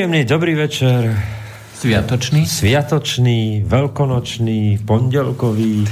[0.00, 1.12] Príjemný dobrý večer.
[1.76, 2.48] Sviatočný.
[2.48, 5.84] Sviatočný, veľkonočný, pondelkový.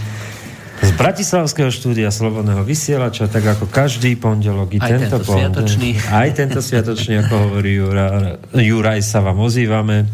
[0.80, 5.88] Z Bratislavského štúdia Slobodného vysielača, tak ako každý pondelok i Aj tento, tento sviatočný.
[6.08, 10.08] Aj tento sviatočný, ako hovorí Jura, Juraj, sa vám ozývame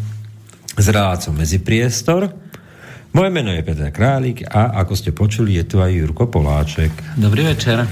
[0.75, 2.27] z relácom medzi priestor.
[3.15, 7.15] Moje meno je Peter Králik a ako ste počuli, je tu aj Jurko Poláček.
[7.15, 7.87] Dobrý večer.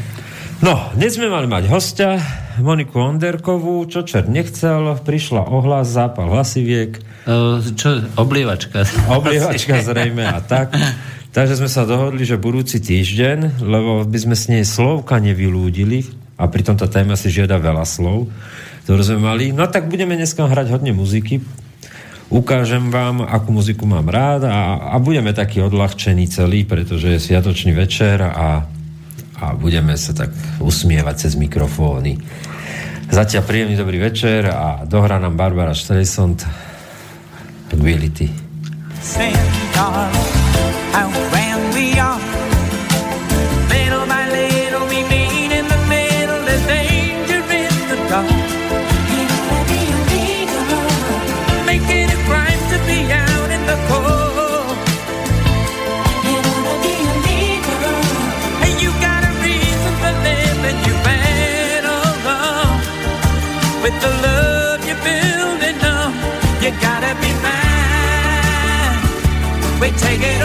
[0.64, 2.24] No, dnes sme mali mať hostia,
[2.56, 7.04] Moniku Onderkovú, čo čert nechcel, prišla ohlas, zápal hlasiviek.
[7.28, 8.88] Uh, čo, oblievačka.
[9.12, 10.72] Oblievačka zrejme a tak.
[11.36, 16.08] Takže sme sa dohodli, že budúci týždeň, lebo by sme s nej slovka nevylúdili,
[16.40, 18.32] a pritom tá téma si žiada veľa slov,
[18.88, 21.44] ktoré sme mali, no tak budeme dneska hrať hodne muziky,
[22.32, 27.76] ukážem vám, akú muziku mám rád a, a budeme takí odľahčení celý, pretože je sviatočný
[27.76, 28.64] večer a
[29.44, 30.32] a budeme sa tak
[30.64, 32.16] usmievať cez mikrofóny.
[33.12, 36.42] Zatiaľ príjemný dobrý večer a dohrá nám Barbara Streisand
[37.70, 38.32] Ability.
[39.04, 39.36] Sing,
[63.84, 66.14] with the love you're building up.
[66.64, 69.02] You gotta be mine.
[69.82, 70.43] We take it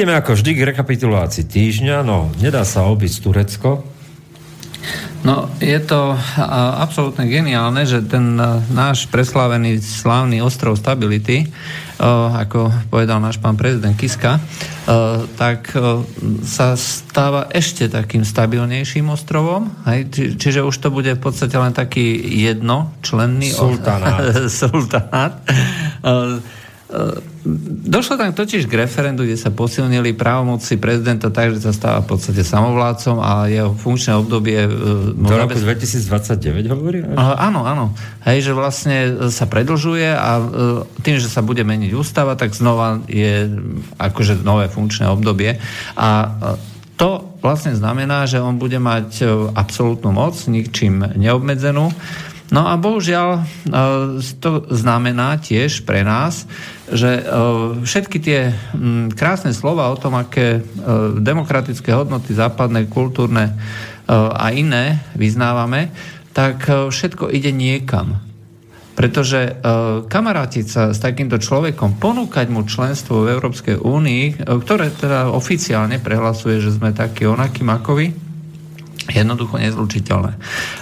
[0.00, 2.00] Ideme ako vždy k rekapitulácii týždňa.
[2.00, 3.99] No, nedá sa obiť Turecko.
[5.20, 6.16] No, je to
[6.80, 11.44] absolútne geniálne, že ten a, náš preslávený slávny ostrov Stability,
[12.00, 14.40] a, ako povedal náš pán prezident Kiska, a,
[15.36, 15.76] tak
[16.48, 19.68] sa stáva ešte takým stabilnejším ostrovom.
[19.84, 20.08] Hej?
[20.08, 24.24] Či, čiže už to bude v podstate len taký jednočlenný sultanát.
[24.62, 25.36] sultanát.
[26.90, 27.22] A,
[27.90, 32.12] Došlo tam totiž k referendu, kde sa posilnili právomoci prezidenta tak, že sa stáva v
[32.12, 34.68] podstate samovládcom a jeho funkčné obdobie...
[34.68, 35.64] E, Do roku bez...
[35.64, 37.00] 2029 hovorí?
[37.16, 37.96] Áno, áno.
[38.28, 38.96] Hej, že vlastne
[39.32, 40.44] sa predlžuje a uh,
[41.00, 43.48] tým, že sa bude meniť ústava, tak znova je
[43.96, 45.56] akože nové funkčné obdobie.
[45.96, 46.08] A
[47.00, 49.24] to vlastne znamená, že on bude mať
[49.56, 51.88] absolútnu moc, ničím neobmedzenú
[52.50, 53.42] No a bohužiaľ e,
[54.42, 56.50] to znamená tiež pre nás,
[56.90, 57.24] že e,
[57.86, 58.50] všetky tie
[59.14, 60.60] krásne slova o tom, aké e,
[61.22, 63.54] demokratické hodnoty západné, kultúrne
[64.10, 65.94] a iné vyznávame,
[66.34, 68.18] tak všetko ide niekam.
[68.98, 69.62] Pretože
[70.10, 76.58] kamarátiť sa s takýmto človekom, ponúkať mu členstvo v Európskej únii, ktoré teda oficiálne prehlasuje,
[76.58, 78.29] že sme takí onakí makovi,
[79.12, 80.32] jednoducho nezlučiteľné.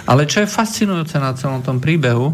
[0.05, 2.33] Ale čo je fascinujúce na celom tom príbehu,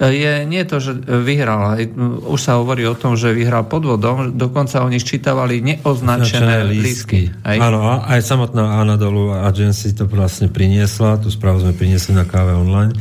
[0.00, 1.76] je nie to, že vyhral.
[2.24, 7.28] Už sa hovorí o tom, že vyhral podvodom, dokonca oni ščítavali neoznačené lístky.
[7.44, 12.96] Áno, aj samotná Anadolu Agency to vlastne priniesla, tú správu sme priniesli na káve online,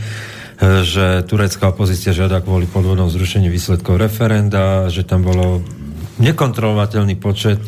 [0.83, 5.63] že turecká opozícia žiada kvôli podvodom zrušení výsledkov referenda, že tam bolo
[6.19, 7.63] nekontrolovateľný počet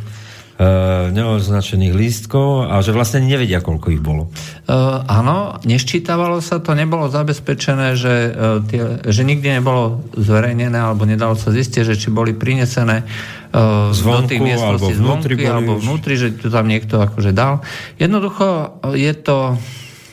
[1.11, 4.29] neoznačených lístkov a že vlastne nevedia, koľko ich bolo.
[4.69, 11.09] Uh, áno, neščítavalo sa to, nebolo zabezpečené, že, uh, tie, že nikdy nebolo zverejnené alebo
[11.09, 16.13] nedalo sa zistiť, že či boli prinesené uh, zvonku, do tých miestností zvonky alebo vnútri,
[16.15, 17.65] že tu tam niekto akože dal.
[17.97, 19.57] Jednoducho je to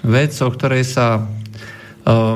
[0.01, 1.29] vec, o ktorej sa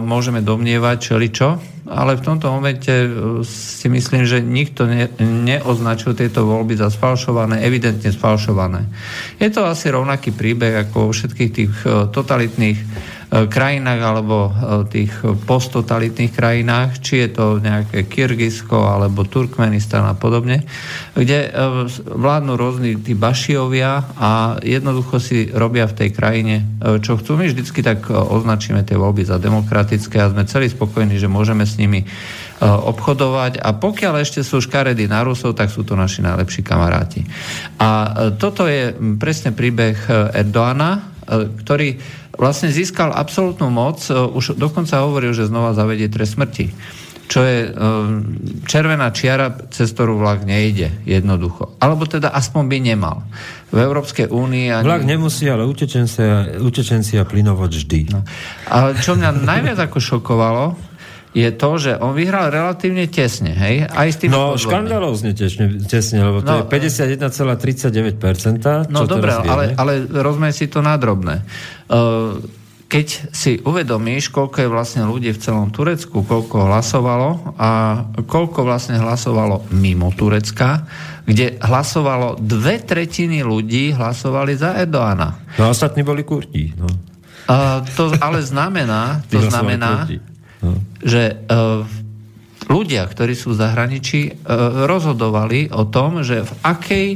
[0.05, 1.57] môžeme domnievať čeličo,
[1.89, 3.09] ale v tomto momente e,
[3.45, 8.87] si myslím, že nikto ne, neoznačil tieto voľby za sfalšované, evidentne sfalšované.
[9.41, 14.51] Je to asi rovnaký príbeh ako vo všetkých tých e, totalitných E, krajinách alebo e,
[14.93, 15.13] tých
[15.49, 20.69] posttotalitných krajinách, či je to nejaké Kyrgyzsko alebo Turkmenistan a podobne,
[21.17, 21.51] kde e,
[22.13, 26.55] vládnu rôzni tí bašiovia a jednoducho si robia v tej krajine,
[27.01, 27.41] čo chcú.
[27.41, 31.81] My vždycky tak označíme tie voľby za demokratické a sme celí spokojní, že môžeme s
[31.81, 32.05] nimi
[32.63, 37.27] obchodovať a pokiaľ ešte sú škaredy na Rusov, tak sú to naši najlepší kamaráti.
[37.83, 37.91] A
[38.39, 39.99] toto je presne príbeh
[40.31, 42.03] Erdoána, ktorý
[42.35, 46.73] vlastne získal absolútnu moc, e, už dokonca hovoril, že znova zavedie trest smrti
[47.33, 47.71] čo je e,
[48.69, 51.81] červená čiara, cez ktorú vlak nejde jednoducho.
[51.81, 53.25] Alebo teda aspoň by nemal.
[53.73, 54.69] V Európskej únii...
[54.69, 54.85] Ani...
[54.85, 58.13] Vlak nemusí, ale utečenci, utečenci a plynovod vždy.
[58.13, 58.21] No.
[58.69, 60.65] Ale čo mňa najviac ako šokovalo,
[61.33, 63.89] je to, že on vyhral relatívne tesne, hej?
[63.89, 68.93] Aj s tým no, škandalózne tesne, tesne, lebo to no, je 51,39%.
[68.93, 71.41] No dobre, ale, ale rozumej si to na drobné.
[71.89, 72.37] Uh,
[72.85, 79.01] keď si uvedomíš, koľko je vlastne ľudí v celom Turecku, koľko hlasovalo a koľko vlastne
[79.01, 80.85] hlasovalo mimo Turecka,
[81.25, 85.57] kde hlasovalo dve tretiny ľudí hlasovali za Erdoána.
[85.57, 86.77] No ostatní boli kurti.
[86.77, 86.93] No.
[87.49, 90.32] Uh, to ale znamená, to znamená, kurti
[90.63, 90.79] no.
[91.03, 91.85] že uh,
[92.71, 97.09] ľudia, ktorí sú v zahraničí, uh, rozhodovali o tom, že v akej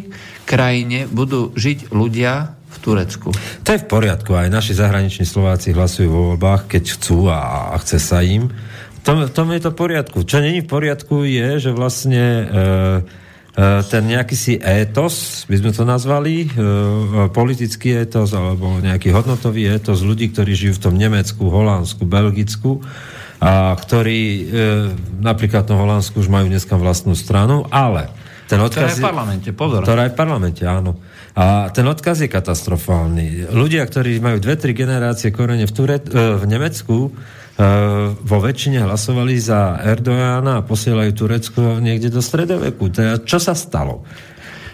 [0.44, 3.30] krajine budú žiť ľudia v Turecku.
[3.64, 4.36] To je v poriadku.
[4.36, 8.52] Aj naši zahraniční Slováci hlasujú vo voľbách, keď chcú a, a chce sa im.
[9.06, 10.18] Tom, tom je to v poriadku.
[10.26, 12.98] Čo není v poriadku je, že vlastne uh,
[13.88, 16.44] ten nejaký si étos, by sme to nazvali,
[17.32, 22.84] politický étos alebo nejaký hodnotový étos ľudí, ktorí žijú v tom Nemecku, Holandsku, Belgicku,
[23.36, 24.42] a ktorí e,
[25.20, 28.08] napríklad na Holandsku už majú dneska vlastnú stranu, ale
[28.46, 28.94] ten odkaz...
[28.94, 29.80] Ktorá je v parlamente, pozor.
[29.82, 31.02] Ktorá je v parlamente, áno.
[31.36, 33.52] A ten odkaz je katastrofálny.
[33.52, 37.10] Ľudia, ktorí majú dve, tri generácie korene v, Ture, e, v Nemecku, e,
[38.14, 42.88] vo väčšine hlasovali za Erdoána a posielajú Turecko niekde do stredoveku.
[42.88, 44.06] Teda, čo sa stalo?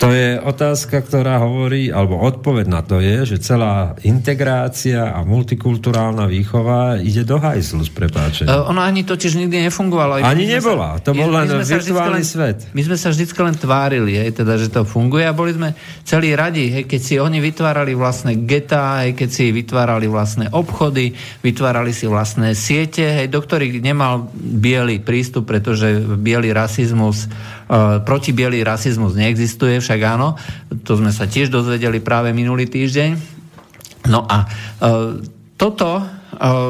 [0.03, 6.27] To je otázka, ktorá hovorí, alebo odpoveď na to je, že celá integrácia a multikulturálna
[6.27, 8.51] výchova ide do hajzlu s prepáčením.
[8.51, 10.19] Uh, ono ani totiž nikdy nefungovalo.
[10.27, 12.67] Ani nebola, to bol len virtuálny len, svet.
[12.75, 15.71] My sme sa vždy len tvárili, hej, teda, že to funguje a boli sme
[16.03, 21.15] celí radi, hej, keď si oni vytvárali vlastné getá, hej, keď si vytvárali vlastné obchody,
[21.47, 27.31] vytvárali si vlastné siete, hej, do ktorých nemal biely prístup, pretože biely rasizmus
[27.62, 27.62] E,
[28.05, 30.37] protibielý rasizmus neexistuje, však áno,
[30.85, 33.11] to sme sa tiež dozvedeli práve minulý týždeň.
[34.13, 34.47] No a e,
[35.57, 36.05] toto e,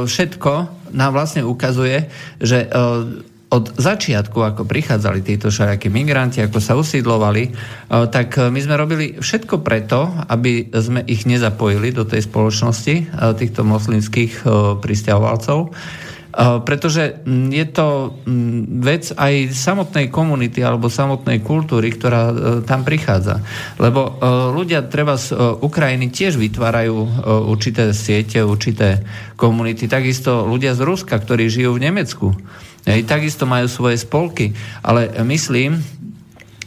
[0.06, 0.52] všetko
[0.92, 2.68] nám vlastne ukazuje, že
[3.52, 7.52] od začiatku, ako prichádzali títo všelijakí migranti, ako sa usídlovali,
[7.88, 14.44] tak my sme robili všetko preto, aby sme ich nezapojili do tej spoločnosti, týchto moslimských
[14.80, 15.68] pristahovalcov.
[16.38, 17.86] Pretože mm, je to
[18.24, 22.34] mm, vec aj samotnej komunity alebo samotnej kultúry, ktorá e,
[22.64, 23.44] tam prichádza.
[23.76, 24.10] Lebo e,
[24.56, 26.94] ľudia treba z Ukrajiny tiež vytvárajú
[27.52, 29.04] určité siete, určité
[29.36, 29.84] komunity.
[29.86, 32.32] Takisto ľudia z Ruska, ktorí žijú v Nemecku.
[33.04, 34.56] takisto majú svoje spolky.
[34.80, 35.84] Ale myslím,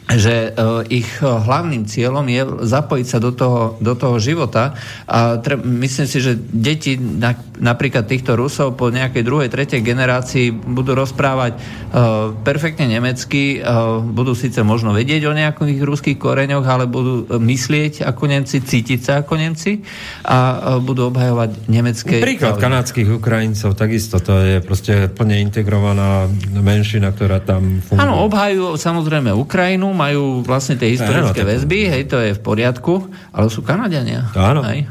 [0.06, 4.78] že e, ich e, hlavným cieľom je zapojiť sa do toho, do toho života
[5.10, 10.54] a tre, myslím si, že deti na, napríklad týchto Rusov po nejakej druhej, tretej generácii
[10.54, 16.84] budú rozprávať uh, perfektne nemecky, uh, budú síce možno vedieť o nejakých ruských koreňoch, ale
[16.84, 19.80] budú myslieť ako Nemci, cítiť sa ako Nemci
[20.22, 22.20] a uh, budú obhajovať nemecké...
[22.20, 28.04] Príklad kanadských Ukrajincov, takisto to je proste plne integrovaná menšina, ktorá tam funguje.
[28.04, 33.08] Áno, obhajujú samozrejme Ukrajinu, majú vlastne tie historické no, väzby, hej, to je v poriadku,
[33.32, 34.28] ale sú Kanadiania.
[34.36, 34.60] Áno.
[34.62, 34.86] Hej.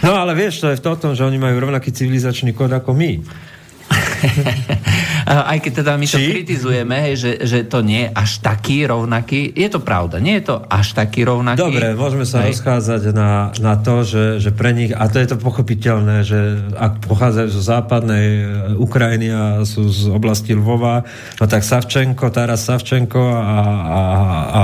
[0.00, 3.20] No ale vieš, to je v tom, že oni majú rovnaký civilizačný kód ako my.
[5.26, 6.30] Aj keď teda my to Či?
[6.30, 9.50] kritizujeme, hej, že, že to nie je až taký rovnaký.
[9.50, 11.58] Je to pravda, nie je to až taký rovnaký.
[11.58, 12.54] Dobre, môžeme sa hej.
[12.54, 17.10] rozchádzať na, na to, že, že pre nich, a to je to pochopiteľné, že ak
[17.10, 18.44] pochádzajú zo západnej e,
[18.78, 21.02] Ukrajiny a sú z oblasti Lvova,
[21.42, 24.02] no tak Savčenko, Taras Savčenko a, a,
[24.46, 24.62] a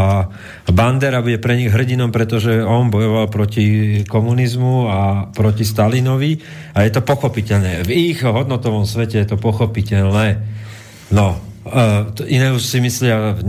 [0.71, 3.67] Bandera bude pre nich hrdinom, pretože on bojoval proti
[4.07, 4.99] komunizmu a
[5.35, 6.39] proti Stalinovi
[6.73, 7.83] a je to pochopiteľné.
[7.83, 10.41] V ich hodnotovom svete je to pochopiteľné.
[11.13, 13.47] No, Uh, iné už si myslia v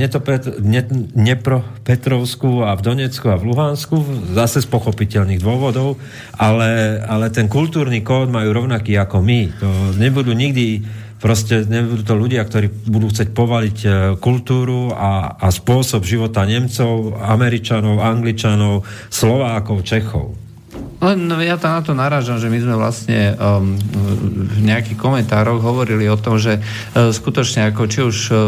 [1.17, 4.05] Dnepropetrovsku a v Donecku a v Luhansku,
[4.37, 5.97] zase z pochopiteľných dôvodov,
[6.37, 9.49] ale, ale ten kultúrny kód majú rovnaký ako my.
[9.57, 10.85] To nebudú nikdy
[11.17, 13.89] proste nebudú to ľudia, ktorí budú chcieť povaliť e,
[14.19, 20.42] kultúru a, a spôsob života Nemcov, Američanov, Angličanov, Slovákov, Čechov.
[21.03, 23.75] Len no, ja tam na to narážam, že my sme vlastne um,
[24.47, 28.39] v nejakých komentároch hovorili o tom, že uh, skutočne ako či už uh,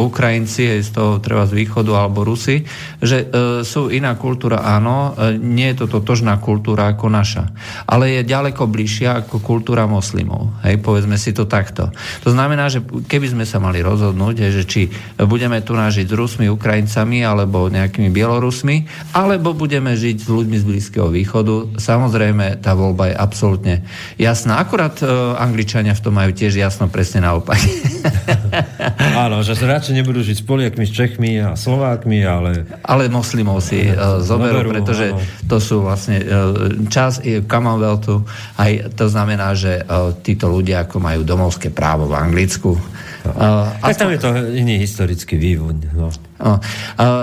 [0.00, 2.64] Ukrajinci, z toho treba z východu, alebo Rusi,
[3.00, 7.52] že e, sú iná kultúra, áno, e, nie je to totožná kultúra ako naša,
[7.84, 10.56] ale je ďaleko bližšia ako kultúra moslimov.
[10.64, 11.92] Hej, povedzme si to takto.
[12.24, 14.88] To znamená, že keby sme sa mali rozhodnúť, že či
[15.20, 20.64] budeme tu nažiť s Rusmi, Ukrajincami, alebo nejakými Bielorusmi, alebo budeme žiť s ľuďmi z
[20.64, 23.74] Blízkeho východu, samozrejme tá voľba je absolútne
[24.16, 24.56] jasná.
[24.56, 27.60] Akurát e, Angličania v tom majú tiež jasno presne naopak.
[29.24, 32.64] Áno, že radšej nebudú žiť s Poliakmi, s Čechmi a Slovákmi, ale...
[32.84, 35.20] Ale moslimov si uh, zoberú, zoberú, pretože áno.
[35.48, 38.24] to sú vlastne uh, čas Commonwealthu,
[38.58, 42.76] aj to znamená, že uh, títo ľudia ako majú domovské právo v Anglicku.
[43.20, 45.76] Uh, tak tam je to iný historický vývoj.
[45.92, 46.08] No.
[46.40, 46.56] Uh,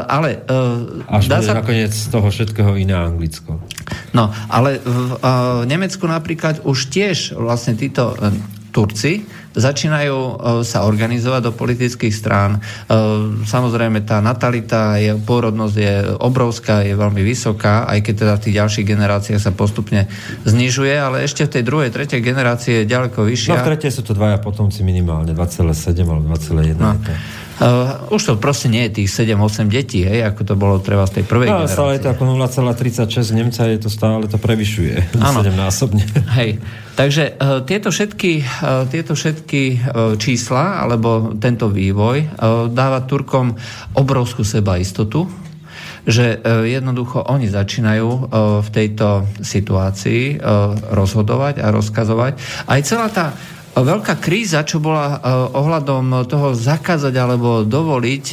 [0.05, 0.45] ale...
[0.45, 1.57] Uh, Až dá sa...
[1.57, 3.57] nakoniec z toho všetkého iné Anglicko.
[4.13, 8.29] No, ale v uh, Nemecku napríklad už tiež vlastne títo uh,
[8.69, 9.25] Turci
[9.57, 12.57] začínajú e, sa organizovať do politických strán.
[12.57, 12.59] E,
[13.43, 18.55] samozrejme, tá natalita, je, pôrodnosť je obrovská, je veľmi vysoká, aj keď teda v tých
[18.61, 20.05] ďalších generáciách sa postupne
[20.45, 23.57] znižuje, ale ešte v tej druhej, tretej generácie je ďaleko vyššia.
[23.57, 26.77] No v tretej sú to dvaja potomci minimálne, 2,7 alebo 2,1.
[26.77, 26.93] No.
[27.57, 31.21] Uh, už to proste nie je tých 7-8 detí, hej, ako to bolo treba z
[31.21, 31.73] tej prvej no, generácie.
[31.73, 35.17] stále je to ako 0,36 Nemca, je to stále to prevyšuje.
[35.17, 35.41] Áno.
[35.45, 36.05] 7 násobne.
[36.37, 36.61] Hej.
[36.93, 42.27] Takže uh, tieto všetky, uh, tieto všetky uh, čísla, alebo tento vývoj uh,
[42.67, 43.55] dáva Turkom
[43.95, 45.25] obrovskú sebaistotu,
[46.03, 48.09] že uh, jednoducho oni začínajú
[48.63, 50.39] v tejto situácii
[50.91, 52.33] rozhodovať a rozkazovať.
[52.67, 53.31] Aj celá tá
[53.77, 55.21] veľká kríza, čo bola
[55.53, 58.25] ohľadom toho zakázať alebo dovoliť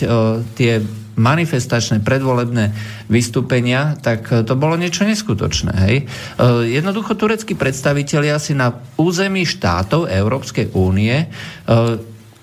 [0.56, 0.72] tie
[1.14, 2.74] manifestačné predvolebné
[3.06, 5.72] vystúpenia, tak to bolo niečo neskutočné.
[5.86, 5.96] Hej?
[6.36, 11.26] Uh, jednoducho tureckí predstavitelia si na území štátov Európskej únie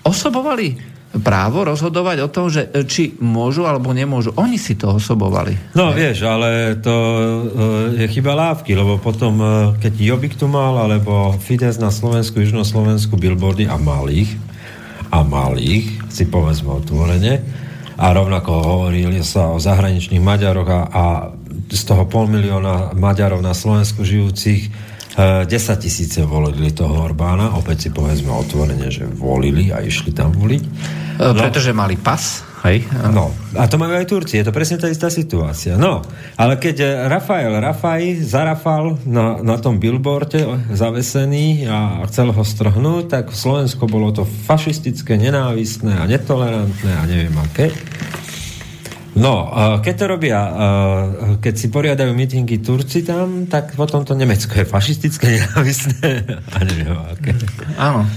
[0.02, 4.32] osobovali právo rozhodovať o tom, že e, či môžu alebo nemôžu.
[4.40, 5.76] Oni si to osobovali.
[5.76, 9.48] No vieš, ale to e, je chyba lávky, lebo potom, e,
[9.84, 14.32] keď Jobik tu mal, alebo Fides na Slovensku, Južnoslovensku billboardy a malých,
[15.12, 17.44] a malých, si povedzme otvorene,
[18.02, 21.04] a rovnako hovorili sa o zahraničných Maďaroch a, a
[21.70, 24.74] z toho pol milióna Maďarov na Slovensku žijúcich
[25.12, 30.64] 10 tisíce volili toho Orbána, opäť si povedzme otvorene, že volili a išli tam voliť.
[31.20, 32.86] No, Pretože mali pas, hej?
[33.10, 35.76] No, a to majú aj Turci, je to presne tá istá situácia.
[35.78, 36.06] No,
[36.38, 43.26] ale keď Rafael Rafaj zarafal na, na tom billboarde zavesený a chcel ho strhnúť, tak
[43.34, 47.74] v Slovensku bolo to fašistické, nenávistné a netolerantné a neviem aké.
[49.12, 49.52] No,
[49.84, 50.40] keď to robia,
[51.44, 56.24] keď si poriadajú mítingy Turci tam, tak potom to Nemecko je fašistické, nenávisné
[56.56, 57.36] a neviem aké.
[57.76, 58.08] Áno.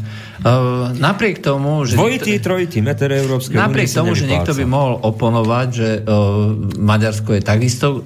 [0.45, 1.97] Uh, napriek tomu, že...
[1.97, 7.41] Dvojitý, niekto, trojitý meter Európskej Napriek tomu, že niekto by mohol oponovať, že uh, Maďarsko
[7.41, 8.05] je takisto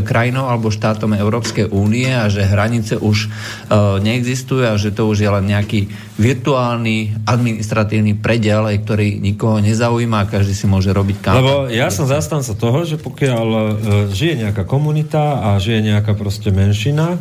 [0.00, 5.28] krajinou alebo štátom Európskej únie a že hranice už uh, neexistujú a že to už
[5.28, 11.36] je len nejaký virtuálny administratívny predel, ktorý nikoho nezaujíma a každý si môže robiť kam.
[11.36, 13.62] Lebo ja som zastanca toho, že pokiaľ uh,
[14.08, 17.20] žije nejaká komunita a žije nejaká proste menšina,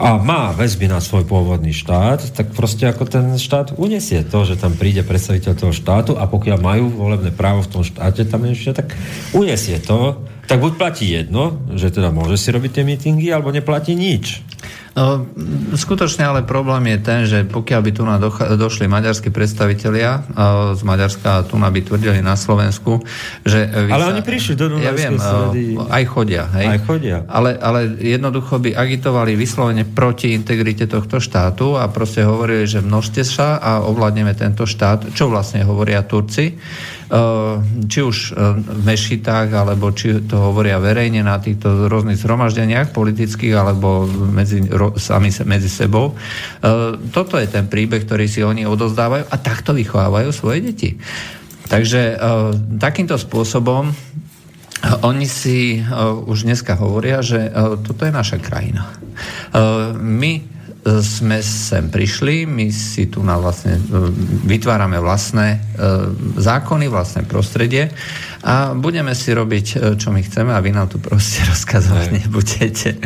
[0.00, 4.56] a má väzby na svoj pôvodný štát, tak proste ako ten štát unesie to, že
[4.56, 8.80] tam príde predstaviteľ toho štátu a pokiaľ majú volebné právo v tom štáte tam ešte,
[8.80, 8.96] tak
[9.36, 13.92] unesie to, tak buď platí jedno, že teda môže si robiť tie mítingy, alebo neplatí
[13.92, 14.40] nič.
[14.90, 15.22] No,
[15.78, 18.02] skutočne ale problém je ten, že pokiaľ by tu
[18.58, 20.26] došli maďarskí predstavitelia
[20.74, 22.98] z Maďarska tu na by tvrdili na Slovensku,
[23.46, 23.70] že...
[23.70, 25.78] Ale sa, oni prišli do Ja viem, stredy.
[25.78, 26.42] aj chodia.
[26.58, 26.66] Hej?
[26.66, 27.16] Aj chodia.
[27.30, 33.22] Ale, ale jednoducho by agitovali vyslovene proti integrite tohto štátu a proste hovorili, že množte
[33.22, 36.58] sa a ovládneme tento štát, čo vlastne hovoria Turci
[37.90, 43.54] či už eh, v mešitách, alebo či to hovoria verejne na týchto rôznych zhromaždeniach politických,
[43.58, 44.62] alebo medzi,
[44.94, 46.14] sami medzi sebou.
[46.14, 50.90] Eh, toto je ten príbeh, ktorý si oni odozdávajú a takto vychovávajú svoje deti.
[51.70, 52.18] Takže
[52.82, 53.94] takýmto spôsobom
[55.06, 55.78] oni si
[56.26, 57.46] už dneska hovoria, že
[57.86, 58.90] toto je naša krajina.
[59.94, 60.42] My
[60.84, 63.82] sme sem prišli, my si tu na vlastne e,
[64.48, 65.58] vytvárame vlastné e,
[66.40, 67.92] zákony, vlastné prostredie
[68.40, 72.18] a budeme si robiť, e, čo my chceme a vy nám tu proste rozkazovať ne.
[72.24, 72.96] nebudete.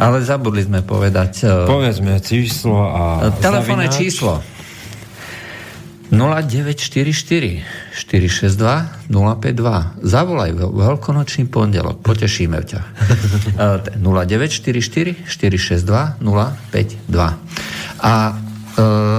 [0.00, 1.44] Ale zabudli sme povedať...
[1.68, 3.28] Povedzme číslo a...
[3.36, 4.59] Telefónne číslo
[6.10, 7.62] 0944
[7.94, 10.02] 462 052.
[10.02, 12.82] Zavolaj veľkonočný pondelok, potešíme ťa.
[14.02, 17.14] 0944 462 052.
[18.02, 18.32] A e,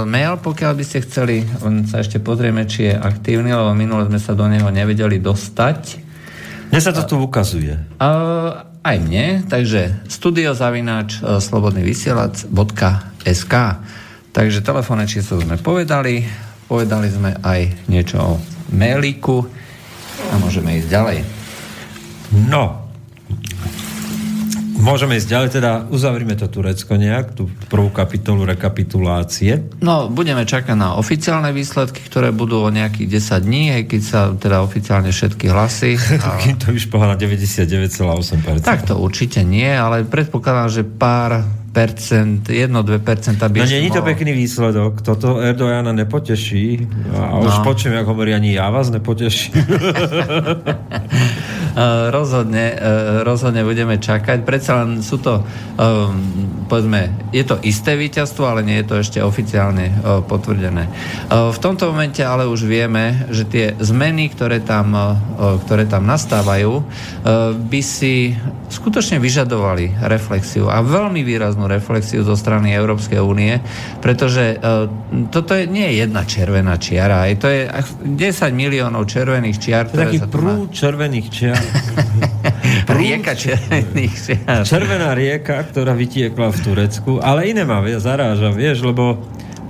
[0.04, 4.20] mail, pokiaľ by ste chceli, len sa ešte pozrieme, či je aktívny, lebo minule sme
[4.20, 5.80] sa do neho nevedeli dostať.
[6.68, 7.72] Mne sa to tu ukazuje.
[7.96, 8.08] A,
[8.84, 13.54] aj mne, takže studiozavináč e, slobodný vysielač.sk
[14.32, 16.24] Takže telefónne číslo sme povedali,
[16.72, 18.40] Povedali sme aj niečo o
[18.72, 19.44] mailíku
[20.32, 21.18] a môžeme ísť ďalej.
[22.48, 22.81] No,
[24.82, 29.78] Môžeme ísť ďalej, teda uzavrime to Turecko nejak, tú prvú kapitolu rekapitulácie.
[29.78, 34.20] No, budeme čakať na oficiálne výsledky, ktoré budú o nejakých 10 dní, aj keď sa
[34.34, 35.94] teda oficiálne všetky hlasy.
[36.26, 36.42] A...
[36.42, 38.66] Kým to už na 99,8%.
[38.66, 44.04] Tak to určite nie, ale predpokladám, že pár percent, 1-2% by No nie je to
[44.04, 46.84] pekný výsledok, toto Erdojana nepoteší
[47.16, 47.48] a no.
[47.48, 49.56] už počujem, ako hovorí, ani ja vás nepoteším.
[52.12, 52.76] rozhodne, e,
[53.24, 54.44] rozhodne budeme čakať.
[54.44, 56.12] Predsa len sú to, um,
[56.68, 59.92] povedzme, je to isté víťazstvo, ale nie je to ešte oficiálne
[60.28, 60.84] potvrdené.
[61.32, 64.92] V tomto momente ale už vieme, že tie zmeny, ktoré tam,
[65.64, 66.84] ktoré tam nastávajú,
[67.56, 68.36] by si
[68.68, 73.60] skutočne vyžadovali reflexiu a veľmi výraznú reflexiu zo strany Európskej únie,
[74.00, 74.60] pretože
[75.28, 78.16] toto je, nie je jedna červená čiara, to je 10
[78.52, 79.84] miliónov červených čiar.
[79.92, 81.61] To je taký prú červených čiar.
[83.02, 84.62] rieka červených čiar.
[84.66, 89.18] Červená rieka, ktorá vytiekla v Turecku, ale iné ma zaráža, vieš, lebo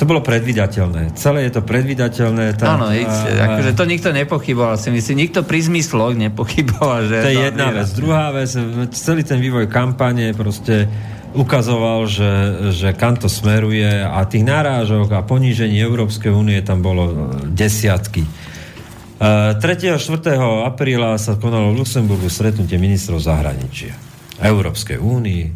[0.00, 1.14] to bolo predvydateľné.
[1.14, 2.58] Celé je to predvydateľné.
[2.58, 3.06] Tá, Áno, a,
[3.54, 5.30] akože to nikto nepochyboval, si myslím.
[5.30, 7.06] Nikto pri zmysloch nepochyboval.
[7.06, 7.86] Že to je jedna vec.
[7.94, 8.50] Druhá vec,
[8.90, 10.90] celý ten vývoj kampane proste
[11.38, 12.32] ukazoval, že,
[12.74, 18.26] že kam to smeruje a tých nárážok a ponížení Európskej únie tam bolo desiatky.
[19.22, 19.94] 3.
[19.94, 20.34] a 4.
[20.66, 23.94] apríla sa konalo v Luxemburgu stretnutie ministrov zahraničia
[24.42, 25.44] Európskej únii.
[25.46, 25.52] E,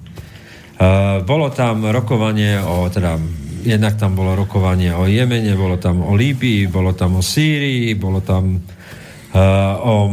[1.27, 3.19] bolo tam rokovanie o, teda
[3.67, 8.23] jednak tam bolo rokovanie o Jemene, bolo tam o Líbii, bolo tam o Sýrii, bolo
[8.23, 10.07] tam uh, o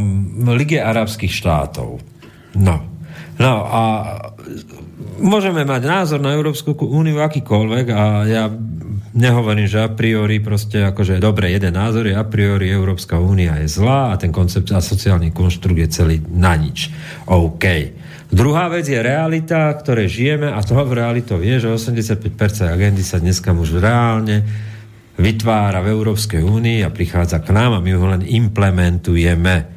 [0.58, 2.02] Lige arabských štátov.
[2.58, 2.76] No.
[3.38, 3.82] No a
[5.24, 8.44] môžeme mať názor na Európsku úniu akýkoľvek a ja
[9.16, 13.72] nehovorím, že a priori proste akože dobre, jeden názor je a priori Európska únia je
[13.72, 16.92] zlá a ten koncept a sociálny konštrukt je celý na nič.
[17.30, 17.66] OK.
[18.34, 23.22] Druhá vec je realita, ktoré žijeme a toho v realitou je, že 85% agendy sa
[23.22, 24.42] dneska už reálne
[25.14, 29.73] vytvára v Európskej únii a prichádza k nám a my ho len implementujeme.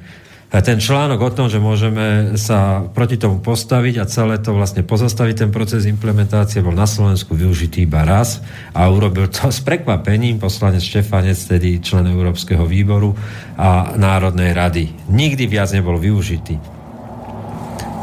[0.56, 5.34] Ten článok o tom, že môžeme sa proti tomu postaviť a celé to vlastne pozastaviť,
[5.44, 8.40] ten proces implementácie bol na Slovensku využitý iba raz
[8.72, 13.12] a urobil to s prekvapením poslanec Štefanec, tedy člen Európskeho výboru
[13.60, 14.84] a Národnej rady.
[15.12, 16.56] Nikdy viac nebol využitý.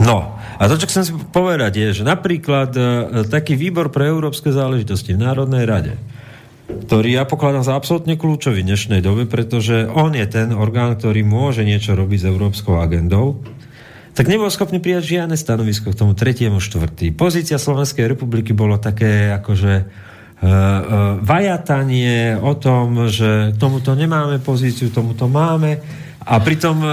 [0.02, 2.82] No, a to, čo chcem si povedať, je, že napríklad e,
[3.30, 5.94] taký výbor pre európske záležitosti v Národnej rade,
[6.64, 11.22] ktorý ja pokladám za absolútne kľúčový v dnešnej dobe, pretože on je ten orgán, ktorý
[11.28, 13.44] môže niečo robiť s európskou agendou,
[14.14, 17.12] tak nebol schopný prijať žiadne stanovisko k tomu tretiemu štvrtý.
[17.18, 20.52] Pozícia Slovenskej republiky bolo také akože uh, uh,
[21.20, 25.82] vajatanie o tom, že tomuto nemáme pozíciu, tomuto máme
[26.24, 26.92] a pritom, uh,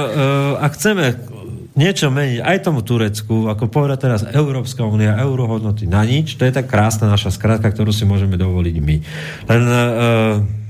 [0.65, 1.05] ak chceme
[1.81, 6.53] niečo meniť aj tomu Turecku, ako povedať teraz Európska únia, eurohodnoty na nič, to je
[6.53, 8.97] tak krásna naša skratka, ktorú si môžeme dovoliť my.
[9.49, 10.61] Len uh,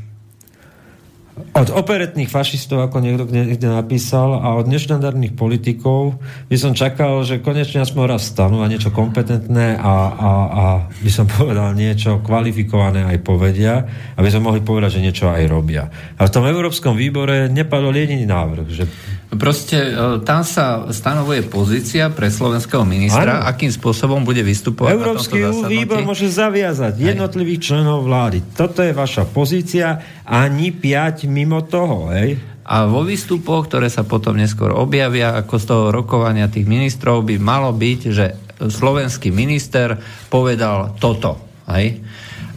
[1.51, 7.42] od operetných fašistov, ako niekto niekde napísal, a od neštandardných politikov by som čakal, že
[7.42, 10.64] konečne aspoň raz stanú a niečo kompetentné a, a, a
[11.03, 13.83] by som povedal niečo kvalifikované aj povedia,
[14.14, 15.90] aby sme mohli povedať, že niečo aj robia.
[16.20, 18.85] A v tom Európskom výbore nepadol jediný návrh, že
[19.30, 19.90] Proste e,
[20.26, 23.46] tam sa stanovuje pozícia pre slovenského ministra, ano.
[23.46, 25.38] akým spôsobom bude vystupovať Európsky
[25.70, 27.14] výbor môže zaviazať Hej.
[27.14, 28.42] jednotlivých členov vlády.
[28.58, 32.10] Toto je vaša pozícia, ani piať mimo toho.
[32.10, 32.42] Hej?
[32.66, 37.38] A vo výstupoch, ktoré sa potom neskôr objavia, ako z toho rokovania tých ministrov, by
[37.38, 38.26] malo byť, že
[38.66, 39.94] slovenský minister
[40.26, 41.38] povedal toto.
[41.70, 42.02] Hej?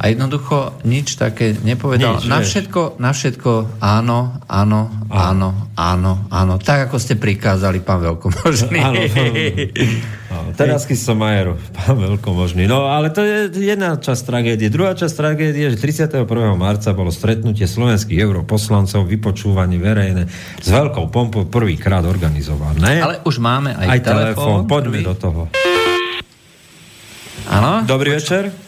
[0.02, 2.20] A jednoducho nič také nepovedal.
[2.20, 6.54] Nič, na, všetko, na všetko áno, áno, áno, áno, áno.
[6.58, 8.80] Tak, ako ste prikázali, pán Veľkomožný.
[8.82, 9.00] Áno,
[10.34, 10.50] áno.
[10.60, 12.66] Teraz som Majer, pán Veľkomožný.
[12.66, 14.68] No, ale to je jedna časť tragédie.
[14.74, 16.26] Druhá časť tragédie, že 31.
[16.58, 20.26] marca bolo stretnutie slovenských europoslancov, vypočúvanie verejné
[20.58, 23.02] s veľkou pompou prvýkrát organizované.
[23.02, 24.58] Ale už máme aj, aj telefón.
[24.66, 25.10] Poďme prvý.
[25.10, 25.42] do toho.
[27.50, 27.84] Áno?
[27.84, 28.63] Dobrý večer.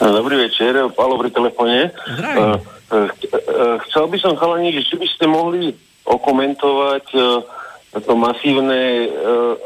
[0.00, 1.92] Dobrý večer, Pálo pri telefóne.
[2.08, 2.56] Uh,
[2.88, 5.76] uh, chcel by som, chalani, že či by ste mohli
[6.08, 7.06] okomentovať
[7.90, 9.10] to masívne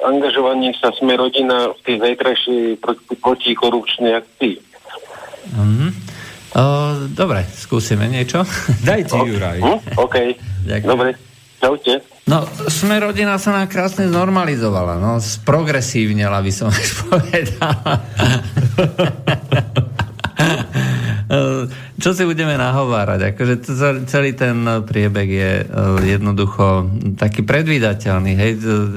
[0.01, 4.57] angažovanie sa sme rodina v tej zajtrajšej proti, protikorupčnej akcii.
[5.53, 5.91] Mm-hmm.
[7.13, 8.49] Dobre, skúsime niečo.
[8.89, 9.29] Dajte, okay.
[9.29, 9.59] Juraj.
[9.61, 9.79] Hm?
[10.01, 10.17] OK,
[10.65, 10.89] Ďakujem.
[10.89, 11.11] dobre.
[11.61, 12.01] Čaute.
[12.25, 16.89] No, sme rodina sa nám krásne znormalizovala, no, sprogresívnela by som až
[21.31, 23.35] uh, Čo si budeme nahovárať?
[23.35, 23.55] Akože
[24.11, 25.65] celý ten priebeh je e,
[26.11, 28.33] jednoducho taký predvídateľný.
[28.35, 28.53] Hej?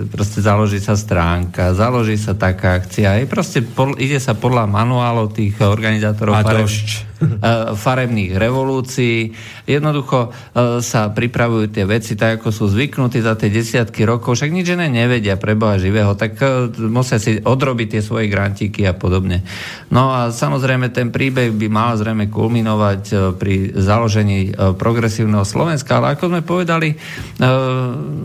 [0.10, 3.22] Proste založí sa stránka, založí sa taká akcia.
[3.22, 3.30] Hej?
[3.30, 6.42] Proste pod, ide sa podľa manuálov tých organizátorov.
[6.42, 9.34] Dosť Eh, farebných revolúcií.
[9.66, 14.38] Jednoducho eh, sa pripravujú tie veci tak, ako sú zvyknutí za tie desiatky rokov.
[14.38, 18.86] Však nič iné nevedia pre Boha živého, tak eh, musia si odrobiť tie svoje grantíky
[18.86, 19.42] a podobne.
[19.90, 22.87] No a samozrejme ten príbeh by mal zrejme kulminovať
[23.38, 26.96] pri založení progresívneho Slovenska, ale ako sme povedali,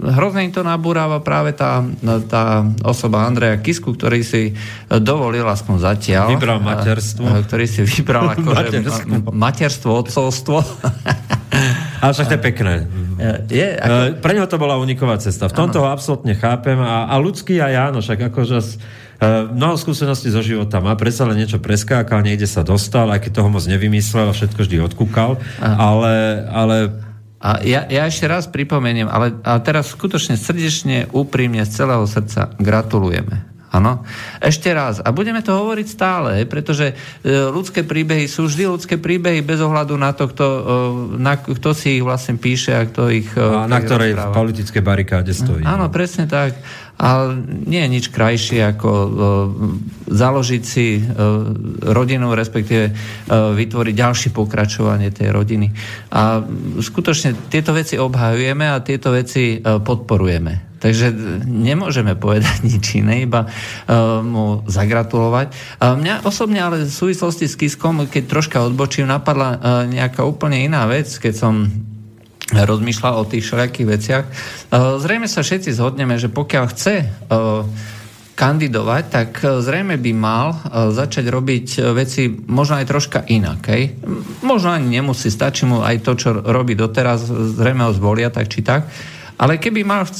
[0.02, 1.82] hrozne im to nabúráva práve tá,
[2.30, 4.54] tá osoba Andreja Kisku, ktorý si
[4.88, 6.26] dovolil aspoň zatiaľ.
[6.36, 7.26] Vybral materstvo.
[7.48, 8.78] Ktorý si vybral akože
[9.44, 10.58] materstvo, odcovstvo.
[12.02, 12.74] Ale však to je pekné.
[13.48, 13.94] Je, ako...
[13.94, 15.46] E, pre neho to bola uniková cesta.
[15.46, 16.80] V tomto ho absolútne chápem.
[16.80, 21.38] A, a ľudský aj áno, však akože uh, mnoho skúseností zo života má, predsa len
[21.38, 25.38] niečo preskákal, niekde sa dostal, aj keď toho moc nevymyslel a všetko vždy odkúkal.
[25.60, 26.76] Ale, ale
[27.42, 32.54] a ja, ja ešte raz pripomeniem, ale a teraz skutočne srdečne, úprimne, z celého srdca
[32.54, 33.51] gratulujeme.
[33.72, 34.04] Áno.
[34.36, 35.00] Ešte raz.
[35.00, 36.94] A budeme to hovoriť stále, pretože e,
[37.48, 40.60] ľudské príbehy sú vždy ľudské príbehy bez ohľadu na to, kto, e,
[41.16, 43.32] na, kto si ich vlastne píše a kto ich...
[43.32, 44.36] E, a na ktorej rozpráva.
[44.36, 45.64] politické barikáde stojí.
[45.64, 46.52] Áno, presne tak.
[47.00, 48.90] A nie je nič krajšie ako
[50.06, 51.02] založiť si
[51.82, 52.94] rodinu, respektíve
[53.32, 55.66] vytvoriť ďalšie pokračovanie tej rodiny.
[56.14, 56.44] A
[56.78, 60.71] skutočne tieto veci obhajujeme a tieto veci podporujeme.
[60.82, 61.14] Takže
[61.46, 65.78] nemôžeme povedať nič iné, iba uh, mu zagratulovať.
[65.78, 70.58] Uh, mňa osobne ale v súvislosti s Kiskom, keď troška odbočím, napadla uh, nejaká úplne
[70.58, 71.54] iná vec, keď som
[72.52, 74.24] rozmýšľal o tých všelijakých veciach.
[75.00, 77.08] Zrejme sa všetci zhodneme, že pokiaľ chce
[78.36, 80.60] kandidovať, tak zrejme by mal
[80.92, 83.60] začať robiť veci možno aj troška inak.
[83.72, 83.96] Hej?
[84.44, 87.24] Možno ani nemusí, stačí mu aj to, čo robí doteraz,
[87.56, 88.84] zrejme ho zvolia tak či tak.
[89.42, 90.14] Ale keby mal eh,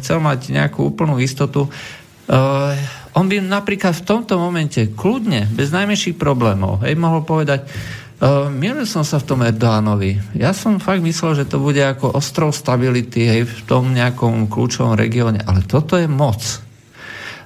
[0.00, 2.72] chcel mať nejakú úplnú istotu, uh,
[3.14, 8.88] on by napríklad v tomto momente kľudne, bez najmenších problémov, hej, mohol povedať, uh, milil
[8.88, 10.34] som sa v tom Erdoánovi.
[10.40, 14.96] Ja som fakt myslel, že to bude ako ostrov stability hej, v tom nejakom kľúčovom
[14.96, 16.40] regióne, ale toto je moc.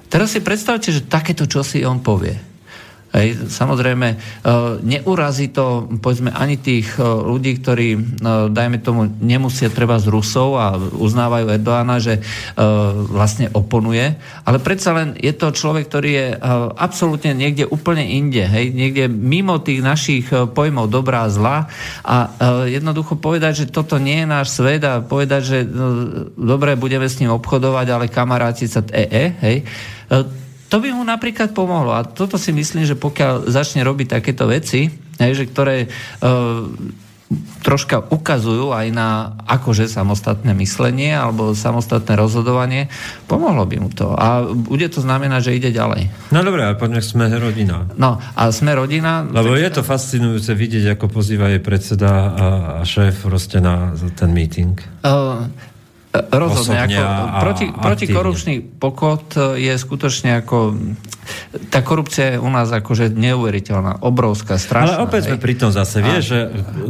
[0.09, 2.48] Teraz si predstavte, že takéto čosi on povie.
[3.09, 4.17] Hej, samozrejme, e,
[4.85, 7.99] neurazí to, povedzme, ani tých e, ľudí, ktorí, e,
[8.53, 12.21] dajme tomu, nemusia treba z Rusov a uznávajú Erdoána, že
[13.09, 14.13] vlastne oponuje,
[14.45, 16.27] ale predsa len je to človek, ktorý je
[16.75, 21.57] absolútne niekde úplne inde, hej, niekde mimo tých našich pojmov dobrá a zla
[22.03, 22.15] a
[22.67, 25.57] jednoducho povedať, že toto nie je náš svet a povedať, že
[26.35, 29.57] dobre, budeme s ním obchodovať, ale kamaráti sa e, hej,
[30.69, 31.91] to by mu napríklad pomohlo.
[31.97, 36.69] A toto si myslím, že pokiaľ začne robiť takéto veci, hej, že ktoré uh,
[37.61, 42.89] troška ukazujú aj na akože samostatné myslenie alebo samostatné rozhodovanie,
[43.29, 44.17] pomohlo by mu to.
[44.17, 46.09] A bude to znamenať, že ide ďalej.
[46.33, 47.85] No dobré, ale poďme sme rodina.
[48.01, 49.21] No a sme rodina...
[49.29, 52.47] Lebo je to fascinujúce vidieť, ako pozýva jej predseda a,
[52.81, 54.73] a šéf proste na ten meeting.
[55.05, 55.45] Uh,
[56.09, 56.89] Rozhodne.
[56.89, 57.01] Ako,
[57.37, 60.73] proti, protikorupčný pokot je skutočne ako
[61.69, 65.01] tá korupcia je u nás akože neuveriteľná, obrovská, strašná.
[65.01, 66.39] Ale opäť sme pri tom zase, vieš, že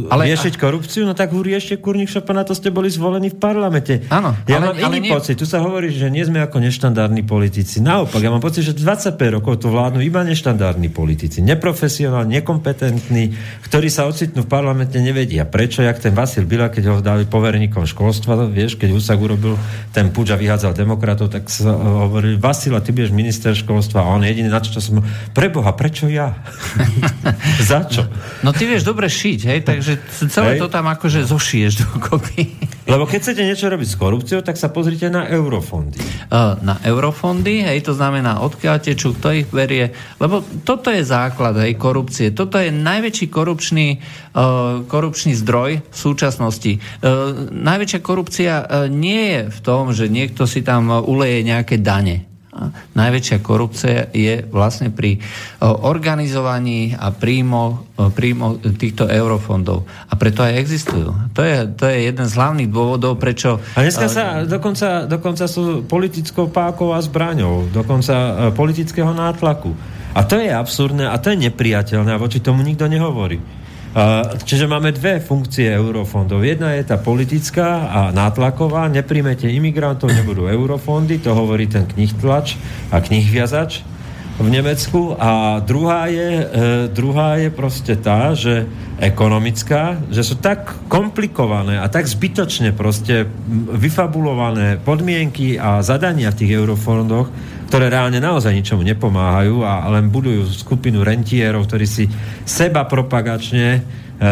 [0.08, 4.04] ale, riešiť korupciu, no tak riešte kurník šopa, na to ste boli zvolení v parlamente.
[4.08, 4.36] Áno.
[4.48, 5.12] Ja ale, mám ale iný nie...
[5.12, 7.84] pocit, tu sa hovorí, že nie sme ako neštandardní politici.
[7.84, 11.44] Naopak, ja mám pocit, že 25 rokov to vládnu iba neštandardní politici.
[11.44, 13.24] Neprofesionálni, nekompetentní,
[13.68, 17.84] ktorí sa ocitnú v parlamente, nevedia prečo, jak ten Vasil Bila, keď ho dali poverníkom
[17.84, 19.58] školstva, vieš, keď Husak urobil
[19.90, 24.22] ten puč a vyhádzal demokratov, tak sa hovorili, Vasila, ty budeš minister školstva a on
[24.22, 25.02] jediný, na čo som...
[25.34, 26.38] Preboha, prečo ja?
[27.70, 28.06] Za čo?
[28.46, 29.98] No ty vieš dobre šiť, hej, takže
[30.30, 30.60] celé hej.
[30.62, 32.54] to tam akože zošiješ dokopy.
[32.86, 35.98] Lebo keď chcete niečo robiť s korupciou, tak sa pozrite na eurofondy.
[36.30, 39.90] Uh, na eurofondy, hej, to znamená odkiaľ tečú, kto ich berie,
[40.22, 42.30] lebo toto je základ, hej, korupcie.
[42.30, 46.78] Toto je najväčší korupčný, uh, korupčný zdroj v súčasnosti.
[47.50, 48.54] Najväčšia korupcia
[49.00, 52.30] nie je v tom, že niekto si tam uleje nejaké dane
[52.92, 55.22] najväčšia korupcia je vlastne pri
[55.62, 59.86] organizovaní a príjmo, príjmo týchto eurofondov.
[60.10, 61.14] A preto aj existujú.
[61.32, 63.62] To je, to je jeden z hlavných dôvodov, prečo...
[63.78, 69.72] A dneska sa dokonca, dokonca sú politickou pákou a zbraňou, dokonca politického nátlaku.
[70.10, 73.38] A to je absurdné a to je nepriateľné a voči tomu nikto nehovorí.
[74.46, 76.46] Čiže máme dve funkcie eurofondov.
[76.46, 78.86] Jedna je tá politická a nátlaková.
[78.86, 82.54] Nepríjmete imigrantov, nebudú eurofondy, to hovorí ten knihtlač
[82.94, 83.82] a knihviazač
[84.38, 85.18] v Nemecku.
[85.18, 86.44] A druhá je, e,
[86.94, 88.70] druhá je proste tá, že
[89.02, 93.26] ekonomická, že sú tak komplikované a tak zbytočne proste
[93.74, 97.26] vyfabulované podmienky a zadania v tých eurofondoch,
[97.70, 102.10] ktoré reálne naozaj ničomu nepomáhajú a len budujú skupinu rentierov, ktorí si
[102.42, 103.80] seba propagačne e,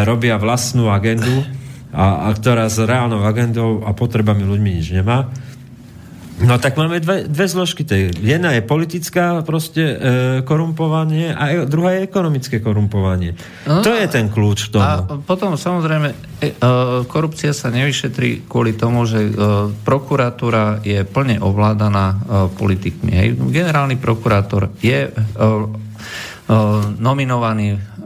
[0.03, 1.47] robia vlastnú agendu
[1.95, 5.31] a, a ktorá s reálnou agendou a potrebami ľuďmi nič nemá.
[6.39, 7.83] No tak máme dve, dve zložky.
[7.83, 8.15] Tej.
[8.23, 9.97] Jedna je politická proste e,
[10.47, 13.35] korumpovanie a e, druhá je ekonomické korumpovanie.
[13.67, 14.87] No, to je ten kľúč k tomu.
[14.87, 16.51] A potom samozrejme e, e,
[17.11, 19.31] korupcia sa nevyšetrí kvôli tomu, že e,
[19.83, 22.17] prokuratúra je plne ovládaná e,
[22.55, 23.11] politikmi.
[23.11, 23.29] Hej.
[23.51, 25.47] Generálny prokurátor je e, e
[26.97, 27.98] nominovaný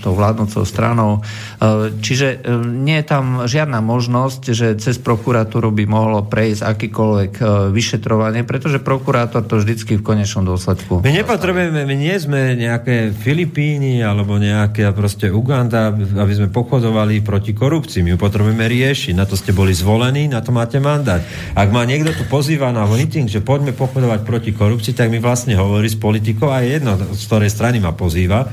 [0.00, 1.20] tou vládnúcou stranou.
[1.20, 7.32] E, čiže e, nie je tam žiadna možnosť, že cez prokuratúru by mohlo prejsť akýkoľvek
[7.70, 11.04] vyšetrovanie, pretože prokurátor to vždycky v konečnom dôsledku.
[11.04, 17.52] My nepotrebujeme, my nie sme nejaké Filipíny alebo nejaké proste Uganda, aby sme pochodovali proti
[17.52, 18.04] korupcii.
[18.04, 19.14] My ju potrebujeme riešiť.
[19.16, 21.20] Na to ste boli zvolení, na to máte mandát.
[21.54, 25.56] Ak ma niekto tu pozýva na meeting, že poďme pochodovať proti korupcii, tak mi vlastne
[25.56, 28.48] hovorí s politikou a je jedno, z ktorej strany ma pozýva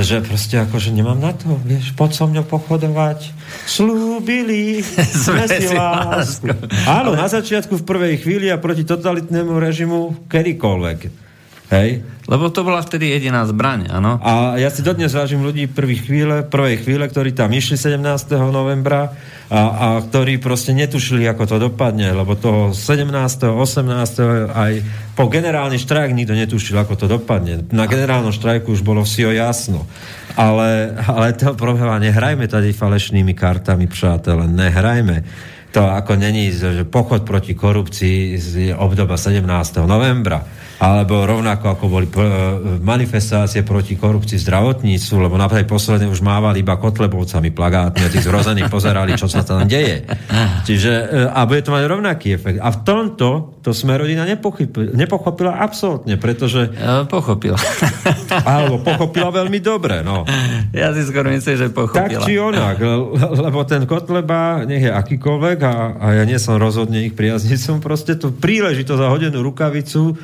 [0.00, 3.28] že proste akože nemám na to, vieš, poď so mňou pochodovať.
[3.68, 4.80] Slúbili
[5.28, 6.48] sme si lásku.
[6.88, 10.98] Áno, na začiatku v prvej chvíli a proti totalitnému režimu kedykoľvek.
[11.72, 12.04] Hej.
[12.28, 14.20] Lebo to bola vtedy jediná zbraň, áno.
[14.20, 18.00] A ja si dodnes vážim ľudí prvých chvíle, prvej chvíle, ktorí tam išli 17.
[18.48, 19.12] novembra
[19.52, 23.12] a, a ktorí proste netušili, ako to dopadne, lebo toho 17.
[23.52, 24.48] 18.
[24.48, 24.72] aj
[25.12, 27.60] po generálny štrajk nikto netušil, ako to dopadne.
[27.68, 29.84] Na generálnom štrajku už bolo vsio jasno.
[30.40, 35.20] Ale, ale to problém, nehrajme tady falešnými kartami, přátelé, nehrajme
[35.72, 39.40] to ako není, že pochod proti korupcii z obdoba 17.
[39.88, 40.44] novembra
[40.82, 46.74] alebo rovnako ako boli pr- manifestácie proti korupcii zdravotníctvu, lebo napríklad posledne už mávali iba
[46.74, 50.02] kotlebovcami plagátmi a tí zrození pozerali, čo sa tam deje.
[50.66, 52.58] Čiže, e, a bude to mať rovnaký efekt.
[52.58, 56.74] A v tomto to sme rodina nepochopila, nepochopila absolútne, pretože...
[56.74, 57.54] Ja, pochopila.
[58.42, 60.26] Alebo pochopila veľmi dobre, no.
[60.74, 62.26] Ja si skoro myslím, že pochopila.
[62.26, 62.82] Tak či onak,
[63.38, 68.18] lebo ten Kotleba, nech je akýkoľvek, a, a ja nie som rozhodne ich priaznicom, proste
[68.18, 70.18] tú príležitosť za hodenú rukavicu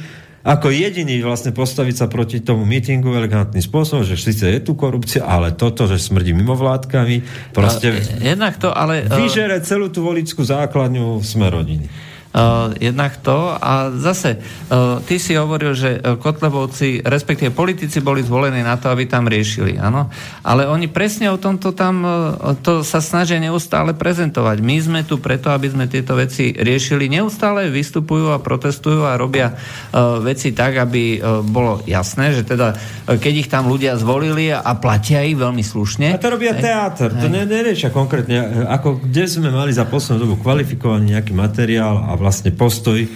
[0.49, 5.21] ako jediný vlastne postaviť sa proti tomu mítingu elegantným spôsobom, že síce je tu korupcia,
[5.21, 7.17] ale toto, že smrdí mimovládkami,
[7.53, 9.05] proste jednak to, ale...
[9.05, 12.08] Vyžere celú tú volickú základňu sme rodiny.
[12.29, 18.61] Uh, jednak to a zase uh, ty si hovoril, že Kotlebovci, respektíve politici boli zvolení
[18.61, 20.13] na to, aby tam riešili, áno.
[20.45, 24.61] Ale oni presne o tomto tam uh, to sa snažia neustále prezentovať.
[24.61, 27.09] My sme tu preto, aby sme tieto veci riešili.
[27.09, 32.77] Neustále vystupujú a protestujú a robia uh, veci tak, aby uh, bolo jasné, že teda
[32.77, 36.13] uh, keď ich tam ľudia zvolili a platia ich veľmi slušne.
[36.13, 37.09] A to robia teatr.
[37.09, 42.18] To ne, neriešia konkrétne, ako kde sme mali za poslednú dobu kvalifikovaný nejaký materiál a
[42.19, 43.09] vlastne postoj e,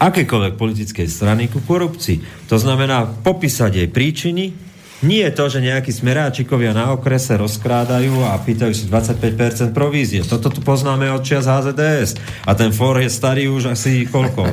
[0.00, 2.48] akékoľvek politickej strany ku korupcii.
[2.48, 4.71] To znamená popísať jej príčiny,
[5.02, 10.22] nie je to, že nejakí smeráčikovia na okrese rozkrádajú a pýtajú si 25% provízie.
[10.22, 12.16] Toto tu poznáme od čias HZDS.
[12.46, 14.46] A ten for je starý už asi koľko?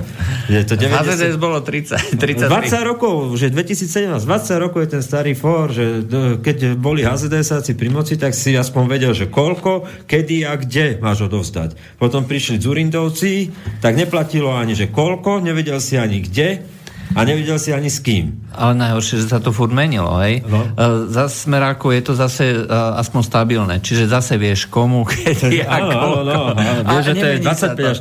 [0.49, 0.89] Je to 90...
[1.05, 2.49] HZDS bolo 30, 33.
[2.49, 6.03] 20 rokov, že 2017, 20 rokov je ten starý for, že
[6.41, 11.29] keď boli HZDSáci pri moci, tak si aspoň vedel, že koľko, kedy a kde máš
[11.29, 11.77] odovzdať.
[12.01, 13.53] Potom prišli Zurindovci,
[13.85, 16.78] tak neplatilo ani, že koľko, nevedel si ani kde,
[17.15, 18.37] a nevidel si ani s kým.
[18.53, 20.45] Ale najhoršie, že sa to furt menilo, hej?
[20.45, 20.61] No.
[20.77, 23.75] Uh, za smeráku je to zase uh, aspoň stabilné.
[23.81, 26.21] Čiže zase vieš komu, kedy a koľko.
[26.21, 26.89] No, no, no.
[26.93, 27.97] Vieš, že to je 25 až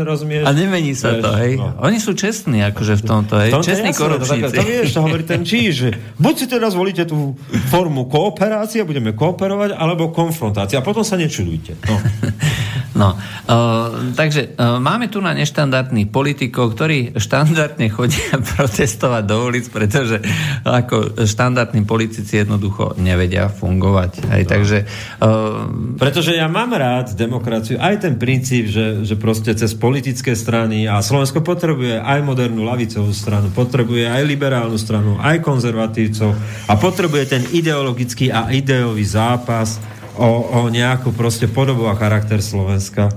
[0.00, 0.44] 30% rozumieš?
[0.48, 1.52] A nemení sa vieš, to, hej?
[1.60, 1.76] No.
[1.84, 3.50] Oni sú čestní, akože v tomto, hej?
[3.52, 4.54] Tomto Čestní korupčníci.
[4.56, 7.36] To, to vieš, to hovorí ten číž, že buď si teraz volíte tú
[7.68, 10.80] formu kooperácie, budeme kooperovať, alebo konfrontácia.
[10.80, 11.76] A potom sa nečudujte.
[11.84, 11.96] No.
[12.92, 19.72] No, uh, takže uh, máme tu na neštandardných politikov, ktorí štandardne chodia protestovať do ulic,
[19.72, 20.20] pretože
[20.60, 24.28] ako štandardní politici jednoducho nevedia fungovať.
[24.36, 24.50] Hej, no.
[24.52, 24.78] takže,
[25.24, 25.64] uh,
[25.96, 31.00] pretože ja mám rád demokraciu, aj ten princíp, že, že proste cez politické strany a
[31.00, 36.36] Slovensko potrebuje aj modernú lavicovú stranu, potrebuje aj liberálnu stranu, aj konzervatívcov
[36.68, 43.08] a potrebuje ten ideologický a ideový zápas o, o nejakú proste podobu a charakter Slovenska.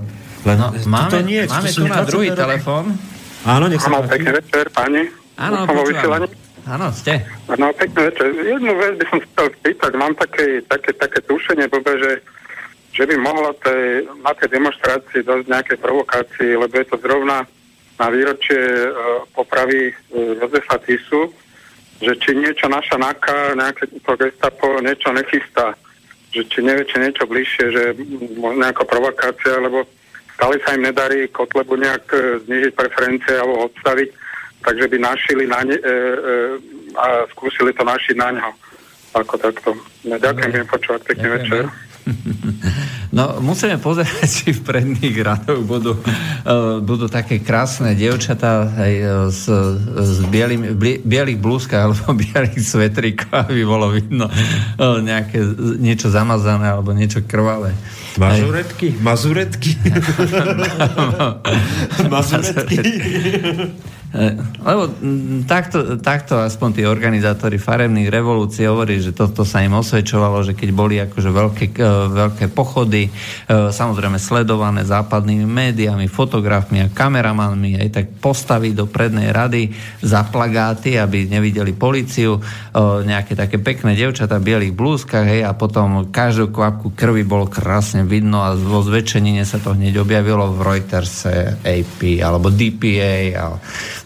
[0.46, 2.94] Len no, máme, to nie, máme tu na druhý telefón.
[3.42, 5.02] Áno, nech sa Áno, pekný večer, páni.
[5.38, 5.66] Áno,
[6.66, 7.22] Áno, ste.
[7.46, 8.26] No, pekný večer.
[8.34, 9.92] Jednu vec by som chcel spýtať.
[9.94, 12.12] Mám také, také, také tušenie, bobe, že,
[12.90, 17.46] že by mohlo tej, na tej demonstrácii dosť nejaké provokácii, lebo je to zrovna
[17.96, 21.30] na výročie uh, popravy uh, Jozefa Tisu,
[22.02, 25.72] že či niečo naša NAKA, nejaké to gestapo niečo nechystá
[26.44, 27.82] či či niečo bližšie, že
[28.36, 29.88] možno nejaká provokácia, lebo
[30.36, 34.08] stále sa im nedarí Kotlebu nejak e, znižiť preferencie alebo odstaviť,
[34.60, 35.94] takže by našili na ne, e, e,
[37.00, 38.52] a skúsili to našiť na neho.
[39.16, 39.72] Ako takto.
[40.04, 41.00] No, ďakujem, viem počúvať.
[41.08, 41.62] Pekný večer.
[43.16, 49.08] No, musíme pozerať, či v predných radoch budú, uh, budú také krásne dievčatá aj, uh,
[49.32, 49.48] s,
[49.96, 55.40] s bielým, blie, bielých blúzkach alebo bielých svetrikov, aby bolo vidno uh, nejaké,
[55.80, 57.72] niečo zamazané alebo niečo krvavé.
[58.20, 59.00] Mazuretky?
[59.08, 59.72] Mazuretky?
[62.12, 62.76] Mazuretky?
[64.16, 64.32] Eh,
[64.64, 64.88] lebo
[65.44, 70.70] takto, takto aspoň tí organizátori farebných revolúcií hovorí, že toto sa im osvedčovalo, že keď
[70.72, 77.88] boli akože veľké, eh, veľké pochody, eh, samozrejme sledované západnými médiami, fotografmi a kameramanmi, aj
[77.92, 79.68] tak postaviť do prednej rady
[80.00, 82.40] za plagáty, aby nevideli policiu,
[82.76, 88.04] nejaké také pekné devčatá v bielých blúzkach, hej, a potom každú kvapku krvi bolo krásne
[88.04, 93.44] vidno a vo zväčšenine sa to hneď objavilo v Reuterse, AP alebo DPA a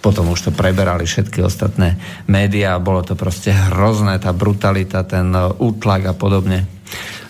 [0.00, 5.52] potom už to preberali všetky ostatné médiá, bolo to proste hrozné, tá brutalita, ten e,
[5.60, 6.64] útlak a podobne.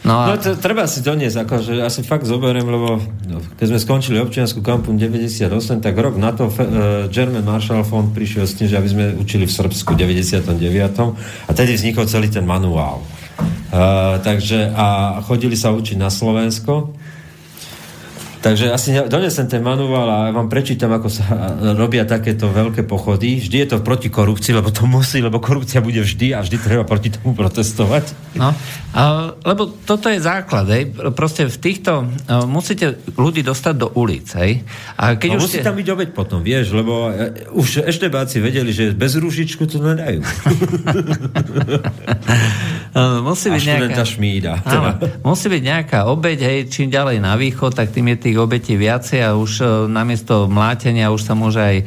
[0.01, 0.33] No, a...
[0.33, 2.97] no to, treba si doniesť, akože ja si fakt zoberiem, lebo
[3.29, 5.53] no, keď sme skončili občianskú kampum 98,
[5.85, 6.55] tak rok na to uh,
[7.13, 10.57] German Marshall Fond prišiel s tým, že aby sme učili v Srbsku 99.
[11.45, 13.05] A tedy vznikol celý ten manuál.
[13.71, 16.97] Uh, takže a chodili sa učiť na Slovensko
[18.41, 23.37] Takže asi donesem ten manuál a vám prečítam, ako sa robia takéto veľké pochody.
[23.37, 26.89] Vždy je to proti korupcii, lebo to musí, lebo korupcia bude vždy a vždy treba
[26.89, 28.17] proti tomu protestovať.
[28.41, 28.57] No,
[28.97, 30.89] a, lebo toto je základ, hej.
[31.13, 34.65] Proste v týchto uh, musíte ľudí dostať do ulic, hej.
[34.97, 35.67] A keď no, už musí ste...
[35.69, 40.25] tam byť obeď potom, vieš, lebo uh, už eštebáci vedeli, že bez rúžičku to nedajú.
[43.29, 44.05] musí byť nejaká...
[44.09, 44.65] šmída.
[44.65, 44.97] Áno,
[45.29, 49.21] musí byť nejaká obeď, hej, čím ďalej na východ, tak tým je tých obetí viacej
[49.25, 51.87] a už uh, namiesto mlátenia už sa môže aj uh,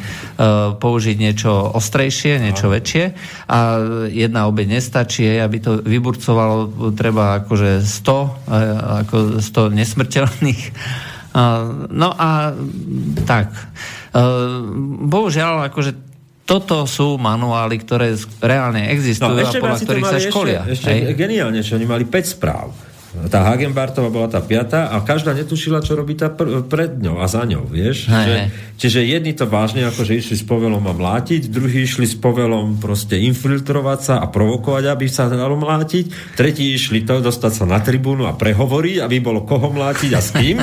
[0.75, 3.03] použiť niečo ostrejšie, niečo väčšie
[3.47, 3.60] a
[4.12, 8.27] jedna obeď nestačí, aby to vyburcovalo, treba akože 100, uh,
[9.06, 10.63] ako 100 nesmrteľných
[11.89, 12.53] no a
[13.25, 13.49] tak.
[15.10, 16.13] Bohužiaľ, akože
[16.43, 18.13] toto sú manuály, ktoré
[18.43, 20.61] reálne existujú no, a podľa ktorých sa školia.
[20.67, 22.70] Ešte, ešte geniálne, že oni mali 5 správ
[23.14, 27.30] Tá Hagenbartová bola tá piata a každá netušila, čo robí tá pr- pred ňou a
[27.30, 28.09] za ňou, vieš?
[28.09, 28.47] Hej, Že, hej.
[28.82, 33.22] čiže jedni to vážne akože išli s povelom a mlátiť, druhí išli s povelom proste
[33.22, 38.26] infiltrovať sa a provokovať, aby sa dalo mlátiť, tretí išli to dostať sa na tribúnu
[38.26, 40.57] a prehovoriť, aby bolo koho mlátiť a s kým.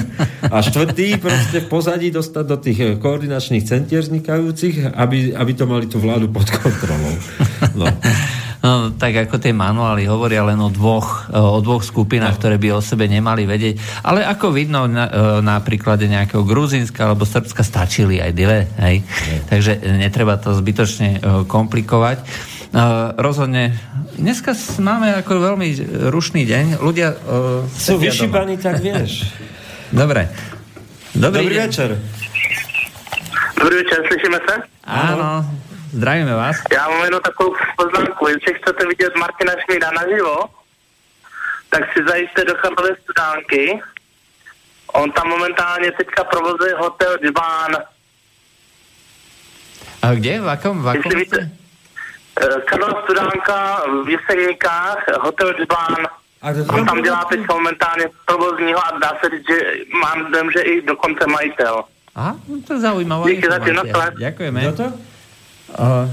[0.50, 5.64] A štvrtý proste v pozadí dostať do tých eh, koordinačných centier vznikajúcich, aby, aby to
[5.70, 7.14] mali tú vládu pod kontrolou.
[7.78, 7.86] No.
[8.60, 12.84] No, tak ako tie manuály hovoria len o dvoch, o dvoch skupinách, ktoré by o
[12.84, 14.04] sebe nemali vedieť.
[14.04, 18.68] Ale ako vidno na, e, na príklade nejakého Gruzínska alebo Srbska stačili aj dve.
[18.84, 19.00] Hej?
[19.48, 22.20] Takže netreba to zbytočne e, komplikovať.
[22.20, 22.24] E,
[23.16, 23.80] rozhodne,
[24.20, 25.68] dneska máme ako veľmi
[26.12, 26.84] rušný deň.
[26.84, 27.16] Ľudia e,
[27.64, 29.24] Sú vyšíbaní, tak vieš.
[29.88, 30.28] Dobre.
[31.16, 31.64] Dobrý, Dobrý deň.
[31.64, 31.90] večer.
[33.56, 34.54] Dobrý večer, slyšíme se?
[34.84, 35.48] Áno,
[35.92, 36.56] zdravíme vás.
[36.72, 38.28] Já mám jenom takovou poznámku.
[38.28, 40.36] Jestli chcete vidět Martina Šmída naživo,
[41.70, 43.80] tak si zajiste do Charlové studánky.
[44.92, 47.76] On tam momentálně teďka provozuje hotel Dván.
[50.02, 50.40] A kde?
[50.40, 50.82] V akom?
[50.82, 51.50] V akom víte,
[52.42, 55.54] eh, Karlova studánka v Jeseníkách, hotel.
[56.42, 60.50] A to- On tam dělá teď momentálně provozního a dá se říct, že mám dojem,
[60.50, 61.84] že i dokonce majitel.
[62.14, 63.58] Aha, no to je zaujímavá Díky za.
[64.18, 64.60] Ďakujeme.
[64.60, 64.92] Kto to?
[65.76, 66.06] Uh,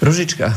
[0.00, 0.52] Ružička.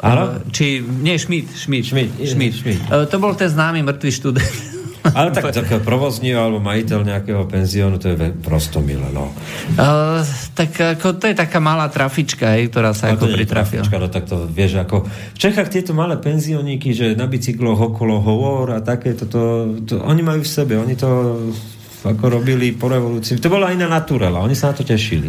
[0.00, 0.40] Áno?
[0.40, 1.50] Uh, či, nie, Šmíd.
[1.52, 1.84] Šmíd.
[1.84, 2.52] Šmíd, Šmíd.
[2.54, 2.80] Šmíd.
[2.88, 4.56] Uh, to bol ten známy mŕtvý študent.
[5.16, 9.32] Ale tak, tak provozní alebo majiteľ nejakého penziónu, to je ve- prostomilé, no.
[9.80, 10.20] Uh,
[10.52, 13.80] tak ako, to je taká malá trafička, hej, ktorá sa A ako pritrafila.
[13.80, 18.20] trafička, no tak to vieš, ako v Čechách tieto malé penzioníky, že na bicykloch okolo
[18.20, 21.08] hovor a takéto, to, to, oni majú v sebe, oni to
[22.04, 23.36] ako robili po revolúcii.
[23.40, 25.28] To bola iná naturela, oni sa na to tešili.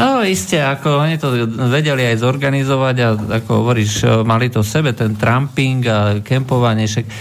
[0.00, 1.32] No, iste, ako oni to
[1.68, 3.08] vedeli aj zorganizovať a
[3.42, 6.88] ako hovoríš, e, mali to v sebe, ten tramping a kempovanie.
[6.88, 7.14] Však, uh,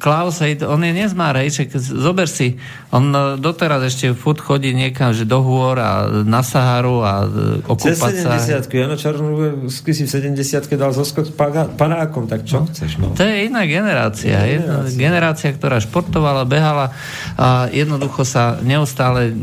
[0.00, 2.58] Klaus, on je nezmár, hej, však zober si,
[2.90, 7.60] on e, doteraz ešte furt chodí niekam, že do hôr a na Saharu a e,
[7.68, 8.40] okúpať sa.
[8.40, 11.32] 70 Jano Čarnogórsky si v 70 dal zoskok s
[11.76, 13.12] panákom, tak čo chceš, no?
[13.12, 14.40] To je iná generácia.
[14.40, 14.96] Jedna generácia.
[14.96, 16.96] generácia, ktorá športovala, behala
[17.36, 19.36] a jednoducho sa neustále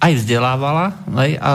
[0.00, 1.50] aj vzdelávala aj, a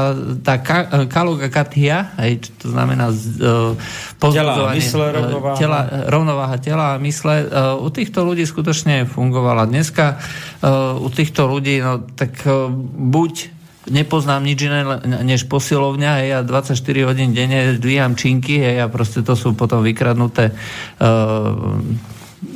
[0.46, 3.74] tá ka, kaloga katia, aj, čo to znamená z, uh,
[4.22, 5.58] pozbudzovanie, mysle, eh, rovnováha.
[5.58, 9.66] tela, rovnováha tela a mysle, uh, u týchto ľudí skutočne fungovala.
[9.66, 13.50] Dneska uh, u týchto ľudí, no tak uh, buď
[13.90, 14.82] nepoznám nič iné
[15.26, 19.82] než posilovňa, hej, ja 24 hodín denne dvíham činky, hej, a proste to sú potom
[19.82, 21.82] vykradnuté uh,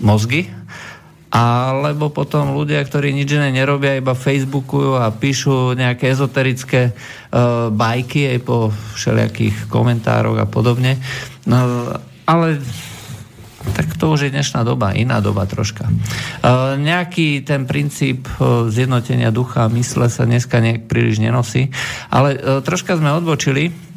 [0.05, 0.59] mozgy,
[1.30, 8.34] alebo potom ľudia, ktorí nič iné nerobia, iba Facebookujú a píšu nejaké ezoterické uh, bajky
[8.34, 10.97] aj po všelijakých komentároch a podobne.
[11.45, 11.93] No,
[12.25, 12.57] ale
[13.77, 15.86] tak to už je dnešná doba, iná doba troška.
[15.86, 21.69] Uh, nejaký ten princíp uh, zjednotenia ducha a mysle sa dneska nejak príliš nenosí,
[22.09, 23.88] ale uh, troška sme odbočili.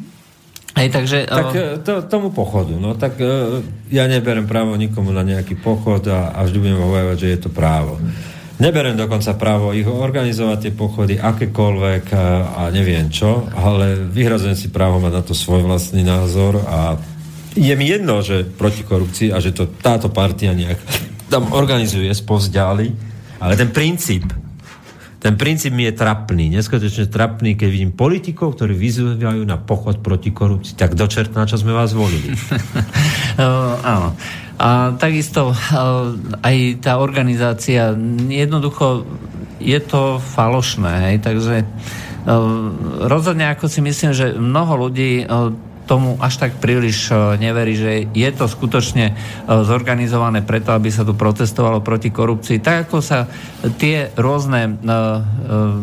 [0.73, 1.17] Hej, takže...
[1.29, 3.61] Tak uh, e, to, tomu pochodu, no tak e,
[3.93, 7.49] ja neberem právo nikomu na nejaký pochod a, a vždy budem hovojovať, že je to
[7.53, 8.01] právo.
[8.57, 14.73] Neberem dokonca právo ich organizovať tie pochody akékoľvek a, a neviem čo, ale vyhrazujem si
[14.73, 16.97] právo mať na to svoj vlastný názor a
[17.53, 20.81] je mi jedno, že proti korupcii a že to táto partia nejak
[21.33, 22.87] tam organizuje spozďali,
[23.41, 24.42] ale ten princíp
[25.23, 30.35] ten princíp mi je trapný, neskutočne trapný, keď vidím politikov, ktorí vyzývajú na pochod proti
[30.35, 30.75] korupcii.
[30.75, 32.35] Tak do čertna, čo sme vás volili.
[33.33, 34.13] Uh, áno.
[34.61, 36.13] A takisto uh,
[36.45, 37.97] aj tá organizácia,
[38.29, 39.09] jednoducho
[39.57, 42.69] je to falošné, hej, takže uh,
[43.09, 45.49] rozhodne ako si myslím, že mnoho ľudí uh,
[45.83, 51.03] tomu až tak príliš uh, neverí, že je to skutočne uh, zorganizované preto, aby sa
[51.03, 52.63] tu protestovalo proti korupcii.
[52.63, 53.27] Tak ako sa
[53.77, 55.21] tie rôzne uh,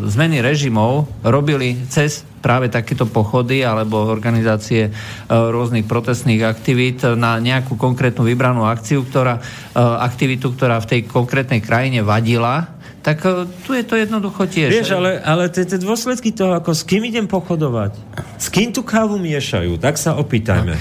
[0.08, 4.90] zmeny režimov robili cez práve takéto pochody alebo organizácie e,
[5.28, 9.40] rôznych protestných aktivít na nejakú konkrétnu vybranú akciu, ktorá, e,
[9.78, 14.70] aktivitu, ktorá v tej konkrétnej krajine vadila, tak e, tu je to jednoducho tiež.
[14.72, 17.96] Vieš, ale, ale tie tie dôsledky toho, ako s kým idem pochodovať,
[18.36, 20.76] s kým tú kávu miešajú, tak sa opýtajme.
[20.76, 20.80] E,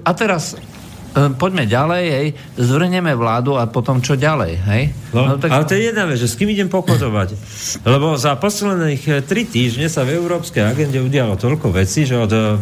[0.00, 0.79] A teraz e,
[1.10, 4.82] poďme ďalej, hej, zvrneme vládu a potom čo ďalej, hej?
[5.10, 5.50] No, tak...
[5.50, 7.34] Ale to je jedna vec, že s kým idem pochodovať.
[7.82, 12.30] Lebo za posledných eh, tri týždne sa v Európskej agende udialo toľko vecí, že od
[12.30, 12.54] eh,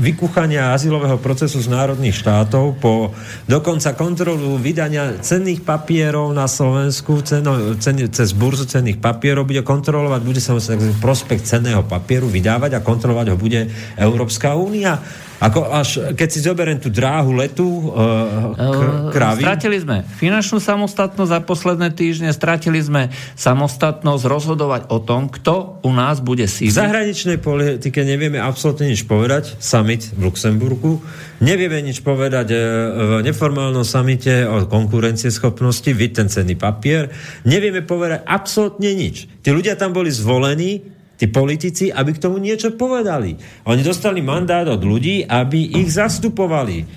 [0.00, 3.12] vykúchania azylového procesu z národných štátov po
[3.44, 10.20] dokonca kontrolu vydania cenných papierov na Slovensku ceno, cen, cez burzu cenných papierov bude kontrolovať,
[10.24, 10.56] bude sa
[11.04, 13.68] prospekt cenného papieru vydávať a kontrolovať ho bude
[14.00, 14.96] Európska únia.
[15.40, 19.40] Ako až, keď si zoberiem tú dráhu letu uh, k, kravy...
[19.40, 23.08] Stratili sme finančnú samostatnosť za posledné týždne, stratili sme
[23.40, 26.76] samostatnosť rozhodovať o tom, kto u nás bude sídliť.
[26.76, 29.56] V zahraničnej politike nevieme absolútne nič povedať.
[29.56, 31.00] Summit v Luxemburgu.
[31.40, 37.08] Nevieme nič povedať v neformálnom samite o konkurencieschopnosti, vid ten cenný papier.
[37.48, 39.24] Nevieme povedať absolútne nič.
[39.40, 43.36] Tí ľudia tam boli zvolení tí politici, aby k tomu niečo povedali.
[43.68, 46.88] Oni dostali mandát od ľudí, aby ich zastupovali.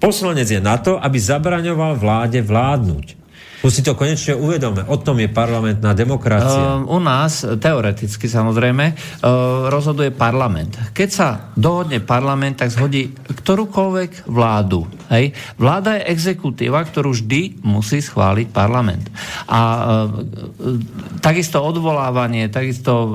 [0.00, 3.27] Poslanec je na to, aby zabraňoval vláde vládnuť.
[3.58, 4.86] Už si to konečne uvedome.
[4.86, 6.78] O tom je parlamentná demokracia.
[6.78, 10.94] Uh, u nás, teoreticky samozrejme, uh, rozhoduje parlament.
[10.94, 14.86] Keď sa dohodne parlament, tak zhodí ktorúkoľvek vládu.
[15.10, 15.34] Hej?
[15.58, 19.10] Vláda je exekutíva, ktorú vždy musí schváliť parlament.
[19.50, 19.82] A uh,
[21.18, 23.10] takisto odvolávanie, takisto uh,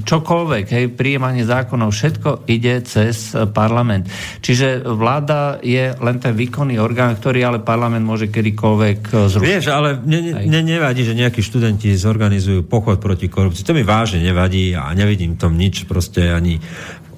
[0.00, 4.08] čokoľvek, hej, príjmanie zákonov, všetko ide cez parlament.
[4.40, 9.44] Čiže vláda je len ten výkonný orgán, ktorý ale parlament môže kedykoľvek zrušiť.
[9.44, 13.66] Vieš, ale mne, mne nevadí, že nejakí študenti zorganizujú pochod proti korupcii.
[13.66, 16.62] To mi vážne nevadí a nevidím tom nič, proste ani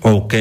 [0.01, 0.35] OK,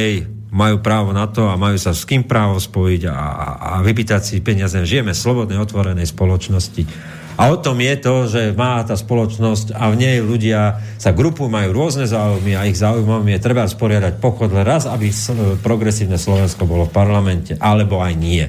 [0.56, 4.22] majú právo na to a majú sa s kým právo spojiť a, a, a vypýtať
[4.24, 4.80] si peniaze.
[4.80, 6.88] Žijeme v slobodnej, otvorenej spoločnosti.
[7.36, 11.52] A o tom je to, že má tá spoločnosť a v nej ľudia sa grupujú,
[11.52, 15.12] majú rôzne záujmy a ich záujmom je treba sporiadať pochod raz, aby
[15.60, 18.48] progresívne Slovensko bolo v parlamente, alebo aj nie.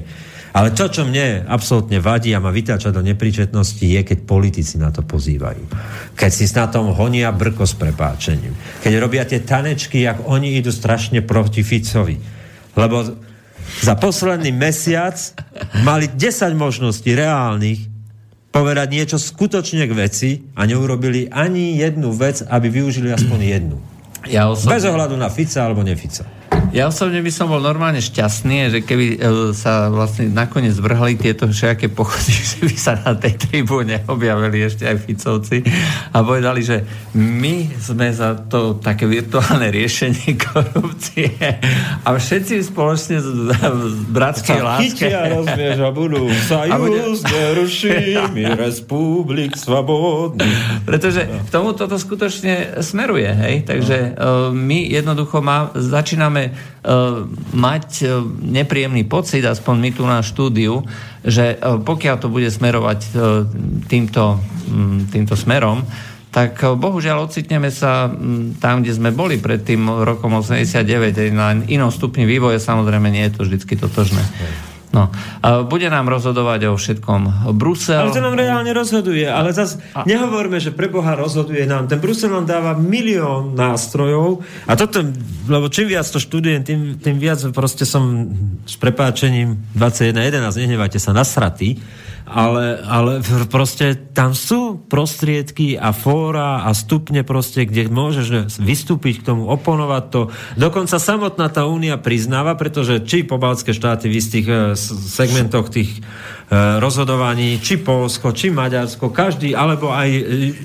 [0.57, 4.89] Ale to, čo mne absolútne vadí a ma vytáča do nepríčetnosti, je, keď politici na
[4.89, 5.69] to pozývajú.
[6.17, 8.57] Keď si na tom honia brko s prepáčením.
[8.81, 12.17] Keď robia tie tanečky, jak oni idú strašne proti Ficovi.
[12.73, 13.05] Lebo
[13.85, 15.13] za posledný mesiac
[15.85, 16.17] mali 10
[16.57, 17.85] možností reálnych
[18.49, 23.77] povedať niečo skutočne k veci a neurobili ani jednu vec, aby využili aspoň jednu.
[24.25, 24.73] Ja osobne...
[24.73, 26.25] Bez ohľadu na Fica alebo nefica.
[26.75, 29.17] Ja osobne by som bol normálne šťastný, že keby e,
[29.57, 34.85] sa vlastne nakoniec vrhali tieto všaké pochody, že by sa na tej tribúne objavili ešte
[34.85, 35.63] aj Ficovci
[36.11, 36.85] a povedali, že
[37.17, 41.33] my sme za to také virtuálne riešenie korupcie
[42.03, 43.27] a všetci spoločne z
[44.11, 50.45] bratskej láske a rozvieš a budú sa just nerušíme republik svobodný.
[50.85, 53.55] Pretože k tomu toto skutočne smeruje, hej?
[53.65, 60.21] Takže uh, my jednoducho má, začíname uh, mať uh, nepríjemný pocit, aspoň my tu na
[60.21, 60.85] štúdiu,
[61.25, 63.43] že uh, pokiaľ to bude smerovať uh,
[63.89, 64.37] týmto,
[64.69, 65.81] um, týmto smerom,
[66.27, 68.13] tak bohužiaľ ocitneme sa
[68.61, 70.85] tam, kde sme boli pred tým rokom 89,
[71.33, 74.21] na inom stupni vývoja, samozrejme nie je to vždy totožné.
[74.95, 75.11] No.
[75.43, 78.07] A bude nám rozhodovať o všetkom Brusel.
[78.07, 79.27] Ale to nám reálne rozhoduje.
[79.27, 80.07] Ale zase a...
[80.07, 81.91] nehovorme, že pre Boha rozhoduje nám.
[81.91, 85.03] Ten Brusel nám dáva milión nástrojov a toto,
[85.51, 88.31] lebo čím viac to študujem, tým, tým viac proste som
[88.63, 91.79] s prepáčením 21.11, nehnevajte sa, nasratý
[92.27, 99.31] ale, ale proste tam sú prostriedky a fóra a stupne proste, kde môžeš vystúpiť k
[99.31, 100.21] tomu, oponovať to.
[100.59, 104.59] Dokonca samotná tá únia priznáva, pretože či pobaltské štáty v istých uh,
[105.07, 110.09] segmentoch tých uh, rozhodovaní, či Polsko, či Maďarsko, každý, alebo aj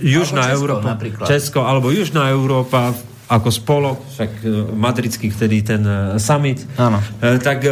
[0.03, 1.27] Južná alebo Česko, Európa, napríklad.
[1.31, 2.91] Česko, alebo Južná Európa,
[3.33, 7.01] ako spolok, však e, madridský vtedy ten e, summit, Áno.
[7.25, 7.65] E, tak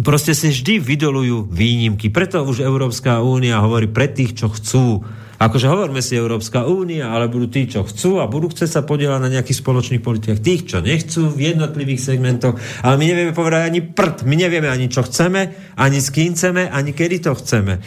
[0.00, 2.08] proste si vždy vydolujú výnimky.
[2.08, 5.04] Preto už Európska únia hovorí pre tých, čo chcú.
[5.42, 9.20] Akože hovoríme si Európska únia, ale budú tí, čo chcú a budú chcieť sa podielať
[9.20, 10.38] na nejakých spoločných politikách.
[10.38, 12.54] Tých, čo nechcú v jednotlivých segmentoch.
[12.86, 14.22] Ale my nevieme povedať ani prd.
[14.22, 17.82] My nevieme ani, čo chceme, ani s kým chceme, ani kedy to chceme.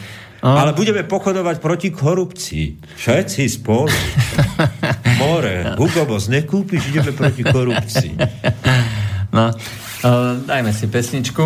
[0.54, 2.94] Ale budeme pochodovať proti korupcii.
[2.94, 3.90] Všetci spolu.
[5.20, 5.74] More.
[5.74, 8.14] Hugo Boss, nekúpiš, ideme proti korupcii.
[9.34, 11.44] No, uh, dajme si pesničku.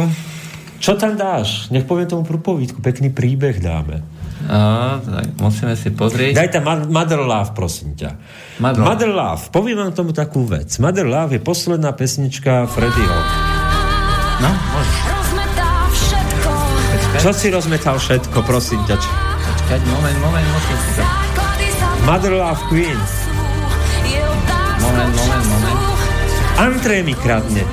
[0.80, 1.72] Čo tam dáš?
[1.72, 2.80] Nech poviem tomu prúpovídku.
[2.84, 4.05] Pekný príbeh dáme.
[4.40, 6.32] Uh, tak musíme si pozrieť.
[6.32, 8.16] Daj tam Mother Love, prosím ťa.
[8.61, 9.42] Mother, Mother Love.
[9.53, 10.72] Poviem vám tomu takú vec.
[10.80, 13.18] Mother Love je posledná pesnička Freddyho.
[14.40, 15.20] No, môžeš.
[17.21, 18.97] Čo si rozmetal všetko, prosím ťa?
[18.97, 21.05] Počkať, moment, moment, musím si to...
[22.09, 22.97] Mother Love Queen.
[24.81, 25.79] Moment, moment, moment.
[26.57, 27.68] Antré mi kradne.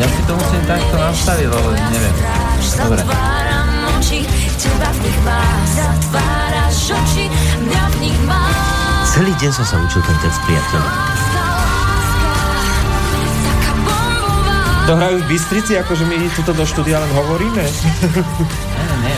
[0.00, 2.14] Ja si to musím takto nastaviť, lebo neviem.
[2.80, 3.00] Dobre.
[9.12, 11.29] Celý deň som sa učil ten text, priateľ.
[14.90, 17.62] To hrajú v Bystrici, akože my tuto do štúdia len hovoríme.
[17.62, 19.14] Ne, ne,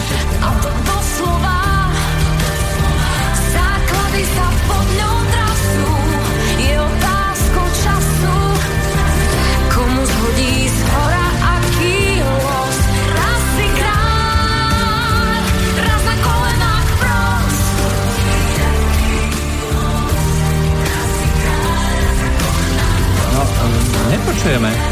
[24.12, 24.91] nepočujeme.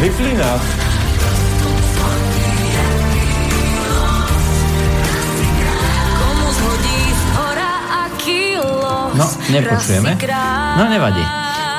[0.00, 0.56] Hyflina.
[9.10, 10.16] No, nepočujeme.
[10.80, 11.20] No, nevadí.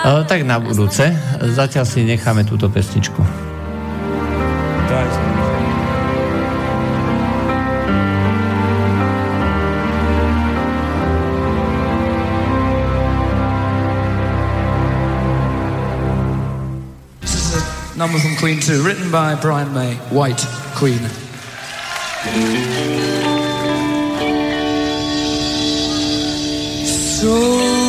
[0.06, 1.10] O, tak na budúce.
[1.42, 3.51] Zatiaľ si necháme túto pestičku.
[17.96, 21.00] number from Queen 2, written by Brian May, White Queen.
[27.22, 27.81] So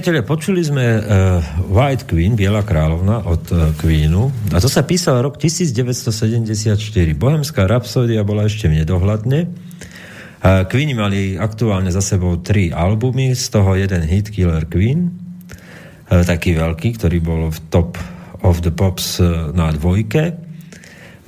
[0.00, 1.04] priatelia, počuli sme uh,
[1.68, 6.72] White Queen, Biela kráľovna od uh, Queenu a to sa písal rok 1974.
[7.20, 9.52] Bohemská rapsódia bola ešte v nedohľadne.
[10.40, 15.12] Uh, Queeni mali aktuálne za sebou tri albumy, z toho jeden hit Killer Queen,
[16.08, 18.00] uh, taký veľký, ktorý bol v top
[18.40, 20.32] of the pops uh, na dvojke.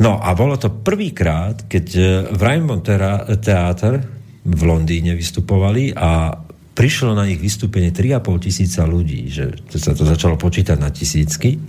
[0.01, 4.01] No a bolo to prvýkrát, keď uh, v Rainbow Theater
[4.43, 6.41] v Londýne vystupovali a
[6.73, 11.61] prišlo na ich vystúpenie 3,5 tisíca ľudí, že sa to začalo počítať na tisícky.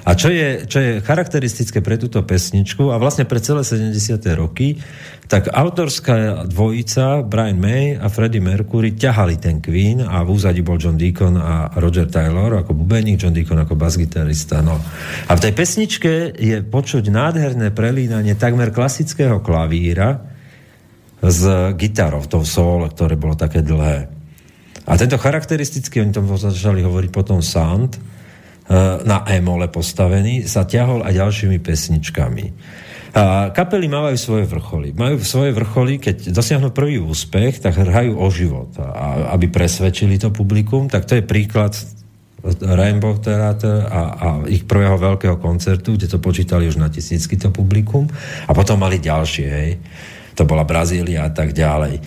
[0.00, 4.16] A čo je, čo je charakteristické pre túto pesničku a vlastne pre celé 70.
[4.32, 4.80] roky,
[5.28, 10.80] tak autorská dvojica Brian May a Freddie Mercury ťahali ten Queen a v úzadi bol
[10.80, 14.64] John Deacon a Roger Taylor ako bubeník, John Deacon ako basgitarista.
[14.64, 14.80] No.
[15.28, 20.29] A v tej pesničke je počuť nádherné prelínanie takmer klasického klavíra,
[21.20, 21.42] s
[21.76, 24.08] gitarou, tou solo, ktoré bolo také dlhé.
[24.88, 28.00] A tento charakteristický, oni tomu začali hovoriť potom sound, e,
[29.04, 32.44] na e-mole postavený, sa ťahol aj ďalšími pesničkami.
[33.10, 34.94] A kapely mávajú svoje vrcholy.
[34.94, 38.70] Majú svoje vrcholy, keď dosiahnu prvý úspech, tak hrajú o život.
[38.78, 41.74] A aby presvedčili to publikum, tak to je príklad
[42.62, 47.50] Rainbow Theater a, a ich prvého veľkého koncertu, kde to počítali už na tisícky to
[47.50, 48.06] publikum.
[48.46, 49.70] A potom mali ďalšie, hej
[50.40, 52.00] to bola Brazília a tak ďalej.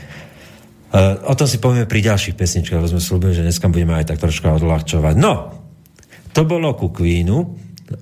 [0.94, 4.10] Uh, o tom si povieme pri ďalších pesničkách, lebo sme slúbili, že dneska budeme aj
[4.10, 5.16] tak troška odľahčovať.
[5.22, 5.54] No,
[6.34, 7.54] to bolo ku Queenu,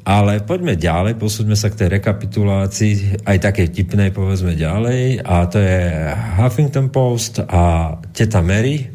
[0.07, 5.59] ale poďme ďalej, posúďme sa k tej rekapitulácii, aj také tipnej povedzme ďalej, a to
[5.59, 5.79] je
[6.39, 8.87] Huffington Post a teta Mary,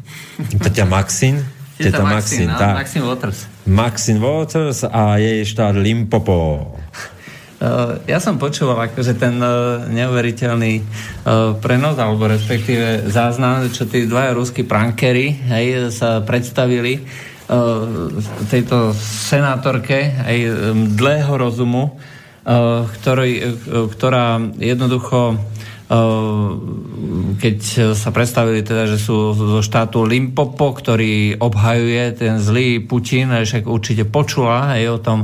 [0.57, 1.41] teta Maxine,
[1.77, 3.39] teta, teta Maxine, Maxine, no, Maxine Waters.
[3.65, 6.73] Maxine Waters a jej štát Limpopo.
[7.57, 14.05] Eh, ja som počúval akože ten uh, neuveriteľný uh, prenos, alebo respektíve záznam, čo tí
[14.05, 17.01] dvaja ruskí prankery hej, sa predstavili
[18.51, 18.91] tejto
[19.31, 20.37] senátorke aj
[20.99, 21.95] dlhého rozumu,
[22.91, 23.55] ktorý,
[23.95, 25.39] ktorá jednoducho
[27.37, 27.57] keď
[27.95, 34.03] sa predstavili teda, že sú zo štátu Limpopo, ktorý obhajuje ten zlý Putin, však určite
[34.03, 35.19] počula aj o tom,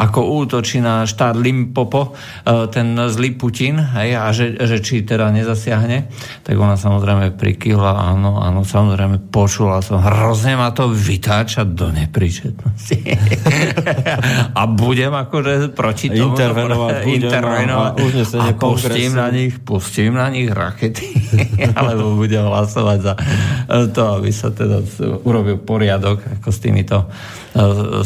[0.00, 2.16] ako útočí na štát Limpopo
[2.48, 6.08] ehm, ten zlý Putin aj, a že, že či teda nezasiahne,
[6.40, 12.96] tak ona samozrejme prikývla, áno, áno, samozrejme počula som, hrozne ma to vytáča do nepríčetnosti.
[14.58, 20.05] a budem akože proti tomu intervenovať, budem intervenovať a, a, a pustím na nich, pustím
[20.06, 21.02] pustím na nich rakety,
[21.78, 23.14] alebo budem hlasovať za
[23.90, 24.86] to, aby sa teda
[25.26, 27.10] urobil poriadok ako s týmito,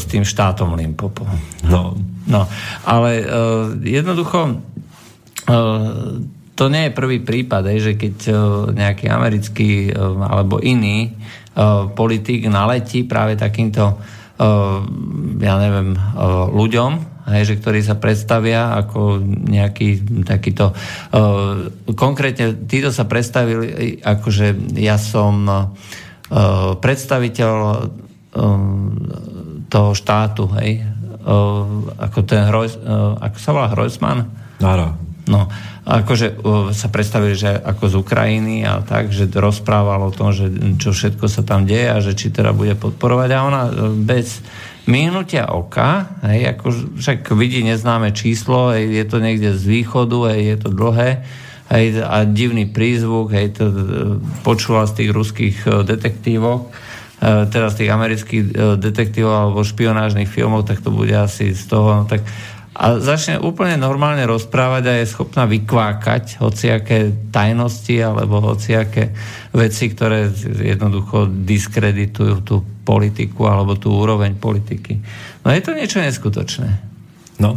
[0.01, 1.29] s tým štátom Limpopo.
[1.69, 1.93] No,
[2.25, 2.49] no
[2.89, 4.65] ale uh, jednoducho
[6.57, 8.17] to nie je prvý prípad, že keď
[8.77, 11.17] nejaký americký alebo iný
[11.97, 13.99] politik naletí práve takýmto
[15.41, 15.97] ja neviem,
[16.55, 20.73] ľuďom, hej, že ktorí sa predstavia ako nejaký takýto...
[21.13, 25.69] Uh, konkrétne títo sa predstavili ako, že ja som uh,
[26.81, 27.73] predstaviteľ uh,
[29.69, 34.19] toho štátu, hej, uh, ako ten Hroj, uh, ako sa volá Hrojsman?
[34.63, 35.11] Áno.
[35.31, 35.47] No,
[35.87, 36.43] akože
[36.75, 41.31] sa predstavili, že ako z Ukrajiny a tak, že rozprával o tom, že čo všetko
[41.31, 43.63] sa tam deje a že či teda bude podporovať a ona
[43.95, 44.43] bez
[44.91, 50.41] mihnutia oka, hej, ako však vidí neznáme číslo, hej, je to niekde z východu, hej,
[50.43, 51.11] je to dlhé,
[51.71, 53.75] hej, a divný prízvuk, hej, to e,
[54.43, 56.75] počula z tých ruských e, detektívov,
[57.23, 58.45] e, teda z tých amerických
[58.83, 62.27] detektívov alebo špionážnych filmov, tak to bude asi z toho, no tak
[62.81, 69.13] a začne úplne normálne rozprávať a je schopná vykvákať hociaké tajnosti alebo hociaké
[69.53, 74.99] veci, ktoré jednoducho diskreditujú tú politiku alebo tú úroveň politiky.
[75.47, 76.69] No je to niečo neskutočné.
[77.39, 77.55] No.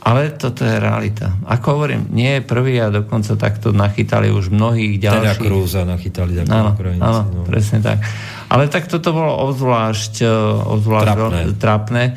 [0.00, 1.36] Ale toto je realita.
[1.44, 5.36] Ako hovorím, nie je prvý a dokonca takto nachytali už mnohých ďalších.
[5.36, 6.72] Teda Krúza nachytali takto áno,
[7.04, 7.42] áno, no.
[7.44, 8.00] presne tak.
[8.48, 10.32] Ale tak toto bolo obzvlášť, e,
[10.72, 11.42] obzvlášť trapné.
[11.60, 12.12] trapné, e,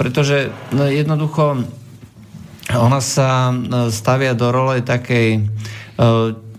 [0.00, 1.68] pretože no, jednoducho
[2.72, 5.52] ona sa e, stavia do role takej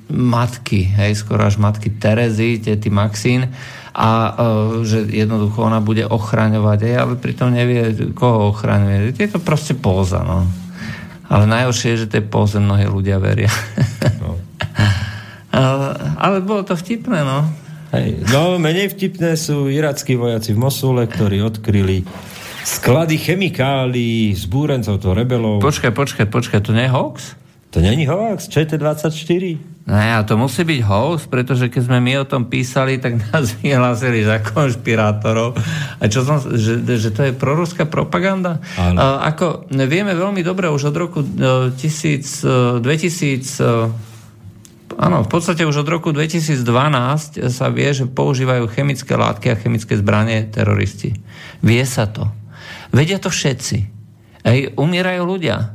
[0.08, 3.52] matky, hej, skoro až matky Terezy, tety Maxín,
[3.96, 4.36] a
[4.84, 9.16] že jednoducho ona bude ochraňovať, hej, ale pritom nevie, koho ochraňuje.
[9.16, 10.44] Je to proste póza, no.
[11.32, 13.48] Ale najhoršie je, že tej póze mnohí ľudia veria.
[14.20, 14.36] No.
[15.56, 15.88] ale,
[16.20, 17.48] ale bolo to vtipné, no.
[17.96, 18.28] Hej.
[18.36, 22.04] No, menej vtipné sú irackí vojaci v Mosule, ktorí odkryli
[22.66, 25.62] Sklady chemikálií, zbúrencov, to rebelov.
[25.62, 27.38] Počkaj, počkaj, počkaj, to nie je hoax?
[27.70, 29.75] To není hoax, ČT24?
[29.86, 33.54] Ne, a to musí byť hoax, pretože keď sme my o tom písali, tak nás
[33.62, 35.54] vyhlásili za konšpirátorov.
[36.02, 38.58] A čo som, že, že to je proruská propaganda?
[38.82, 38.98] Áno.
[38.98, 44.14] A, ako vieme veľmi dobre už od roku e, tisíc, e, 2000 e,
[44.96, 46.64] Áno, v podstate už od roku 2012
[47.52, 51.12] sa vie, že používajú chemické látky a chemické zbranie teroristi.
[51.60, 52.32] Vie sa to.
[52.96, 53.78] Vedia to všetci.
[54.48, 55.75] Ej, umierajú ľudia.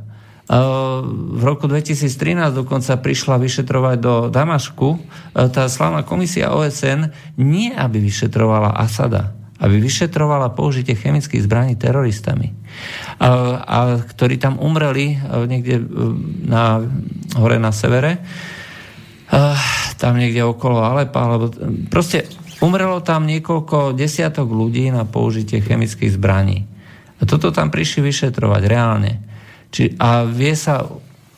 [0.51, 4.99] V roku 2013 dokonca prišla vyšetrovať do Damašku
[5.31, 7.07] tá slavná komisia OSN
[7.39, 9.31] nie, aby vyšetrovala Asada,
[9.63, 12.51] aby vyšetrovala použitie chemických zbraní teroristami.
[13.23, 13.27] A,
[13.63, 15.15] a ktorí tam umreli
[15.47, 15.87] niekde
[16.43, 16.83] na,
[17.39, 18.19] hore na severe,
[19.95, 21.47] tam niekde okolo Alepa, alebo
[21.87, 22.27] proste
[22.59, 26.67] umrelo tam niekoľko desiatok ľudí na použitie chemických zbraní.
[27.21, 29.30] A toto tam prišli vyšetrovať reálne.
[29.71, 30.83] Či, a vie sa,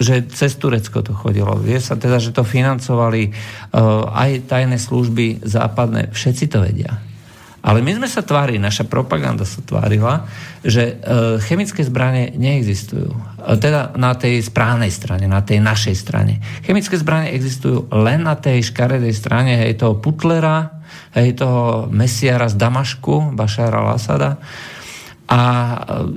[0.01, 1.53] že cez Turecko to chodilo.
[1.61, 6.09] Vie sa teda, že to financovali uh, aj tajné služby západné.
[6.09, 6.97] Všetci to vedia.
[7.63, 10.27] Ale my sme sa tvárili, naša propaganda sa tvárila,
[10.67, 13.15] že uh, chemické zbranie neexistujú.
[13.15, 16.43] Uh, teda na tej správnej strane, na tej našej strane.
[16.67, 20.83] Chemické zbranie existujú len na tej škaredej strane hej, toho Putlera,
[21.15, 24.43] hej, toho mesiara z Damašku, Bašara al-Asada,
[25.33, 25.39] a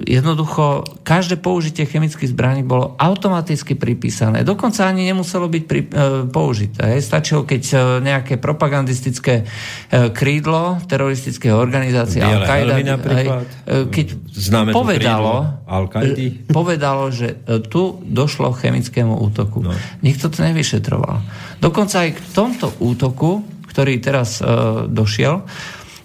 [0.04, 4.44] jednoducho každé použitie chemických zbraní bolo automaticky pripísané.
[4.44, 5.88] Dokonca ani nemuselo byť pri, e,
[6.28, 6.84] použité.
[6.92, 7.00] Hej.
[7.00, 14.06] Stačilo, keď e, nejaké propagandistické e, krídlo teroristické organizácie Al-Qaida e, keď
[14.36, 19.64] Známe povedalo, e, povedalo, že e, tu došlo k chemickému útoku.
[19.64, 19.72] No.
[20.04, 21.24] Nikto to nevyšetroval.
[21.64, 23.40] Dokonca aj k tomto útoku,
[23.72, 25.40] ktorý teraz e, došiel,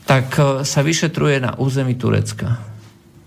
[0.07, 2.70] tak e, sa vyšetruje na území Turecka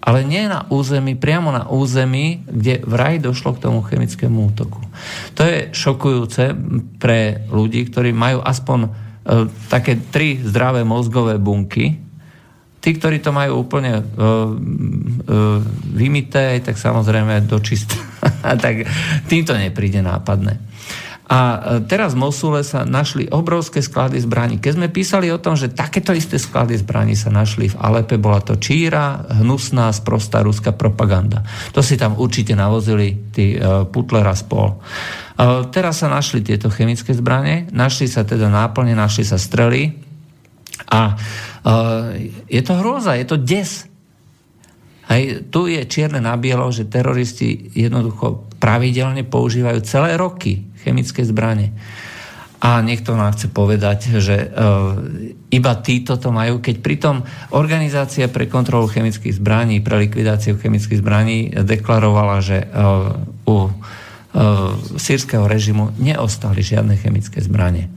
[0.04, 4.84] ale nie na území, priamo na území, kde vraj došlo k tomu chemickému útoku.
[5.32, 6.52] To je šokujúce
[7.00, 8.88] pre ľudí, ktorí majú aspoň e,
[9.72, 11.96] také tri zdravé mozgové bunky.
[12.84, 14.04] Tí, ktorí to majú úplne e, e,
[15.96, 17.96] vymité, tak samozrejme dočist.
[18.64, 18.84] tak
[19.24, 20.60] tým to nepríde nápadne.
[21.24, 21.58] A e,
[21.88, 24.60] teraz v Mosule sa našli obrovské sklady zbraní.
[24.60, 28.44] Keď sme písali o tom, že takéto isté sklady zbraní sa našli v Alepe, bola
[28.44, 31.40] to číra, hnusná, sprostá ruská propaganda.
[31.72, 34.76] To si tam určite navozili tí uh, Putler a spol.
[34.76, 39.96] Uh, teraz sa našli tieto chemické zbranie, našli sa teda náplne, našli sa strely
[40.92, 41.16] a
[42.44, 43.88] je to hrôza, je to des.
[45.08, 51.72] Hej, tu je čierne na bielo, že teroristi jednoducho pravidelne používajú celé roky chemické zbranie.
[52.64, 54.96] A niekto nám chce povedať, že uh,
[55.52, 57.20] iba títo to majú, keď pritom
[57.52, 63.72] Organizácia pre kontrolu chemických zbraní, pre likvidáciu chemických zbraní deklarovala, že uh, u uh,
[64.96, 67.92] sírskeho režimu neostali žiadne chemické zbranie.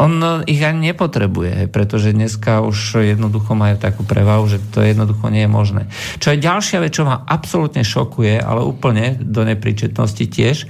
[0.00, 5.44] On ich ani nepotrebuje, pretože dneska už jednoducho majú takú prevahu, že to jednoducho nie
[5.44, 5.82] je možné.
[6.24, 10.64] Čo je ďalšia vec, čo ma absolútne šokuje, ale úplne do nepríčetnosti tiež,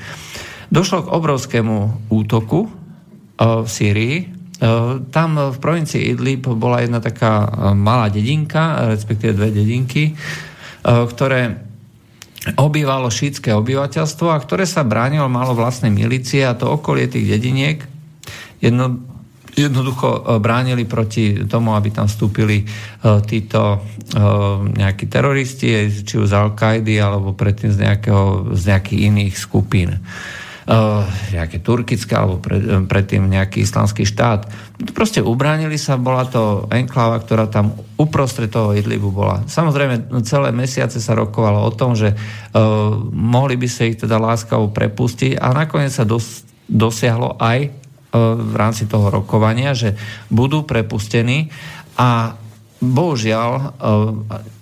[0.66, 1.76] Došlo k obrovskému
[2.10, 4.16] útoku uh, v Sýrii.
[4.56, 10.16] Uh, tam v provincii Idlib bola jedna taká uh, malá dedinka, respektíve dve dedinky,
[10.86, 11.66] ktoré
[12.54, 17.82] obývalo šítske obyvateľstvo a ktoré sa bránilo, malo vlastné milície a to okolie tých dediniek
[18.62, 19.02] jedno,
[19.58, 22.62] jednoducho bránili proti tomu, aby tam vstúpili
[23.26, 23.82] títo
[24.78, 29.98] nejakí teroristi, či už z Al-Kaidy alebo predtým z, nejakého, z nejakých iných skupín
[30.66, 34.50] nejaké turkické alebo pred, eh, predtým nejaký islamský štát.
[34.98, 39.46] Proste ubránili sa, bola to enkláva, ktorá tam uprostred toho Idlibu bola.
[39.46, 44.68] Samozrejme, celé mesiace sa rokovalo o tom, že uh, mohli by sa ich teda láskavo
[44.74, 49.96] prepustiť a nakoniec sa dos, dosiahlo aj uh, v rámci toho rokovania, že
[50.28, 51.48] budú prepustení
[51.96, 52.36] a
[52.80, 53.50] bohužiaľ,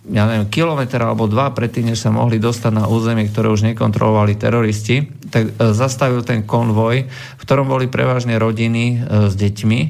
[0.05, 4.37] ja neviem, kilometr alebo dva predtým, než sa mohli dostať na územie, ktoré už nekontrolovali
[4.37, 8.97] teroristi, tak e, zastavil ten konvoj, v ktorom boli prevažne rodiny e,
[9.33, 9.81] s deťmi,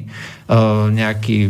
[0.93, 1.49] nejaký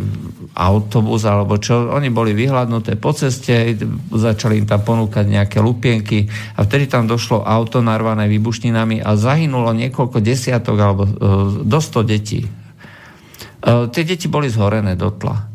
[0.56, 1.92] autobus alebo čo.
[1.92, 3.76] Oni boli vyhľadnuté po ceste,
[4.08, 9.76] začali im tam ponúkať nejaké lupienky a vtedy tam došlo auto narvané výbušninami a zahynulo
[9.76, 11.04] niekoľko desiatok alebo
[11.60, 12.48] do 100 detí.
[13.68, 15.55] Tie deti boli zhorené do tla.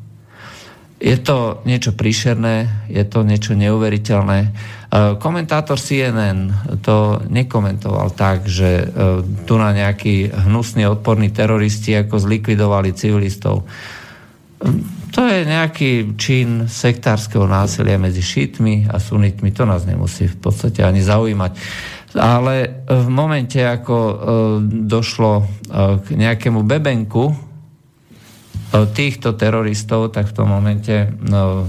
[1.01, 4.39] Je to niečo príšerné, je to niečo neuveriteľné.
[4.45, 4.49] E,
[5.17, 6.53] komentátor CNN
[6.85, 8.87] to nekomentoval tak, že e,
[9.49, 13.65] tu na nejakí hnusní odporní teroristi ako zlikvidovali civilistov.
[15.11, 19.51] To je nejaký čin sektárskeho násilia medzi šítmi a sunitmi.
[19.57, 21.53] To nás nemusí v podstate ani zaujímať.
[22.15, 24.15] Ale v momente, ako e,
[24.87, 25.45] došlo e,
[26.03, 27.35] k nejakému bebenku e,
[28.71, 31.67] týchto teroristov, tak v tom momente no,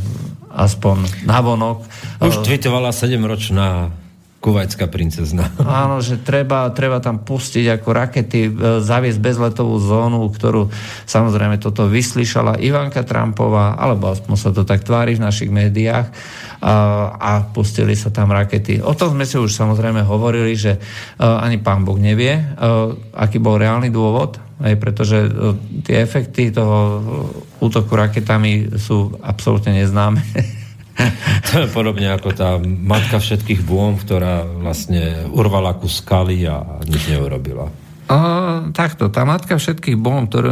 [0.51, 1.87] aspoň navonok...
[2.21, 3.89] Už tweetovala 7-ročná
[4.41, 5.53] kuvajská princezna.
[5.85, 10.73] Áno, že treba, treba tam pustiť ako rakety, e, zaviesť bezletovú zónu, ktorú
[11.05, 16.09] samozrejme toto vyslyšala Ivanka Trumpová, alebo aspoň sa to tak tvári v našich médiách
[16.57, 16.73] a,
[17.13, 18.81] a pustili sa tam rakety.
[18.81, 23.37] O tom sme si už samozrejme hovorili, že uh, ani pán Boh nevie, uh, aký
[23.37, 25.17] bol reálny dôvod, aj pretože
[25.85, 27.01] tie efekty toho
[27.57, 30.21] útoku raketami sú absolútne neznáme.
[31.77, 37.69] Podobne ako tá matka všetkých bôm, ktorá vlastne urvala ku skaly a nič neurobila.
[38.11, 38.19] O,
[38.75, 40.51] takto, tá matka všetkých bom, ktorú,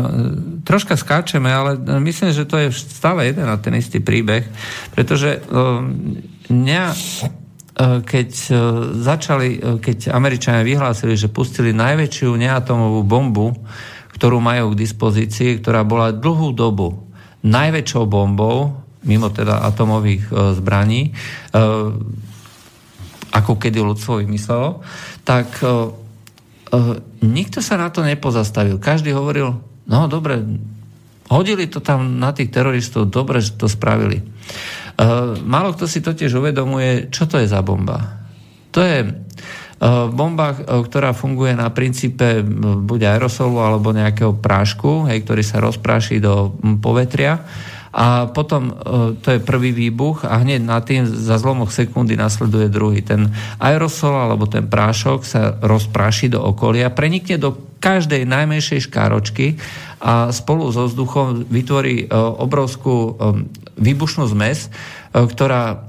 [0.64, 4.48] troška skáčeme, ale myslím, že to je stále jeden a ten istý príbeh,
[4.96, 5.84] pretože o,
[6.48, 6.84] mňa,
[8.04, 8.30] keď
[8.96, 13.56] začali, keď Američania vyhlásili, že pustili najväčšiu neatomovú bombu,
[14.16, 17.08] ktorú majú k dispozícii, ktorá bola dlhú dobu
[17.44, 21.12] najväčšou bombou mimo teda atomových e, zbraní, e,
[23.30, 24.84] ako kedy ľudstvo vymyslelo,
[25.24, 25.94] tak e,
[27.24, 28.82] nikto sa na to nepozastavil.
[28.82, 30.44] Každý hovoril, no dobre,
[31.32, 34.22] hodili to tam na tých teroristov, dobre, že to spravili.
[35.46, 38.20] Málo kto si totiž uvedomuje, čo to je za bomba.
[38.76, 39.08] To je
[40.12, 42.44] bomba, ktorá funguje na princípe
[42.84, 46.52] buď aerosolu alebo nejakého prášku, hej, ktorý sa rozpráši do
[46.84, 47.48] povetria
[47.90, 48.74] a potom e,
[49.18, 53.02] to je prvý výbuch a hneď na tým za zlomok sekundy nasleduje druhý.
[53.02, 59.58] Ten aerosol alebo ten prášok sa rozpráši do okolia, prenikne do každej najmenšej škáročky
[60.04, 63.12] a spolu so vzduchom vytvorí e, obrovskú e,
[63.80, 64.68] výbušnú zmes,
[65.10, 65.88] ktorá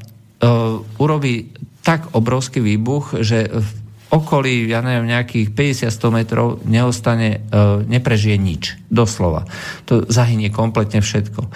[0.96, 1.52] urobí
[1.84, 3.79] tak obrovský výbuch, že v
[4.10, 8.74] okolí, ja neviem, nejakých 50-100 metrov neostane, e, neprežije nič.
[8.90, 9.46] Doslova.
[9.86, 11.46] To zahynie kompletne všetko.
[11.46, 11.50] E,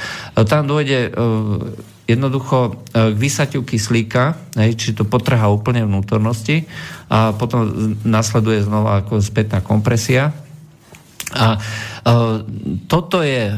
[0.46, 1.12] tam dôjde e,
[2.06, 4.36] jednoducho k vysaťu kyslíka,
[4.76, 6.68] či to potrhá úplne vnútornosti
[7.08, 10.36] a potom nasleduje znova ako spätná kompresia.
[11.32, 11.56] A
[12.92, 13.56] toto je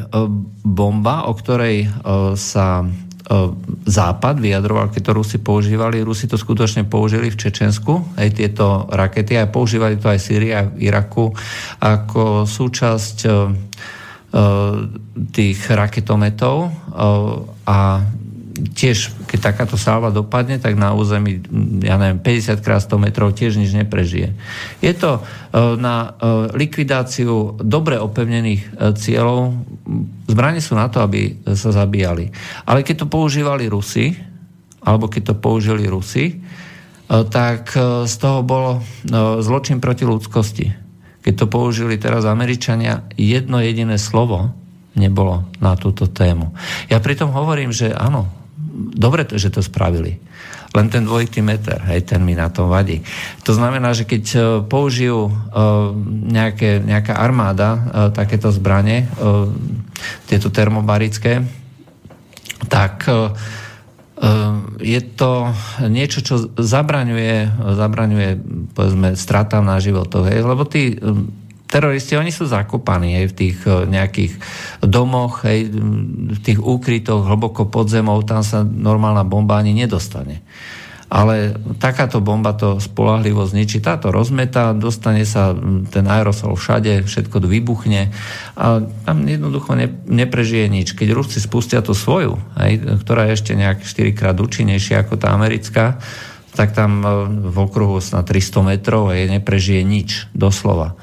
[0.62, 1.90] bomba, o ktorej
[2.38, 2.86] sa
[3.86, 5.98] Západ vyjadroval, keď to Rusi používali.
[6.06, 10.62] Rusi to skutočne použili v Čečensku, aj tieto rakety, a používali to aj Syrii a
[10.70, 11.34] v Iraku
[11.82, 13.34] ako súčasť e, e,
[15.34, 16.70] tých raketometov
[17.66, 17.78] a
[18.56, 21.44] tiež, keď takáto salva dopadne, tak na území,
[21.84, 24.32] ja neviem, 50 krát 100 metrov tiež nič neprežije.
[24.80, 25.22] Je to e,
[25.76, 26.08] na e,
[26.56, 29.52] likvidáciu dobre opevnených e, cieľov.
[30.26, 32.32] Zbranie sú na to, aby sa zabíjali.
[32.64, 34.16] Ale keď to používali Rusi,
[34.80, 36.42] alebo keď to použili Rusi,
[37.06, 37.70] tak
[38.02, 38.82] z toho bolo
[39.38, 40.66] zločin proti ľudskosti.
[41.22, 44.50] Keď to použili teraz Američania, jedno jediné slovo
[44.98, 46.56] nebolo na túto tému.
[46.90, 48.26] Ja pritom hovorím, že áno,
[48.76, 50.20] dobre, že to spravili.
[50.76, 53.00] Len ten dvojitý meter, hej, ten mi na tom vadí.
[53.48, 55.32] To znamená, že keď e, použijú e,
[56.28, 57.80] nejaké, nejaká armáda e,
[58.12, 59.08] takéto zbranie,
[60.28, 61.40] tieto termobarické,
[62.66, 63.08] tak
[64.80, 65.52] je to
[65.84, 68.30] niečo, čo zabraňuje, zabraňuje
[68.72, 70.24] povedzme, stratám na životoch.
[70.32, 70.40] Hej?
[70.40, 70.96] Lebo tí
[71.66, 74.32] teroristi, oni sú zakopaní hej, v tých eh, nejakých
[74.82, 75.68] domoch, hej,
[76.32, 80.46] v tých úkrytoch hlboko pod zemou, tam sa normálna bomba ani nedostane.
[81.06, 83.78] Ale takáto bomba to spolahlivo zničí.
[83.78, 88.10] Táto rozmeta, dostane sa hm, ten aerosol všade, všetko vybuchne
[88.58, 90.98] a tam jednoducho ne, neprežije nič.
[90.98, 95.30] Keď Rusi spustia tú svoju, hej, ktorá je ešte nejak 4 krát účinnejšia ako tá
[95.30, 96.02] americká,
[96.58, 97.10] tak tam eh,
[97.54, 100.98] v okruhu na 300 metrov hej, neprežije nič, doslova.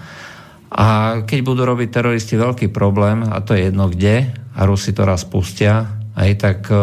[0.73, 5.05] A keď budú robiť teroristi veľký problém, a to je jedno kde, a Rusi to
[5.05, 6.77] raz pustia, aj tak e,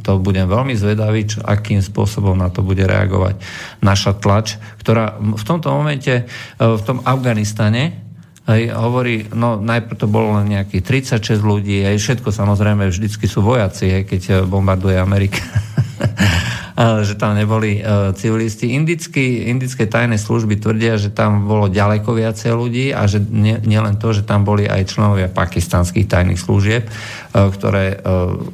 [0.00, 3.36] to budem veľmi zvedavý, čo, akým spôsobom na to bude reagovať
[3.84, 6.24] naša tlač, ktorá v tomto momente, e,
[6.60, 8.04] v tom Afganistane,
[8.44, 13.40] aj hovorí, no najprv to bolo len nejakých 36 ľudí, aj všetko samozrejme vždycky sú
[13.40, 15.40] vojaci, aj keď e, bombarduje Amerika.
[16.74, 17.80] že tam neboli e,
[18.18, 18.74] civilisti.
[18.74, 23.22] Indický, indické tajné služby tvrdia, že tam bolo ďaleko viacej ľudí a že
[23.62, 26.90] nielen to, že tam boli aj členovia pakistanských tajných služieb, e,
[27.30, 27.98] ktoré e,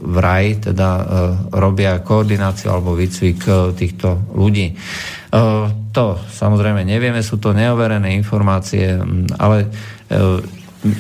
[0.05, 0.93] vraj teda
[1.55, 3.41] robia koordináciu alebo výcvik
[3.79, 4.75] týchto ľudí.
[5.95, 8.99] To samozrejme nevieme, sú to neoverené informácie,
[9.39, 9.71] ale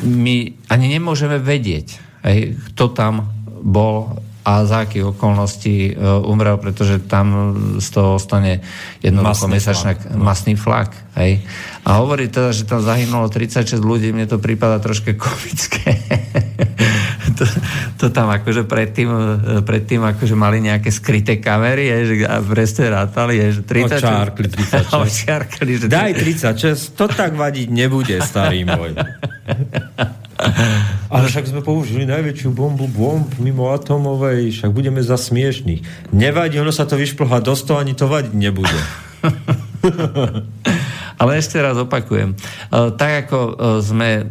[0.06, 0.36] my
[0.70, 1.98] ani nemôžeme vedieť,
[2.70, 3.26] kto tam
[3.60, 5.92] bol a za akých okolností e,
[6.24, 8.60] umrel, pretože tam z toho ostane
[9.04, 10.16] jednoducho Masný mesačná flak.
[10.16, 10.90] masný flak.
[11.18, 11.42] Hej.
[11.82, 15.98] A hovorí teda, že tam zahynulo 36 ľudí, mne to prípada troške komické.
[17.38, 17.44] to,
[17.98, 19.18] to tam akože predtým, e,
[19.66, 24.06] predtým akože mali nejaké skryté kamery, je, že a presne rátali, je, že 36.
[24.06, 24.94] Očárkli 36.
[25.08, 28.94] Očárkli, že Daj 36, to tak vadiť nebude, starý môj.
[31.12, 36.12] Ale však sme použili najväčšiu bombu bomb mimo atomovej, však budeme za smiešných.
[36.16, 38.78] Nevadí, ono sa to vyšplhá do toho, ani to vadiť nebude.
[41.20, 42.32] Ale ešte raz opakujem.
[42.32, 42.36] E,
[42.96, 43.52] Tak ako e,
[43.84, 44.22] sme e,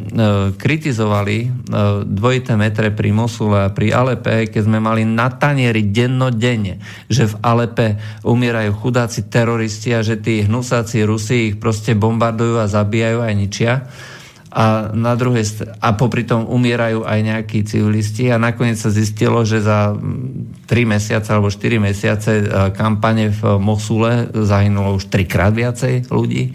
[0.58, 1.62] kritizovali
[2.02, 7.38] dvojité metre pri Mosule a pri Alepe, keď sme mali na tanieri dennodenne, že v
[7.46, 7.94] Alepe
[8.26, 13.72] umierajú chudáci teroristi a že tí hnusáci Rusi ich proste bombardujú a zabíjajú aj ničia.
[14.50, 19.46] A, na druhej st- a popri tom umierajú aj nejakí civilisti a nakoniec sa zistilo,
[19.46, 22.44] že za 3 mesiace alebo 4 mesiace e,
[22.74, 26.50] kampane v Mosule zahynulo už trikrát viacej ľudí.
[26.50, 26.52] E,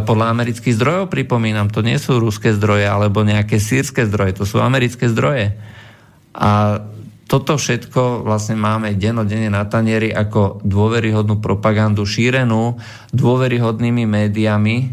[0.00, 4.56] Podľa amerických zdrojov, pripomínam, to nie sú ruské zdroje alebo nejaké sírske zdroje, to sú
[4.64, 5.60] americké zdroje.
[6.32, 6.80] A
[7.28, 12.80] toto všetko vlastne máme denodenne na tanieri ako dôveryhodnú propagandu šírenú
[13.12, 14.88] dôveryhodnými médiami, e,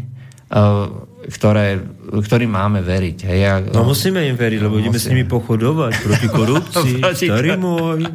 [1.28, 3.18] ktoré, ktorým máme veriť.
[3.22, 3.40] Hej.
[3.42, 8.08] A, No musíme im veriť, lebo ideme s nimi pochodovať proti korupcii, Proti- starý môj.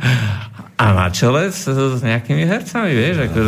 [0.73, 3.17] a na čele s, s nejakými hercami, vieš.
[3.23, 3.39] Ako,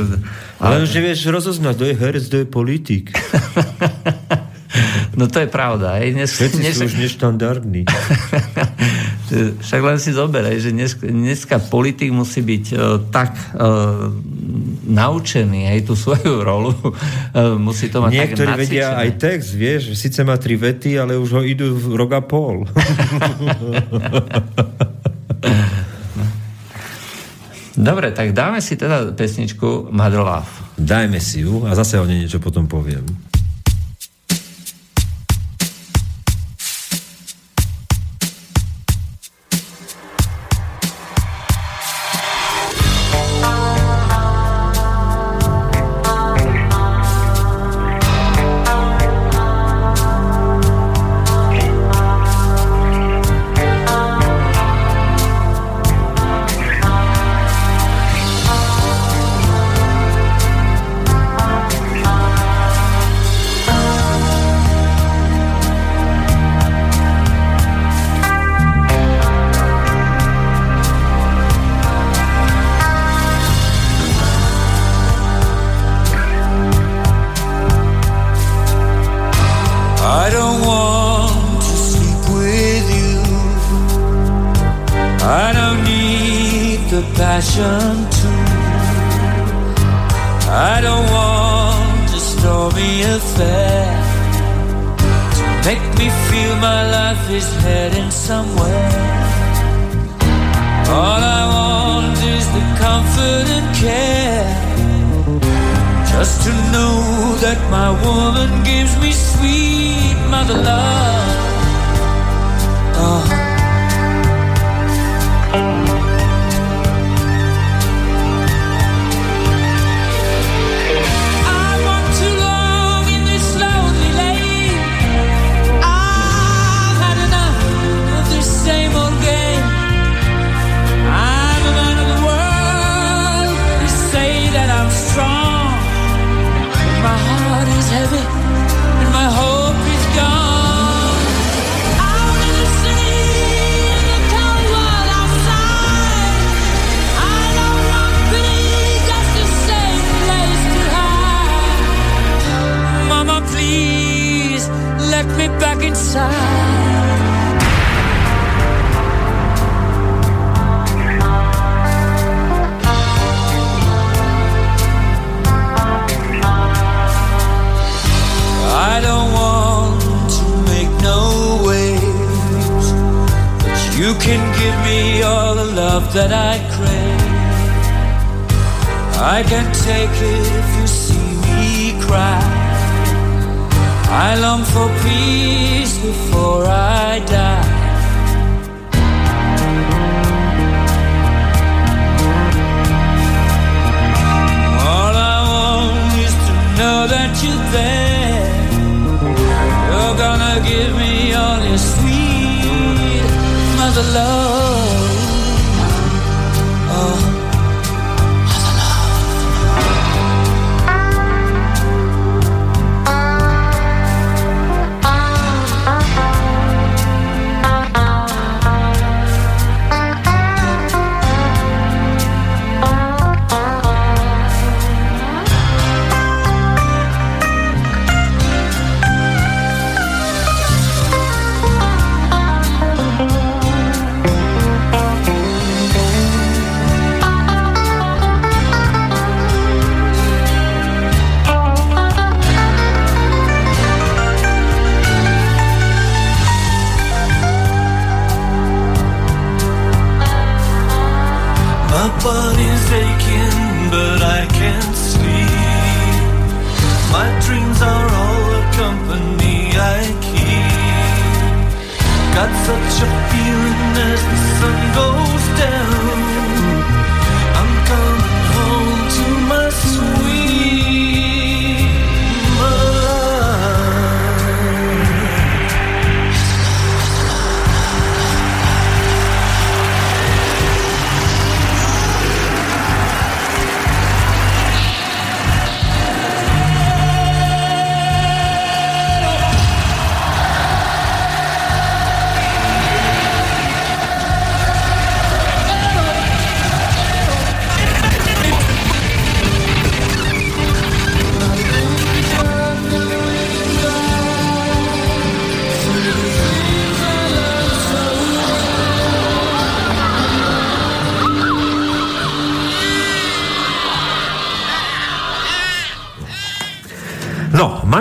[0.57, 3.05] Ale už nevieš rozoznať, kto je herec, kto je politik.
[5.19, 5.99] no to je pravda.
[6.01, 6.15] Hej.
[6.15, 7.83] Dnes, Všetci dnes, sú už neštandardní.
[9.65, 14.13] však len si zober, hej, že dnes, dneska politik musí byť uh, tak uh,
[14.85, 19.97] naučený, hej, tú svoju rolu, uh, musí to mať Niektorí tak vedia aj text, vieš,
[19.97, 22.69] síce má tri vety, ale už ho idú v rok a pol.
[27.75, 30.51] Dobre, tak dáme si teda pesničku Mother Love.
[30.79, 33.03] Dajme si ju a zase o nej niečo potom poviem.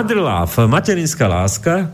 [0.05, 1.73] No, Mother Love, materinská láska.
[1.81, 1.85] E,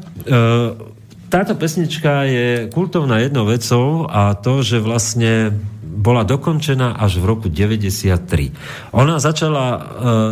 [1.31, 7.47] táto pesnička je kultovná jednou vecou a to, že vlastne bola dokončená až v roku
[7.47, 8.51] 93.
[8.99, 9.79] Ona začala, e,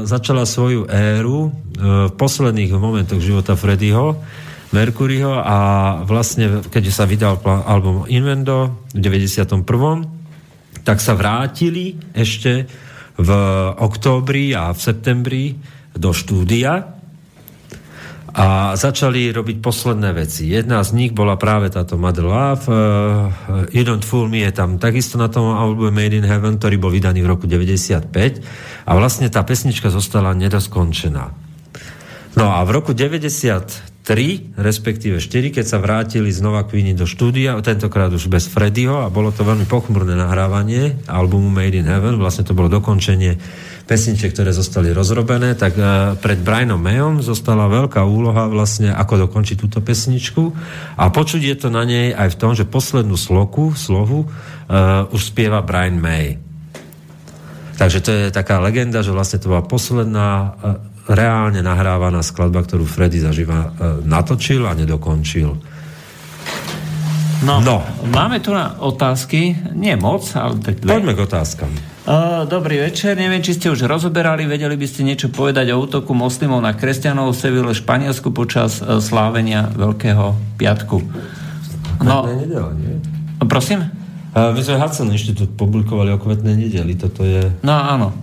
[0.03, 4.19] začala svoju éru e, v posledných momentoch života Freddyho,
[4.76, 5.57] Mercuryho a
[6.03, 9.56] vlastne, keď sa vydal album Invendo v 91.
[10.84, 12.68] tak sa vrátili ešte
[13.15, 13.30] v
[13.80, 15.56] októbri a v septembri
[15.95, 16.98] do štúdia
[18.39, 20.47] a začali robiť posledné veci.
[20.47, 22.63] Jedna z nich bola práve táto Mother Love.
[22.71, 26.79] Uh, you Don't Fool Me je tam takisto na tom albume Made in Heaven, ktorý
[26.79, 28.07] bol vydaný v roku 95
[28.87, 31.35] a vlastne tá pesnička zostala nedoskončená.
[32.39, 38.07] No a v roku 93, respektíve 4, keď sa vrátili znova Queenie do štúdia, tentokrát
[38.07, 42.55] už bez Freddyho a bolo to veľmi pochmurné nahrávanie albumu Made in Heaven, vlastne to
[42.55, 43.35] bolo dokončenie
[43.89, 49.57] pesniček, ktoré zostali rozrobené, tak uh, pred Brianom Mayom zostala veľká úloha vlastne, ako dokončiť
[49.57, 50.53] túto pesničku
[50.93, 55.33] a počuť je to na nej aj v tom, že poslednú sloku, slohu uh, už
[55.33, 56.37] spieva Brian May.
[57.81, 60.77] Takže to je taká legenda, že vlastne to bola posledná uh,
[61.09, 65.49] reálne nahrávaná skladba, ktorú Freddy zaživa uh, natočil a nedokončil.
[67.39, 67.81] No, No.
[68.11, 70.93] máme tu na otázky, nie moc, ale tak dve.
[70.93, 71.71] Poďme k otázkam.
[72.49, 76.63] Dobrý večer, neviem, či ste už rozoberali, vedeli by ste niečo povedať o útoku moslimov
[76.63, 81.03] na kresťanov v Seville, Španielsku počas uh, slávenia Veľkého piatku.
[81.99, 82.95] No, nedele, nie?
[83.45, 83.91] prosím?
[84.31, 87.51] Uh, my sme Hudson inštitút publikovali o kvetnej nedeli, toto je...
[87.61, 88.15] No áno.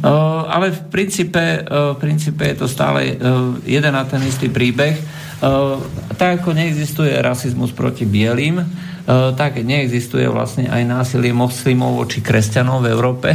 [0.00, 4.52] Uh, ale v princípe, uh, v princípe je to stále uh, jeden a ten istý
[4.52, 5.20] príbeh.
[6.20, 8.60] Tak ako neexistuje rasizmus proti bielým,
[9.08, 13.28] tak neexistuje vlastne aj násilie moslimov voči kresťanom v Európe.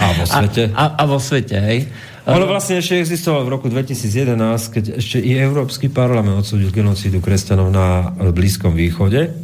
[0.00, 0.72] A vo svete.
[0.72, 1.80] A, a, a vo svete, hej.
[2.22, 4.38] Ono vlastne ešte existovalo v roku 2011,
[4.70, 9.34] keď ešte i Európsky parlament odsúdil genocídu kresťanov na e, Blízkom východe.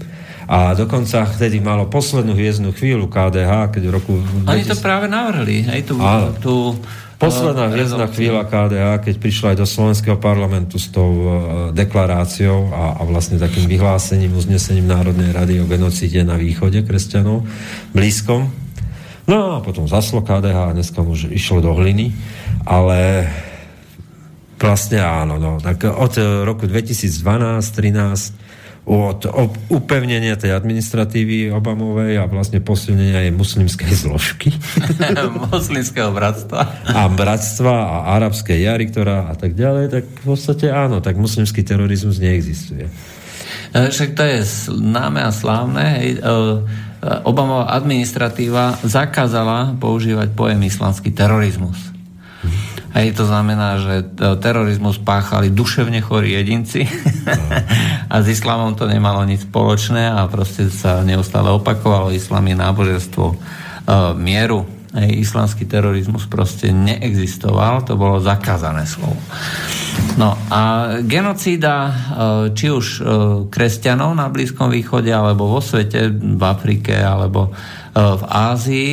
[0.49, 4.13] A dokonca vtedy malo poslednú hviezdnu chvíľu KDH, keď v roku...
[4.47, 5.99] Oni 2000 to práve navrhli, hej, tú,
[6.41, 6.55] tú
[7.19, 11.31] Posledná uh, hviezdna chvíľa KDA, keď prišla aj do Slovenského parlamentu s tou uh,
[11.75, 17.43] deklaráciou a, a vlastne takým vyhlásením, uznesením Národnej rady o genocíde na východe kresťanov,
[17.91, 18.47] blízkom.
[19.27, 22.15] No a potom zaslo KDH a dneska už išlo do hliny,
[22.65, 23.29] ale
[24.57, 26.15] vlastne áno, no, tak od
[26.47, 28.48] roku 2012-13
[28.89, 29.29] od
[29.69, 34.49] upevnenia tej administratívy Obamovej a vlastne posilnenia jej muslimskej zložky
[35.53, 36.89] moslimského bratstva.
[36.89, 41.61] a bratstva a arabskej jary, ktorá a tak ďalej, tak v podstate áno, tak muslimský
[41.61, 42.89] terorizmus neexistuje.
[43.77, 44.39] E, Však to je
[44.73, 45.85] známe a slávne.
[46.01, 46.09] Hej.
[46.17, 46.29] E, e,
[47.29, 51.88] Obamová administratíva zakázala používať pojem islamský terorizmus.
[52.97, 54.05] Hej, to znamená, že e,
[54.41, 56.89] terorizmus páchali duševne chorí jedinci
[58.13, 62.17] a s islamom to nemalo nič spoločné a proste sa neustále opakovalo.
[62.17, 63.37] Islam je náboženstvo e,
[64.17, 64.65] mieru.
[64.89, 69.21] Hej, islamský terorizmus proste neexistoval, to bolo zakázané slovo.
[70.17, 71.93] No a genocída e,
[72.57, 73.01] či už e,
[73.53, 77.53] kresťanov na Blízkom východe, alebo vo svete, v Afrike, alebo
[77.99, 78.93] v Ázii,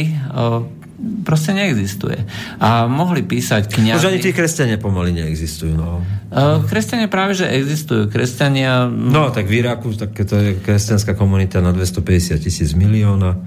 [1.25, 2.25] proste neexistuje.
[2.57, 4.37] A mohli písať Už ani tí kniazy...
[4.37, 5.73] kresťania pomaly neexistujú.
[5.77, 6.01] No.
[6.33, 8.09] E, Kresťania práve, že existujú.
[8.09, 8.89] Kresťania...
[8.89, 13.37] no, tak v Iraku, tak to je kresťanská komunita na 250 tisíc milióna.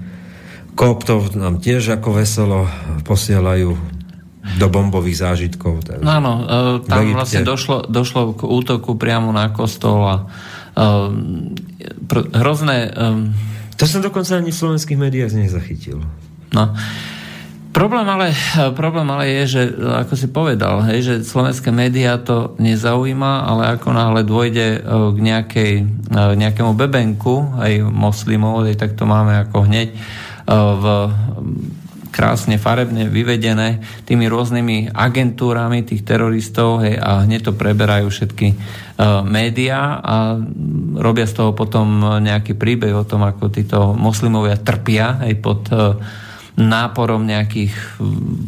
[0.73, 2.65] Koptov nám tiež ako veselo
[3.03, 3.75] posielajú
[4.57, 5.83] do bombových zážitkov.
[5.83, 5.99] Tak.
[5.99, 10.25] No áno, e, tam vlastne došlo, došlo k útoku priamo na kostol a e,
[12.07, 12.77] pr- hrozné...
[12.89, 15.99] e, To som dokonca ani v slovenských médiách nezachytil.
[16.55, 16.73] No.
[17.69, 18.33] Problém ale,
[18.73, 23.93] problém ale je, že ako si povedal, hej, že slovenské médiá to nezaujíma, ale ako
[23.93, 29.69] náhle dôjde e, k nejakej, e, nejakému bebenku aj moslimov, hej, tak to máme ako
[29.69, 29.97] hneď e,
[30.49, 30.85] v
[32.09, 39.21] krásne farebne vyvedené tými rôznymi agentúrami tých teroristov hej, a hneď to preberajú všetky uh,
[39.21, 40.35] médiá a
[40.97, 46.01] robia z toho potom nejaký príbeh o tom, ako títo moslimovia trpia hej, pod uh,
[46.59, 47.71] náporom nejakých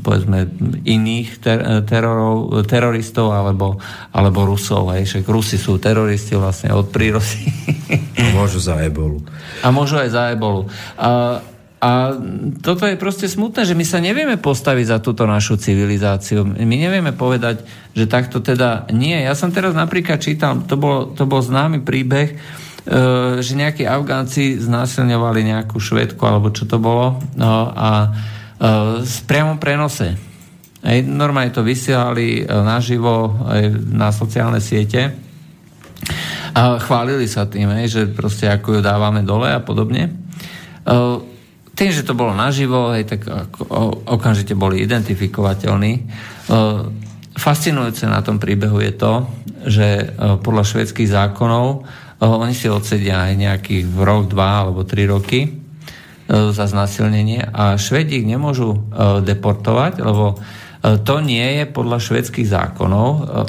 [0.04, 0.52] povedzme
[0.84, 3.80] iných ter- terorov, teroristov alebo,
[4.12, 4.92] alebo Rusov.
[4.92, 5.08] Hej.
[5.08, 7.48] Však Rusi sú teroristi vlastne od prírody.
[8.20, 9.24] A môžu za ebolu.
[9.64, 10.68] A môžu aj za ebolu.
[11.00, 11.40] A,
[11.80, 11.90] a
[12.60, 16.44] toto je proste smutné, že my sa nevieme postaviť za túto našu civilizáciu.
[16.44, 17.64] My nevieme povedať,
[17.96, 19.16] že takto teda nie.
[19.16, 22.36] Ja som teraz napríklad čítal, to bol, to bol známy príbeh,
[23.42, 28.10] že nejakí Afgánci znásilňovali nejakú švedku, alebo čo to bolo, no, a
[28.62, 30.18] v e, priamom prenose.
[30.82, 35.14] Ej, normálne to vysielali e, naživo aj na sociálne siete
[36.52, 40.12] a chválili sa tým, ej, že proste ako ju dávame dole a podobne.
[41.72, 43.24] Tým, že to bolo naživo, hej, tak
[44.10, 46.12] okamžite boli identifikovateľní.
[47.40, 49.14] Fascinujúce na tom príbehu je to,
[49.64, 49.88] že
[50.44, 51.88] podľa švedských zákonov
[52.22, 55.50] oni si odsedia aj nejakých rok, dva alebo tri roky e,
[56.54, 58.80] za znasilnenie a Švedi ich nemôžu e,
[59.26, 63.08] deportovať, lebo e, to nie je podľa švedských zákonov.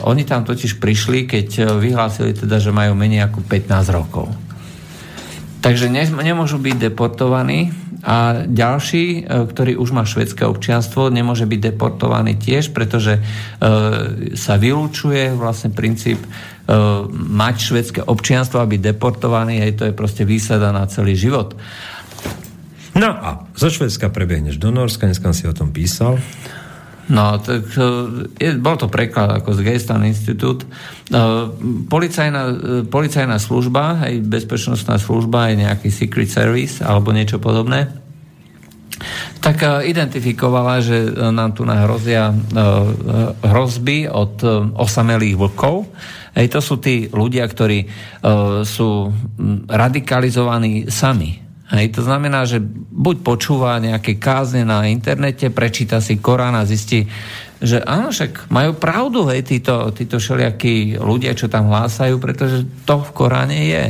[0.08, 4.32] Oni tam totiž prišli, keď vyhlásili teda, že majú menej ako 15 rokov.
[5.62, 7.70] Takže nemôžu byť deportovaní
[8.02, 13.22] a ďalší, ktorý už má švedské občianstvo, nemôže byť deportovaný tiež, pretože
[14.34, 16.18] sa vylúčuje vlastne princíp
[17.12, 21.58] mať švedské občianstvo a byť deportovaný, hej, to je proste výsada na celý život.
[22.92, 26.20] No a zo Švedska prebehneš do Norska, dneska si o tom písal.
[27.10, 27.82] No, tak e,
[28.38, 30.62] je, bol to preklad ako z Geistan Institute.
[31.12, 31.50] Uh,
[31.92, 32.42] policajná,
[32.88, 37.90] policajná služba, aj bezpečnostná služba, aj nejaký Secret Service alebo niečo podobné,
[39.42, 42.36] tak uh, identifikovala, že nám tu nahrozia uh,
[43.42, 44.40] hrozby od
[44.76, 45.88] osamelých vlkov,
[46.32, 47.84] Hej, to sú tí ľudia, ktorí
[48.64, 49.12] sú
[49.68, 51.36] radikalizovaní sami.
[51.72, 52.60] Hej, to znamená, že
[52.92, 57.08] buď počúva nejaké kázne na internete, prečíta si Korán a zistí,
[57.64, 63.00] že áno, však majú pravdu, hej, títo, títo všelijakí ľudia, čo tam hlásajú, pretože to
[63.00, 63.84] v Koráne je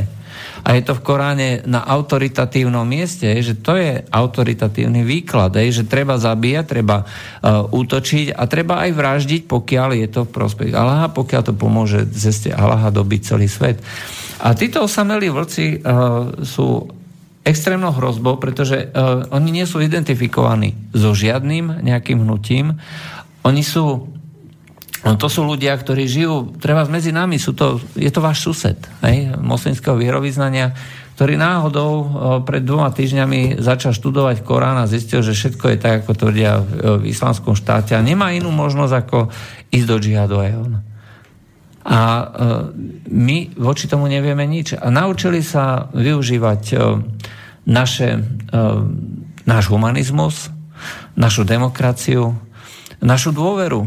[0.63, 6.15] a je to v Koráne na autoritatívnom mieste, že to je autoritatívny výklad, že treba
[6.15, 11.41] zabíjať, treba uh, útočiť a treba aj vraždiť, pokiaľ je to v prospech Allaha, pokiaľ
[11.51, 13.83] to pomôže ceste Allaha dobiť celý svet.
[14.39, 16.87] A títo osamelí vlci uh, sú
[17.43, 22.79] extrémnou hrozbou, pretože uh, oni nie sú identifikovaní so žiadnym nejakým hnutím.
[23.43, 24.12] Oni sú
[25.03, 28.79] No to sú ľudia, ktorí žijú, treba medzi nami, sú to, je to váš sused,
[29.03, 30.71] hej, moslimského vierovýznania,
[31.19, 31.91] ktorý náhodou
[32.47, 36.57] pred dvoma týždňami začal študovať Korán a zistil, že všetko je tak, ako tvrdia
[37.03, 39.17] v islamskom štáte a nemá inú možnosť, ako
[39.69, 40.73] ísť do džihadu aj on.
[41.83, 42.25] A e,
[43.11, 44.79] my voči tomu nevieme nič.
[44.79, 46.75] A naučili sa využívať e,
[47.67, 48.21] naše, e,
[49.43, 50.47] náš humanizmus,
[51.19, 52.39] našu demokraciu,
[53.03, 53.83] našu dôveru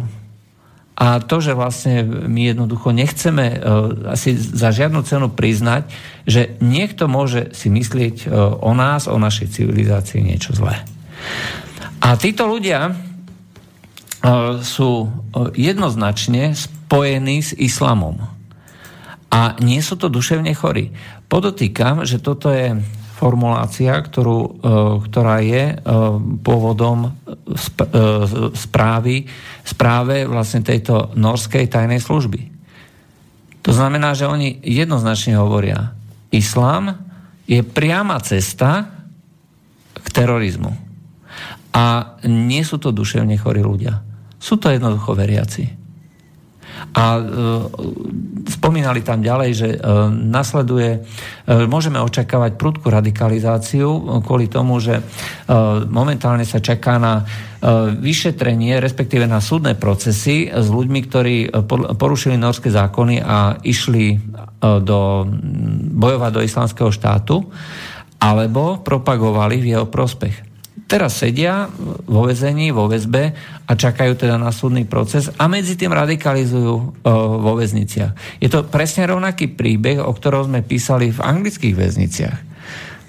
[0.97, 5.93] a to, že vlastne my jednoducho nechceme uh, asi za žiadnu cenu priznať,
[6.25, 10.81] že niekto môže si myslieť uh, o nás, o našej civilizácii niečo zlé.
[12.01, 12.97] A títo ľudia uh,
[14.65, 15.13] sú
[15.53, 18.17] jednoznačne spojení s islamom.
[19.29, 20.97] A nie sú to duševne chorí.
[21.29, 22.73] Podotýkam, že toto je
[23.17, 24.51] formulácia, ktorú, e,
[25.09, 25.77] ktorá je e,
[26.45, 27.11] pôvodom e,
[28.53, 29.25] správy,
[29.65, 32.53] správe vlastne tejto norskej tajnej služby.
[33.65, 35.97] To znamená, že oni jednoznačne hovoria,
[36.29, 36.93] islám
[37.49, 38.93] je priama cesta
[39.97, 40.77] k terorizmu.
[41.73, 44.05] A nie sú to duševne chorí ľudia.
[44.37, 45.86] Sú to jednoducho veriaci.
[46.97, 47.23] A e,
[48.49, 49.79] spomínali tam ďalej, že e,
[50.13, 55.01] nasleduje, e, môžeme očakávať prudkú radikalizáciu kvôli tomu, že
[55.89, 57.23] momentálne sa čaká na
[57.99, 61.37] vyšetrenie, respektíve na súdne procesy s ľuďmi, ktorí
[61.99, 64.19] porušili norské zákony a išli
[64.61, 65.01] do,
[65.95, 67.47] bojovať do islamského štátu
[68.23, 70.56] alebo propagovali v jeho prospech
[70.87, 71.67] teraz sedia
[72.07, 73.35] vo väzení, vo väzbe
[73.67, 76.83] a čakajú teda na súdny proces a medzi tým radikalizujú o,
[77.43, 78.39] vo väzniciach.
[78.39, 82.39] Je to presne rovnaký príbeh, o ktorom sme písali v anglických väzniciach.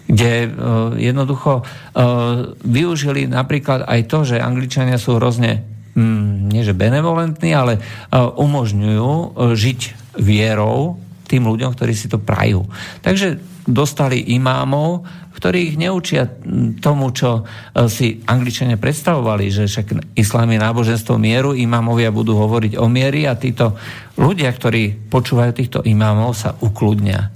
[0.08, 5.68] kde uh, jednoducho uh, využili napríklad aj to, že Angličania sú hrozne,
[6.00, 9.80] mm, nie že benevolentní, ale uh, umožňujú žiť
[10.16, 10.96] vierou
[11.28, 12.64] tým ľuďom, ktorí si to prajú.
[13.04, 13.38] Takže
[13.68, 15.04] dostali imámov,
[15.36, 16.26] ktorí ich neučia
[16.82, 17.46] tomu, čo
[17.92, 23.36] si Angličania predstavovali, že však islám je náboženstvo mieru, imámovia budú hovoriť o miery a
[23.38, 23.78] títo
[24.18, 27.30] ľudia, ktorí počúvajú týchto imámov, sa ukludnia.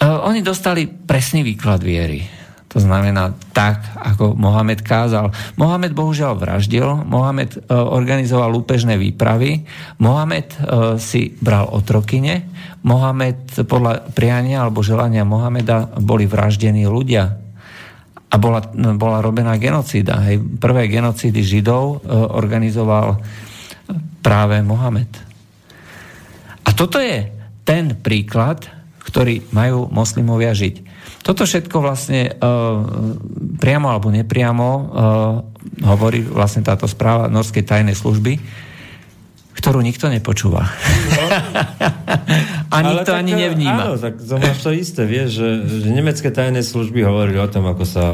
[0.00, 2.35] Oni dostali presný výklad viery.
[2.76, 5.32] To znamená tak, ako Mohamed kázal.
[5.56, 9.64] Mohamed bohužiaľ vraždil, Mohamed organizoval lúpežné výpravy,
[9.96, 10.52] Mohamed
[11.00, 12.44] si bral otrokyne,
[12.84, 17.32] Mohamed podľa priania alebo želania Mohameda boli vraždení ľudia.
[18.28, 18.60] A bola,
[19.00, 20.20] bola robená genocída.
[20.28, 20.44] Hej.
[20.60, 22.04] Prvé genocídy Židov
[22.36, 23.24] organizoval
[24.20, 25.08] práve Mohamed.
[26.60, 27.24] A toto je
[27.64, 28.68] ten príklad,
[29.00, 30.85] ktorý majú moslimovia žiť.
[31.26, 32.86] Toto všetko vlastne uh,
[33.58, 34.86] priamo alebo nepriamo uh,
[35.82, 38.38] hovorí vlastne táto správa Norskej tajnej služby,
[39.58, 40.70] ktorú nikto nepočúva.
[40.70, 41.26] No.
[42.74, 43.90] a nikto tak, ani nevníma.
[43.90, 45.48] Áno, tak to máš to isté, vieš, že,
[45.82, 48.04] že nemecké tajné služby hovorili o tom, ako sa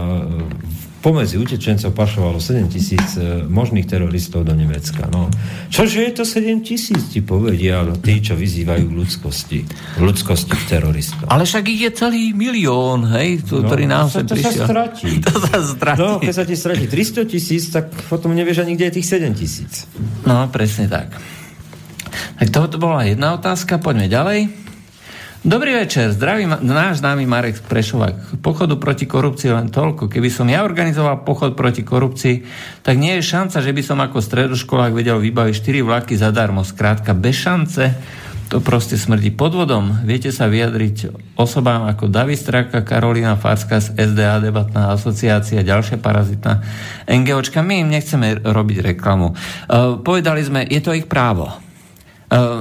[1.03, 5.11] pomedzi utečencov pašovalo 7 tisíc e, možných teroristov do Nemecka.
[5.11, 5.27] No.
[5.69, 9.59] Čože je to 7 tisíc, ti povedia no, tí, čo vyzývajú k ľudskosti.
[9.99, 11.27] Ľudskosti teroristov.
[11.27, 15.19] Ale však ich je celý milión, hej, to, no, ktorý nám sa, to sa stratí.
[15.27, 15.99] to sa stratí.
[15.99, 19.35] No, keď sa ti stratí 300 tisíc, tak potom nevieš ani, kde je tých 7
[19.35, 19.91] tisíc.
[20.23, 21.19] No, presne tak.
[22.39, 24.62] Tak to bola jedna otázka, poďme ďalej.
[25.43, 28.39] Dobrý večer, zdraví ma- náš známy Marek Prešovák.
[28.47, 30.07] Pochodu proti korupcii len toľko.
[30.07, 32.47] Keby som ja organizoval pochod proti korupcii,
[32.87, 36.63] tak nie je šanca, že by som ako stredoškolák vedel vybaviť 4 vlaky zadarmo.
[36.63, 37.91] Skrátka, bez šance
[38.55, 40.07] to proste smrdí podvodom.
[40.07, 46.63] Viete sa vyjadriť osobám ako David Straka, Karolina Farska z SDA, debatná asociácia, ďalšia parazitná
[47.11, 47.67] NGOčka.
[47.67, 49.35] My im nechceme robiť reklamu.
[49.67, 51.72] Uh, povedali sme, je to ich právo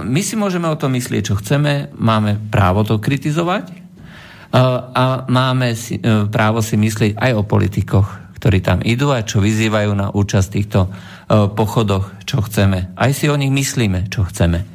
[0.04, 4.60] my si môžeme o tom myslieť, čo chceme, máme právo to kritizovať eh,
[4.92, 9.40] a máme si, eh, právo si myslieť aj o politikoch, ktorí tam idú a čo
[9.40, 10.90] vyzývajú na účasť týchto
[11.32, 12.92] pochodoch, čo chceme.
[12.98, 14.68] Aj si o nich myslíme, čo chceme.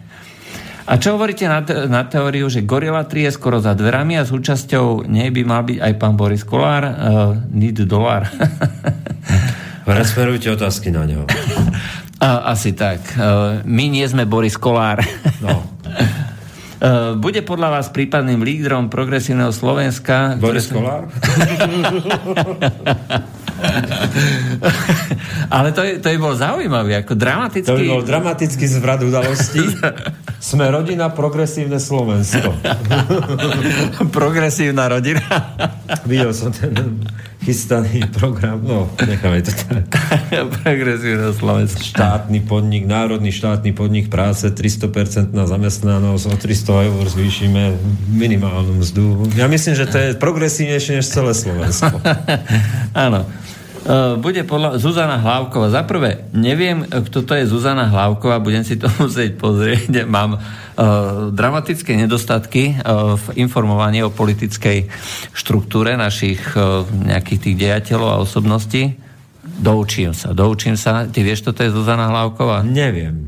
[0.86, 4.22] A čo hovoríte na, te- na teóriu, že Gorila 3 je skoro za dverami a
[4.22, 6.86] súčasťou nej by mal byť aj pán Boris Kolár?
[6.86, 6.94] Uh,
[7.50, 8.30] need dolar.
[9.82, 11.26] Resmerujte otázky na neho.
[12.20, 13.12] Asi tak.
[13.12, 15.04] E, my nie sme Boris Kolár.
[15.44, 15.60] No.
[16.76, 20.36] E, bude podľa vás prípadným lídrom progresívneho Slovenska...
[20.36, 20.84] Boris ktoré...
[20.84, 21.08] Kolár?
[25.56, 27.72] Ale to, je, to je bol zaujímavý, ako dramatický...
[27.72, 29.64] To by bol dramatický zvrat udalostí.
[30.36, 32.52] Sme rodina Progresívne Slovensko.
[34.18, 35.24] Progresívna rodina.
[36.10, 37.00] Videl som ten
[37.46, 39.86] chystaný program, no, necháme to tak.
[40.62, 41.78] Progresívne Slovensko.
[41.78, 47.62] Štátny podnik, národný štátny podnik práce, 300% na zamestnanosť, o 300 eur zvýšime
[48.10, 49.30] minimálnu mzdu.
[49.38, 52.02] Ja myslím, že to je progresívnejšie než celé Slovensko.
[52.92, 53.30] Áno.
[53.86, 55.70] Uh, bude podľa Zuzana Hlavková.
[55.70, 60.02] Za prvé, neviem, kto to je Zuzana Hlavková, budem si to musieť pozrieť.
[60.10, 60.40] Mám uh,
[61.30, 64.90] dramatické nedostatky uh, v informovaní o politickej
[65.30, 69.05] štruktúre našich uh, nejakých tých dejateľov a osobností.
[69.56, 71.08] Doučím sa, doučím sa.
[71.08, 72.60] Ty vieš, toto je Zuzana Hlavková?
[72.60, 73.24] Neviem.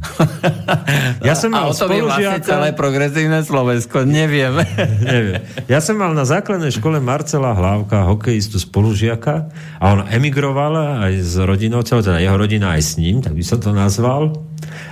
[1.24, 4.04] Ja som mal A o tom je vlastne celé progresívne Slovensko.
[4.04, 4.60] Neviem.
[5.08, 5.40] Neviem.
[5.72, 9.48] Ja som mal na základnej škole Marcela Hlavka, hokejistu spolužiaka
[9.80, 13.64] a on emigroval aj s rodinou, teda jeho rodina aj s ním, tak by som
[13.64, 14.36] to nazval.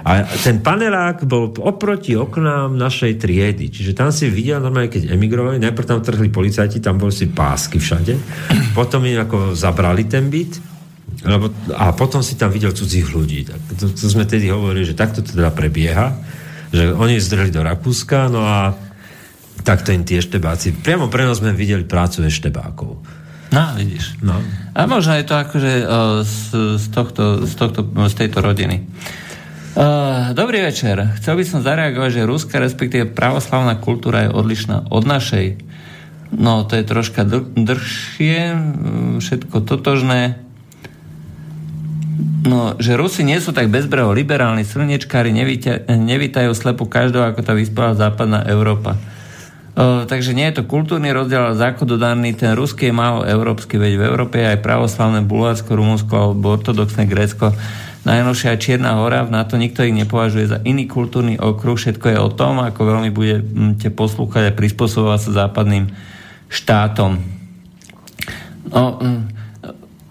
[0.09, 3.69] A ten panelák bol oproti oknám našej triedy.
[3.69, 7.77] Čiže tam si videl normálne, keď emigrovali, najprv tam trhli policajti, tam boli si pásky
[7.77, 8.17] všade.
[8.73, 10.76] Potom im ako zabrali ten byt
[11.27, 13.45] lebo, a potom si tam videl cudzích ľudí.
[13.45, 16.15] Tak to, to sme tedy hovorili, že takto to teda prebieha,
[16.71, 18.79] že oni zdrhli do Rakúska, no a
[19.67, 23.03] takto im tie štebáci, priamo pre nás sme videli prácu eštebákov.
[23.51, 24.23] No, vidíš.
[24.23, 24.39] No.
[24.75, 25.87] A možno je to akože uh,
[26.23, 28.87] z, z, tohto, z, tohto, z tejto rodiny.
[29.77, 31.19] Uh, dobrý večer.
[31.21, 35.59] Chcel by som zareagovať, že ruská, respektíve pravoslavná kultúra je odlišná od našej.
[36.35, 37.55] No, to je troška dr-
[39.23, 40.46] všetko totožné.
[42.47, 45.35] No, že Rusi nie sú tak bezbreho liberálni, slnečkári
[45.85, 48.97] nevítajú slepo každého, ako tá vyspelá západná Európa.
[49.77, 52.33] O, takže nie je to kultúrny rozdiel, ale zákonodárny.
[52.33, 57.05] Ten ruský je málo európsky, veď v Európe je aj pravoslavné Bulharsko, Rumunsko alebo ortodoxné
[57.05, 57.53] Grécko.
[58.09, 61.77] Najnovšia Čierna hora, na to nikto ich nepovažuje za iný kultúrny okruh.
[61.77, 65.93] Všetko je o tom, ako veľmi budete poslúchať a prispôsobovať sa západným
[66.49, 67.21] štátom.
[68.73, 69.36] No, mm,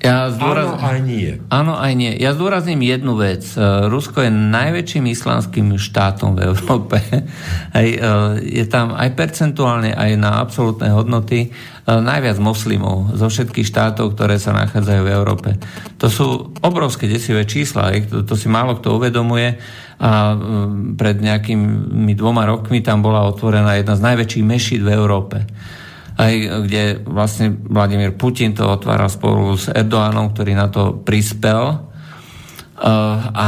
[0.06, 0.70] ja zdôraz...
[0.70, 1.30] Áno, aj nie.
[1.50, 2.14] Áno, aj nie.
[2.22, 3.42] Ja zdôrazním jednu vec.
[3.58, 7.02] E, Rusko je najväčším islamským štátom v Európe.
[7.78, 8.12] Hej, e,
[8.62, 11.48] je tam aj percentuálne, aj na absolútne hodnoty e,
[11.90, 15.50] najviac moslimov zo všetkých štátov, ktoré sa nachádzajú v Európe.
[15.98, 17.90] To sú obrovské desivé čísla.
[18.06, 19.58] To, to si málo kto uvedomuje.
[19.96, 20.36] A
[21.00, 25.48] pred nejakými dvoma rokmi tam bola otvorená jedna z najväčších mešít v Európe
[26.16, 26.34] aj
[26.68, 33.48] kde vlastne Vladimír Putin to otváral spolu s Erdoánom, ktorý na to prispel uh, a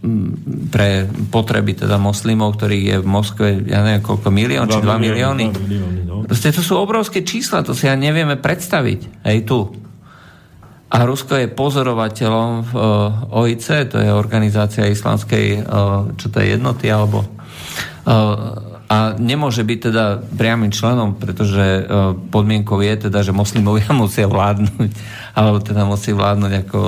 [0.00, 0.30] mm,
[0.72, 5.44] pre potreby teda moslimov, ktorých je v Moskve, ja neviem koľko, milión či 2 milióny.
[5.52, 6.24] milióny no.
[6.24, 9.28] Proste to sú obrovské čísla, to si ja nevieme predstaviť.
[9.28, 9.60] Hej, tu.
[10.90, 16.56] A Rusko je pozorovateľom v uh, OIC, to je Organizácia islamskej, uh, čo to je
[16.56, 17.28] jednoty, alebo
[18.90, 21.82] a nemôže byť teda priamým členom, pretože e,
[22.34, 24.90] podmienkou je teda, že moslimovia musia vládnuť,
[25.38, 26.78] alebo teda musí vládnuť ako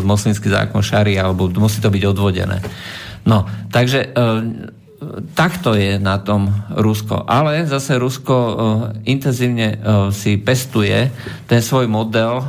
[0.00, 2.64] moslimský zákon šari, alebo musí to byť odvodené.
[3.28, 4.08] No, takže e,
[5.36, 7.28] takto je na tom Rusko.
[7.28, 8.52] Ale zase Rusko e,
[9.12, 9.84] intenzívne
[10.16, 11.12] si pestuje
[11.44, 12.40] ten svoj model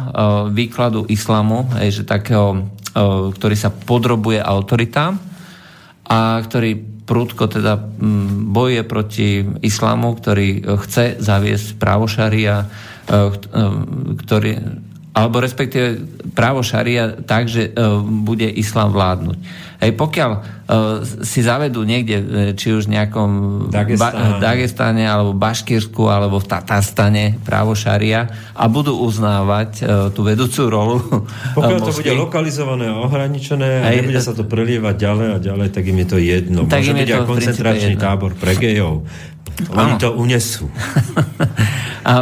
[0.55, 2.63] výkladu islamu, že takého,
[3.35, 5.19] ktorý sa podrobuje autoritám
[6.07, 9.27] a ktorý prúdko teda mm, bojuje proti
[9.59, 12.67] islamu, ktorý e, chce zaviesť právo šaria, e,
[13.11, 13.19] e,
[14.15, 14.51] ktorý,
[15.11, 15.99] alebo respektíve
[16.31, 17.75] právo šaria tak, že
[18.23, 19.37] bude islám vládnuť.
[19.81, 22.21] Hej, pokiaľ uh, si zavedú niekde,
[22.53, 23.29] či už v nejakom
[23.73, 24.13] Dagestán.
[24.13, 30.61] ba- Dagestáne, alebo Baškírsku, alebo v Tatarstane právo šaria a budú uznávať uh, tú vedúcu
[30.69, 31.01] rolu.
[31.57, 35.67] Pokiaľ to bude lokalizované a ohraničené a Hej, nebude sa to prelievať ďalej a ďalej,
[35.73, 36.59] tak im je to jedno.
[36.69, 39.09] Tak Môže byť aj koncentračný tábor pre gejov.
[39.71, 40.65] Oni to unesú.
[42.11, 42.13] a,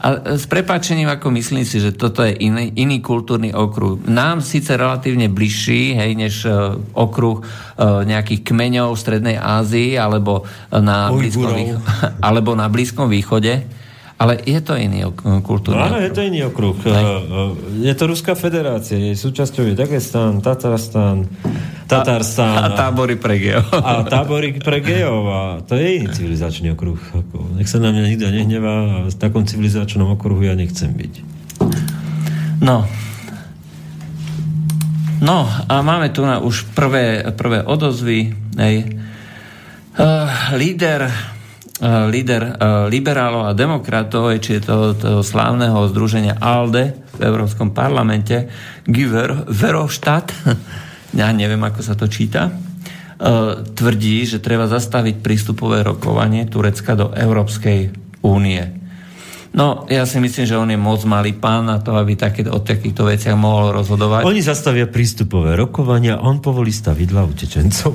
[0.00, 0.06] a
[0.36, 4.00] s prepáčením, ako myslím si, že toto je iný, iný kultúrny okruh.
[4.08, 10.48] Nám síce relatívne bližší, hej, než uh, okruh uh, nejakých kmeňov v Strednej Ázii alebo
[10.72, 11.82] na, Blízkom,
[12.26, 13.68] alebo na Blízkom východe,
[14.18, 15.06] ale je to iný
[15.46, 16.74] kultúrny no, áno, je to iný okruh.
[16.90, 16.90] Aj.
[16.90, 21.30] Eh, eh, je to Ruská federácia, je súčasťou je Dagestán, Tatarstán,
[21.86, 22.66] Tatarstán.
[22.66, 23.70] A, a tábory pre gejov.
[23.78, 25.22] A tábory pre gejov.
[25.30, 26.98] A to je iný civilizačný okruh.
[27.54, 31.14] Nech sa na mňa nikto nehnevá v takom civilizačnom okruhu ja nechcem byť.
[32.58, 32.84] No.
[35.22, 38.34] No a máme tu na už prvé, prvé odozvy.
[38.58, 38.98] Hej.
[39.98, 41.10] Uh, líder
[41.86, 42.52] líder eh,
[42.90, 48.50] liberálov a demokratov, či je to toho slávneho združenia ALDE v Európskom parlamente,
[48.82, 50.34] Giver Verhofstadt,
[51.20, 57.14] ja neviem, ako sa to číta, eh, tvrdí, že treba zastaviť prístupové rokovanie Turecka do
[57.14, 57.94] Európskej
[58.26, 58.62] únie.
[59.48, 62.60] No, ja si myslím, že on je moc malý pán na to, aby také, o
[62.60, 64.28] takýchto veciach mohol rozhodovať.
[64.28, 67.94] Oni zastavia prístupové rokovania, on povolí stavidla utečencom.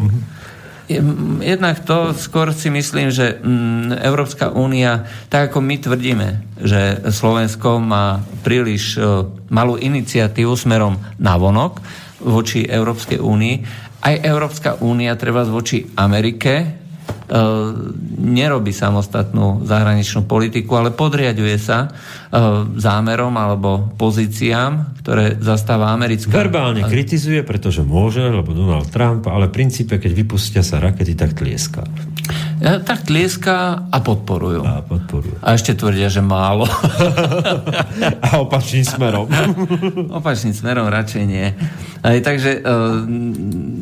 [1.39, 6.27] Jednak to skôr si myslím, že mm, Európska únia, tak ako my tvrdíme,
[6.59, 11.79] že Slovensko má príliš e, malú iniciatívu smerom na vonok
[12.19, 13.55] voči Európskej únii,
[14.03, 16.82] aj Európska únia treba voči Amerike
[18.23, 22.37] nerobí samostatnú zahraničnú politiku, ale podriaduje sa e,
[22.77, 26.29] zámerom alebo pozíciám, ktoré zastáva americká...
[26.29, 31.33] Verbálne kritizuje, pretože môže, lebo Donald Trump, ale v princípe, keď vypustia sa rakety, tak
[31.33, 31.81] tlieska.
[32.63, 34.63] E, tak tlieska a podporujú.
[34.63, 35.35] A podporujú.
[35.43, 36.63] A ešte tvrdia, že málo.
[38.25, 39.27] a opačným smerom.
[40.23, 41.51] opačným smerom radšej nie.
[42.03, 42.63] Aj, takže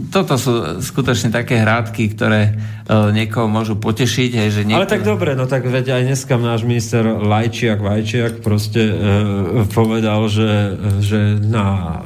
[0.10, 2.58] toto sú skutočne také hrádky, ktoré
[3.14, 4.30] niekoho môžu potešiť.
[4.34, 4.82] Hej, že niekoho...
[4.82, 8.96] Ale tak dobre, no tak veď aj dneska náš minister Lajčiak, Vajčiak proste e,
[9.70, 10.74] povedal, že,
[11.06, 12.02] že, na,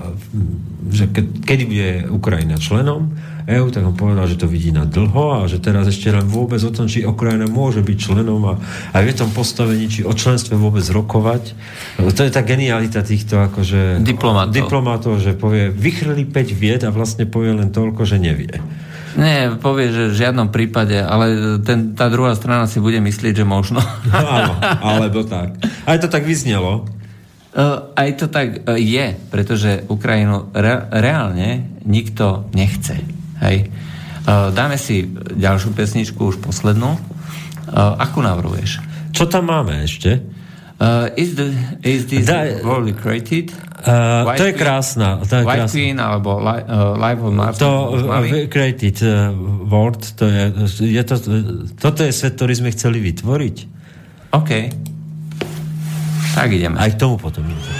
[0.91, 3.15] že ke, kedy bude Ukrajina členom
[3.45, 6.57] EU, tak on povedal, že to vidí na dlho a že teraz ešte len vôbec
[6.65, 8.53] o tom, či Ukrajina môže byť členom a
[8.97, 11.53] aj v tom postavení, či o členstve vôbec rokovať.
[12.01, 17.29] To je tá genialita týchto akože diplomatov, diplomatov že povie, vychrli 5 vied a vlastne
[17.29, 18.57] povie len toľko, že nevie.
[19.15, 23.45] Nie, povie, že v žiadnom prípade, ale ten, tá druhá strana si bude myslieť, že
[23.47, 23.79] možno.
[24.11, 25.59] No, áno, alebo tak.
[25.85, 26.87] Aj to tak vyznelo.
[27.55, 33.14] Uh, aj to tak uh, je, pretože Ukrajinu re, reálne nikto nechce.
[33.41, 33.71] Hej.
[34.25, 35.05] Uh, dáme si
[35.35, 36.97] ďalšiu pesničku, už poslednú.
[37.69, 38.81] Uh, akú navrhuješ?
[39.13, 40.21] Čo tam máme ešte?
[40.75, 41.55] Uh, is, the,
[41.87, 43.53] is this da, world created?
[43.85, 45.23] Uh, to je krásna.
[45.23, 45.75] To je White krásna.
[45.77, 47.55] Queen alebo li, uh, Life of Mars.
[47.63, 49.31] To uh, created uh,
[49.63, 50.43] world, to je,
[50.89, 51.15] je to,
[51.79, 53.55] toto je svet, ktorý sme chceli vytvoriť.
[54.35, 54.51] OK.
[56.35, 56.75] Tak ideme.
[56.75, 57.71] Aj k tomu potom ideme.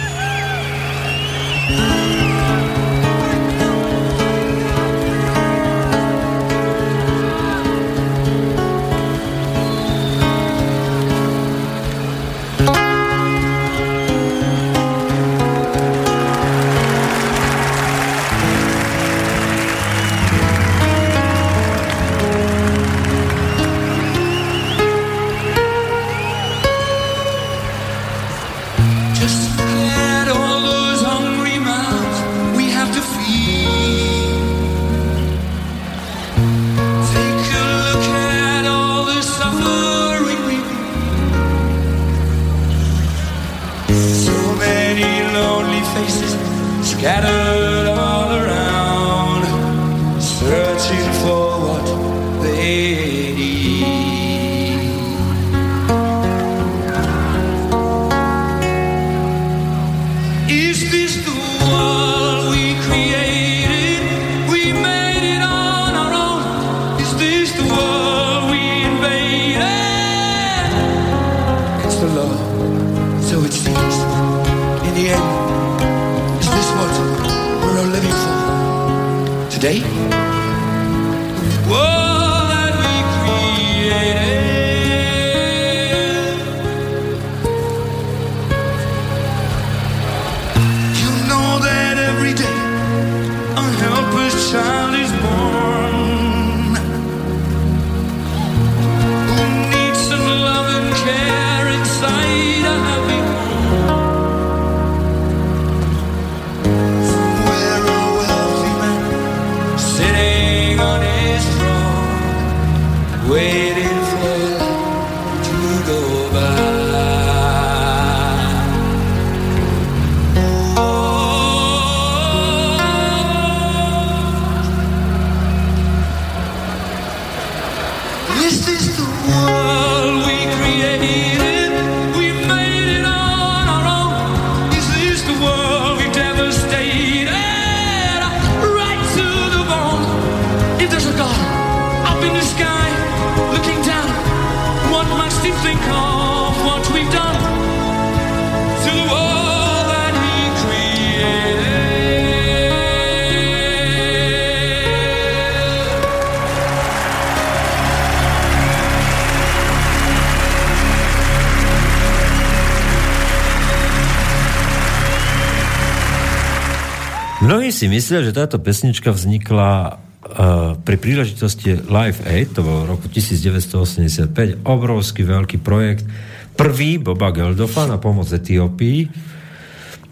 [168.06, 175.26] Myslia, že táto pesnička vznikla uh, pri príležitosti Live Aid, to bol roku 1985, obrovský
[175.26, 176.06] veľký projekt,
[176.53, 179.10] prvý Boba Geldofa na pomoc Etiópii.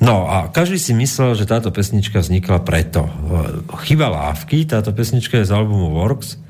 [0.02, 3.06] No a každý si myslel, že táto pesnička vznikla preto.
[3.06, 6.42] Uh, Chyba lávky, táto pesnička je z albumu Works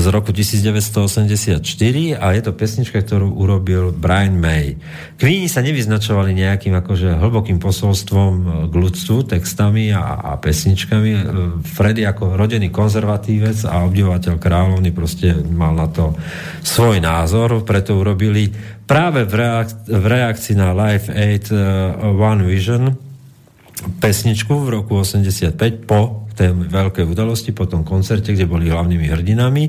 [0.00, 1.60] z roku 1984
[2.16, 4.80] a je to pesnička, ktorú urobil Brian May.
[5.20, 8.32] Queeni sa nevyznačovali nejakým akože hlbokým posolstvom
[8.66, 11.10] k ľudstvu, textami a, a pesničkami.
[11.62, 16.16] Freddy ako rodený konzervatívec a obdivovateľ kráľovny proste mal na to
[16.64, 18.48] svoj názor, preto urobili
[18.88, 23.10] práve v, reak- v reakcii na Live Aid uh, One Vision
[23.80, 25.56] pesničku v roku 85
[25.88, 29.64] po tej veľkej udalosti, po tom koncerte, kde boli hlavnými hrdinami,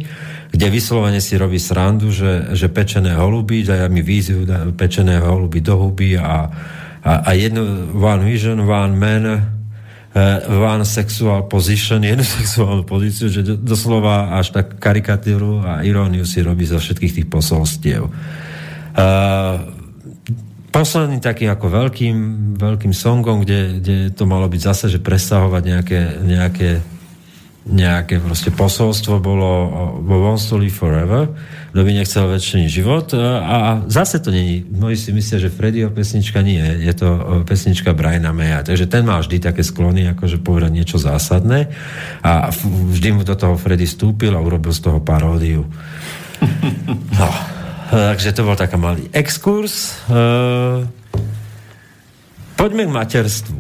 [0.52, 4.46] kde vyslovene si robí srandu, že, že pečené holuby, dajú mi víziu
[4.78, 6.48] pečené holuby do huby a,
[7.02, 9.42] a, a jednu one vision, one man, uh,
[10.48, 16.46] one sexual position, jednu sexuálnu pozíciu, že do, doslova až tak karikatúru a iróniu si
[16.46, 18.06] robí zo všetkých tých posolstiev.
[18.92, 19.81] Uh,
[20.72, 22.16] posledný takým ako veľkým,
[22.56, 26.70] veľkým songom, kde, kde to malo byť zase, že presahovať nejaké, nejaké,
[27.68, 29.70] nejaké proste posolstvo bolo
[30.02, 31.28] vo Wants to Live Forever,
[31.76, 33.12] kto by nechcel väčší život.
[33.20, 37.08] A zase to není, mnohí si myslia, že Freddyho pesnička nie, je to
[37.44, 41.68] pesnička Briana Maya, takže ten má vždy také sklony, akože povedať niečo zásadné.
[42.24, 45.68] A vždy mu do toho Freddy stúpil a urobil z toho paródiu.
[47.14, 47.61] No.
[47.92, 50.00] Takže to bol taká malý exkurs.
[50.08, 50.88] Uh,
[52.56, 53.60] poďme k materstvu.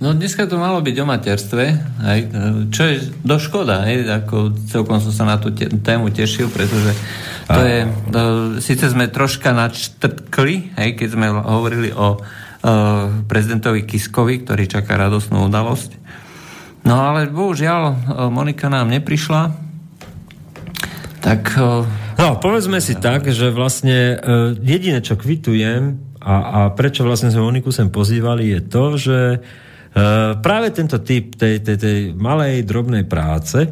[0.00, 1.64] No dneska to malo byť o materstve,
[2.08, 2.20] hej,
[2.72, 6.96] čo je do škoda, hej, ako celkom som sa na tú te- tému tešil, pretože
[7.44, 8.20] to je, to,
[8.64, 12.20] síce sme troška načtrkli, hej, keď sme hovorili o uh,
[13.28, 16.00] prezidentovi Kiskovi, ktorý čaká radosnú udalosť.
[16.88, 19.52] No ale bohužiaľ Monika nám neprišla,
[21.20, 21.84] tak uh,
[22.20, 27.48] No, povedzme si tak, že vlastne uh, jediné, čo kvitujem a, a prečo vlastne sme
[27.48, 29.18] Moniku sem pozývali, je to, že
[30.38, 33.66] práve tento typ tej, tej, tej malej, drobnej práce,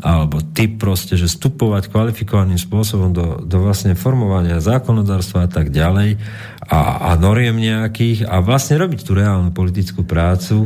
[0.00, 6.16] alebo typ proste, že vstupovať kvalifikovaným spôsobom do, do vlastne formovania zákonodárstva a tak ďalej
[6.64, 10.64] a, a noriem nejakých a vlastne robiť tú reálnu politickú prácu,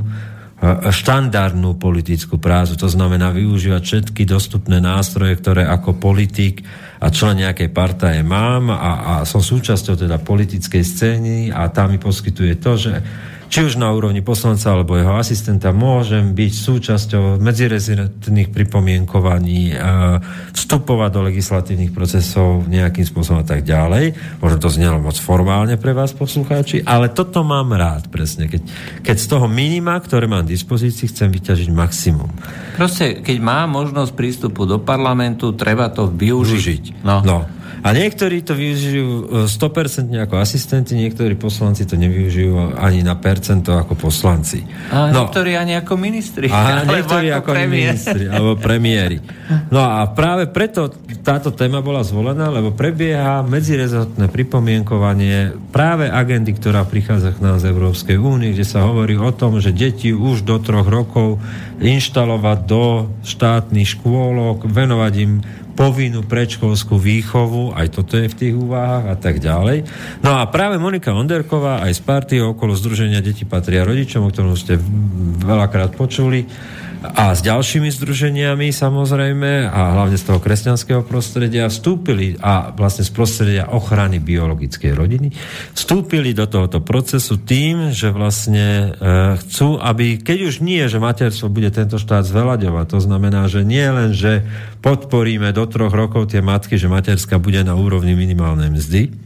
[0.88, 6.64] štandardnú politickú prácu, to znamená využívať všetky dostupné nástroje, ktoré ako politik
[6.96, 12.00] a člen nejakej partaje mám a, a som súčasťou teda politickej scény a tá mi
[12.00, 12.92] poskytuje to, že
[13.46, 19.72] či už na úrovni poslanca alebo jeho asistenta, môžem byť súčasťou medzirezidentných pripomienkovaní,
[20.52, 24.12] vstupovať do legislatívnych procesov nejakým spôsobom a tak ďalej.
[24.42, 28.50] Možno to znelo moc formálne pre vás, poslucháči, ale toto mám rád presne.
[28.50, 28.62] Keď,
[29.02, 32.30] keď z toho minima, ktoré mám v dispozícii, chcem vyťažiť maximum.
[32.76, 36.52] Proste, keď má možnosť prístupu do parlamentu, treba to využiť.
[36.52, 36.84] využiť.
[37.06, 37.22] No.
[37.24, 37.55] no.
[37.86, 43.78] A niektorí to využijú 100% e, ako asistenti, niektorí poslanci to nevyužijú ani na percento
[43.78, 44.66] ako poslanci.
[44.90, 45.22] A no.
[45.22, 46.50] niektorí ani ako ministri.
[46.50, 49.22] A niektorí ako, ako ministri, alebo premiéri.
[49.70, 50.90] No a práve preto
[51.22, 57.70] táto téma bola zvolená, lebo prebieha medzirezortné pripomienkovanie práve agendy, ktorá prichádza k nám z
[57.70, 61.38] Európskej únie, kde sa hovorí o tom, že deti už do troch rokov
[61.78, 65.32] inštalovať do štátnych škôlok, venovať im
[65.76, 69.84] povinnú predškolskú výchovu, aj toto je v tých úvahách a tak ďalej.
[70.24, 74.56] No a práve Monika Onderková aj z partie okolo Združenia Deti patria rodičom, o ktorom
[74.56, 74.80] ste
[75.44, 76.48] veľakrát počuli,
[77.12, 83.12] a s ďalšími združeniami samozrejme a hlavne z toho kresťanského prostredia vstúpili a vlastne z
[83.14, 85.28] prostredia ochrany biologickej rodiny
[85.76, 91.52] vstúpili do tohoto procesu tým, že vlastne e, chcú, aby keď už nie, že materstvo
[91.52, 94.46] bude tento štát zvelaďovať, to znamená, že nie len, že
[94.80, 99.25] podporíme do troch rokov tie matky, že materská bude na úrovni minimálnej mzdy,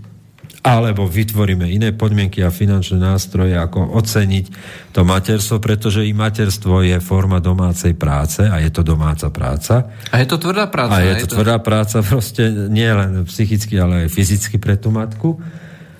[0.60, 4.46] alebo vytvoríme iné podmienky a finančné nástroje, ako oceniť
[4.92, 9.88] to materstvo, pretože i materstvo je forma domácej práce a je to domáca práca.
[10.12, 11.00] A je to tvrdá práca.
[11.00, 14.76] A je to, je to tvrdá práca proste nie len psychicky, ale aj fyzicky pre
[14.76, 15.40] tú matku.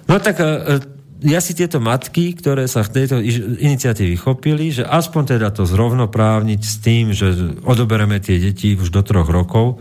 [0.05, 0.85] No tak e,
[1.25, 3.21] ja si tieto matky, ktoré sa v tejto
[3.61, 7.33] iniciatívy chopili, že aspoň teda to zrovnoprávniť s tým, že
[7.65, 9.81] odobereme tie deti už do troch rokov,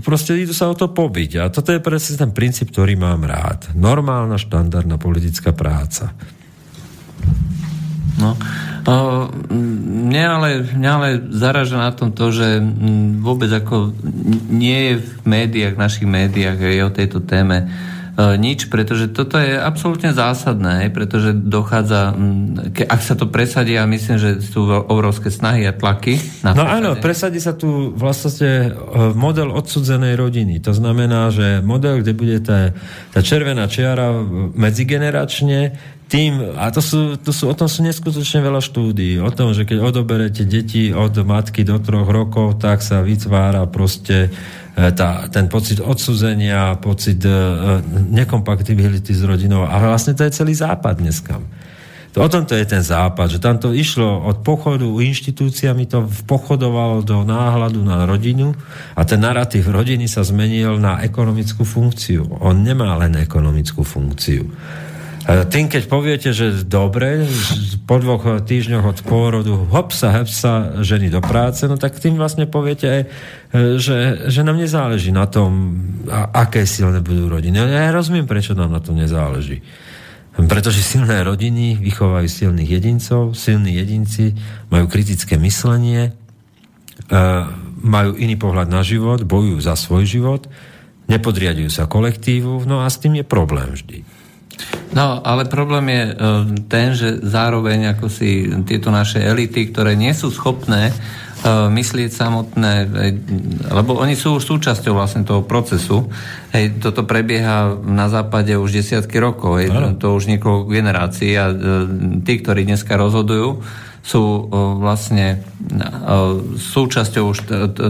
[0.00, 1.30] proste idú sa o to pobiť.
[1.44, 3.68] A toto je presne ten princíp, ktorý mám rád.
[3.76, 6.16] Normálna, štandardná politická práca.
[8.20, 8.36] No,
[8.84, 8.96] o,
[10.08, 12.60] mňa, ale, mňa ale zaraža na tom to, že
[13.20, 13.96] vôbec ako
[14.52, 17.72] nie je v médiách, našich médiách je o tejto téme
[18.18, 22.12] nič, pretože toto je absolútne zásadné, pretože dochádza,
[22.74, 26.18] ke, ak sa to presadí, a myslím, že sú obrovské snahy a tlaky.
[26.42, 30.58] Na no áno, presadí sa tu vlastne e, model odsudzenej rodiny.
[30.64, 32.74] To znamená, že model, kde bude tá,
[33.14, 34.12] tá červená čiara
[34.54, 35.78] medzigeneračne,
[36.10, 39.62] tým, a to sú, to sú, o tom sú neskutočne veľa štúdií, o tom, že
[39.62, 44.34] keď odoberete deti od matky do troch rokov, tak sa vytvára proste
[44.80, 47.32] E, tá, ten pocit odsudzenia, pocit e,
[47.90, 49.66] nekompatibility s rodinou.
[49.66, 51.42] A vlastne to je celý západ dneska.
[52.14, 57.06] To, o tomto je ten západ, že tam to išlo od pochodu inštitúciami, to pochodovalo
[57.06, 58.50] do náhľadu na rodinu
[58.98, 62.26] a ten narratív rodiny sa zmenil na ekonomickú funkciu.
[62.42, 64.42] On nemá len ekonomickú funkciu.
[65.30, 67.22] E, tým, keď poviete, že dobre,
[67.86, 72.18] po dvoch týždňoch od pôrodu hop sa, hop sa ženy do práce, no tak tým
[72.18, 73.08] vlastne poviete aj, e,
[73.78, 75.78] že, že nám nezáleží na tom,
[76.10, 77.62] aké silné budú rodiny.
[77.62, 79.62] Ja rozumiem, prečo nám na tom nezáleží.
[80.34, 84.34] Pretože silné rodiny vychovajú silných jedincov, silní jedinci
[84.66, 86.10] majú kritické myslenie,
[87.06, 87.22] e,
[87.86, 90.50] majú iný pohľad na život, bojujú za svoj život,
[91.06, 94.09] nepodriadujú sa kolektívu, no a s tým je problém vždy.
[94.90, 96.14] No, ale problém je uh,
[96.66, 102.72] ten, že zároveň ako si tieto naše elity, ktoré nie sú schopné uh, myslieť samotné,
[103.70, 106.10] lebo oni sú už súčasťou vlastne toho procesu.
[106.50, 111.46] Hej, toto prebieha na západe už desiatky rokov, hej, to, to už niekoľko generácií a
[111.48, 111.86] uh,
[112.26, 113.62] tí, ktorí dneska rozhodujú,
[114.00, 114.48] sú
[114.80, 115.44] vlastne
[116.56, 117.38] súčasťou už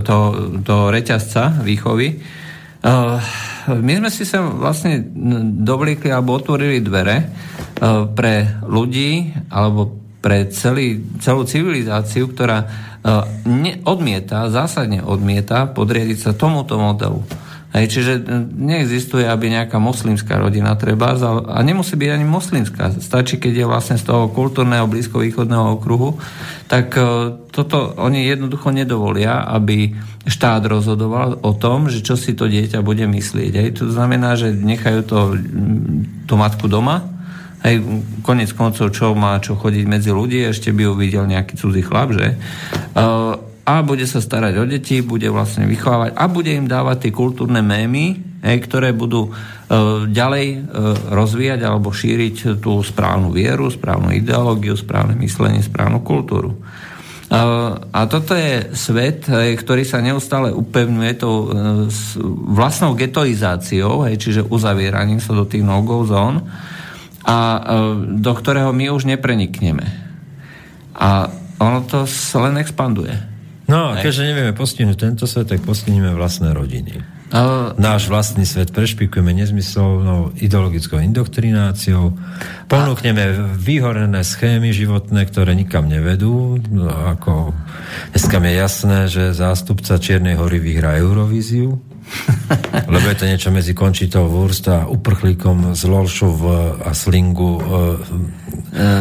[0.02, 0.26] toho
[0.66, 2.18] to reťazca výchovy.
[3.70, 5.04] My sme si sa vlastne
[5.60, 7.24] dovlíkli alebo otvorili dvere e,
[8.16, 12.66] pre ľudí alebo pre celý, celú civilizáciu, ktorá e,
[13.84, 17.20] odmieta, zásadne odmieta podriadiť sa tomuto modelu.
[17.70, 21.14] Hej, čiže e, neexistuje, aby nejaká moslimská rodina treba,
[21.46, 22.98] a nemusí byť ani moslimská.
[22.98, 26.18] Stačí, keď je vlastne z toho kultúrneho blízkovýchodného okruhu,
[26.66, 27.02] tak e,
[27.54, 29.94] toto oni jednoducho nedovolia, aby
[30.26, 33.52] štát rozhodoval o tom, že čo si to dieťa bude myslieť.
[33.54, 33.68] Hej.
[33.78, 35.18] To znamená, že nechajú to,
[36.26, 37.20] tú matku doma,
[37.60, 37.84] Hej,
[38.24, 42.40] konec koncov, čo má čo chodiť medzi ľudí, ešte by uvidel nejaký cudzí chlap, že?
[42.96, 47.12] Uh, a bude sa starať o deti, bude vlastne vychovávať a bude im dávať tie
[47.12, 49.34] kultúrne mémy, hej, ktoré budú uh,
[50.08, 50.60] ďalej uh,
[51.12, 56.56] rozvíjať alebo šíriť tú správnu vieru, správnu ideológiu, správne myslenie, správnu kultúru.
[57.30, 61.48] Uh, a toto je svet, ktorý sa neustále upevňuje tou uh,
[62.50, 66.42] vlastnou getoizáciou, hej, čiže uzavieraním sa do tých no-go zón
[67.24, 67.60] a e,
[68.16, 69.84] do ktorého my už neprenikneme.
[70.96, 71.28] A
[71.60, 72.08] ono to
[72.40, 73.12] len expanduje.
[73.70, 76.98] No a keďže nevieme postihnúť tento svet, tak postihneme vlastné rodiny.
[77.30, 82.18] Uh, Náš vlastný svet prešpikujeme nezmyselnou ideologickou indoktrináciou,
[82.66, 86.58] ponúkneme vyhorené schémy životné, ktoré nikam nevedú.
[86.66, 87.54] No, ako
[88.10, 91.78] dneska mi je jasné, že zástupca Čiernej hory vyhrá Eurovíziu,
[92.92, 96.34] Lebo je to niečo medzi Končitou Wurst a uprchlíkom z Lolšov
[96.82, 97.64] a Slingu e,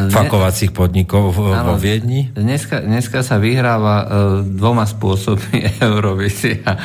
[0.09, 2.29] fakovacích podnikov v, vo Viedni?
[2.33, 4.05] Dneska, dneska sa vyhráva e,
[4.45, 6.61] dvoma spôsobmi Eurovízia.
[6.65, 6.77] E,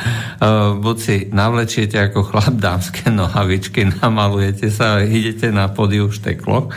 [0.81, 6.73] buď si navlečiete ako chlap dámske nohavičky, namalujete sa idete na podiu šteklo,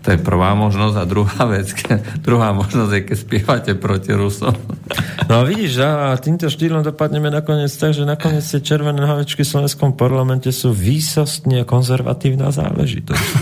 [0.00, 4.56] to je prvá možnosť a druhá vec, ke, druhá možnosť je, keď spievate proti Rusom.
[5.28, 9.92] No vidíš, a týmto štýlom dopadneme nakoniec tak, že nakoniec tie červené nohavičky v slovenskom
[9.94, 13.32] parlamente sú výsostne konzervatívna záležitosť.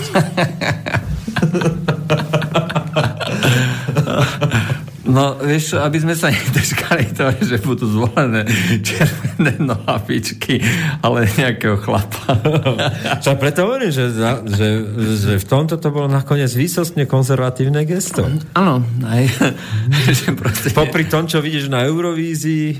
[5.09, 8.45] No, vieš, aby sme sa nedržkali to, že budú zvolené
[8.85, 10.61] červené nohavičky,
[11.01, 12.37] ale nejakého chlapa.
[13.25, 14.69] Čo preto hovorím, že, že,
[15.17, 18.29] že v tomto to bolo nakoniec výsostne konzervatívne gesto.
[18.53, 19.25] Áno, aj.
[20.21, 20.77] že proste...
[20.77, 22.77] Popri tom, čo vidíš na Eurovízii,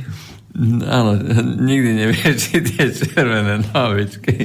[0.91, 1.15] Áno,
[1.61, 4.43] nikdy nevieš, či tie červené nohavičky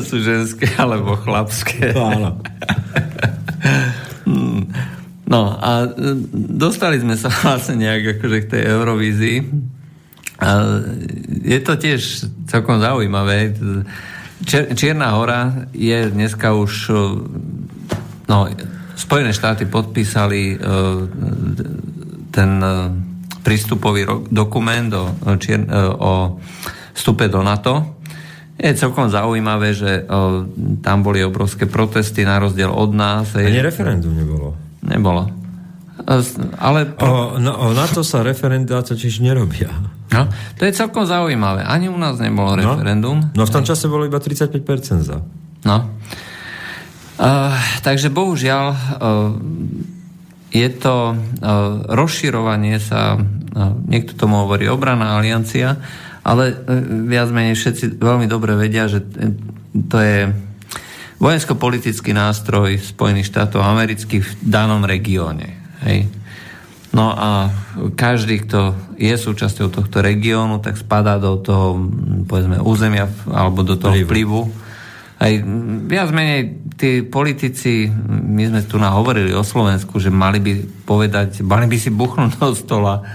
[0.00, 1.92] sú ženské alebo chlapské.
[1.92, 2.40] Áno.
[5.26, 6.18] No a e,
[6.58, 9.38] dostali sme sa vlastne nejak akože k tej Eurovízii.
[10.42, 10.82] A
[11.46, 12.00] je to tiež
[12.50, 13.54] celkom zaujímavé.
[14.42, 16.94] Čier, Čierna hora je dneska už e,
[18.26, 18.38] no,
[18.92, 21.08] Spojené štáty podpísali uh,
[22.28, 22.50] ten
[23.42, 25.04] prístupový dokument o,
[25.40, 25.64] Čier,
[25.98, 26.38] o
[26.94, 27.98] vstupe do NATO.
[28.54, 30.06] Je celkom zaujímavé, že
[30.86, 33.34] tam boli obrovské protesty na rozdiel od nás.
[33.34, 34.61] Ani referendum nebolo.
[34.82, 35.30] Nebolo.
[36.58, 36.80] Ale...
[36.98, 39.70] O, no, o NATO sa referendá totiž nerobia.
[40.12, 40.28] No,
[40.58, 41.64] to je celkom zaujímavé.
[41.64, 43.32] Ani u nás nebolo no, referendum.
[43.32, 44.60] No v tom čase bolo iba 35%
[45.08, 45.24] za.
[45.62, 45.76] No.
[47.22, 47.54] Uh,
[47.86, 48.76] takže bohužiaľ uh,
[50.52, 51.16] je to uh,
[51.86, 55.78] rozširovanie sa, uh, niekto tomu hovorí obrana aliancia,
[56.26, 56.56] ale uh,
[57.06, 59.06] viac menej všetci veľmi dobre vedia, že
[59.86, 60.18] to je
[61.22, 65.54] vojensko-politický nástroj Spojených štátov amerických v danom regióne.
[65.86, 66.10] Hej.
[66.92, 67.48] No a
[67.94, 71.78] každý, kto je súčasťou tohto regiónu, tak spadá do toho,
[72.26, 74.50] povedzme, územia alebo do toho vplyvu.
[75.22, 75.32] Aj
[75.86, 81.70] viac menej tí politici, my sme tu nahovorili o Slovensku, že mali by povedať, mali
[81.70, 83.06] by si buchnúť do stola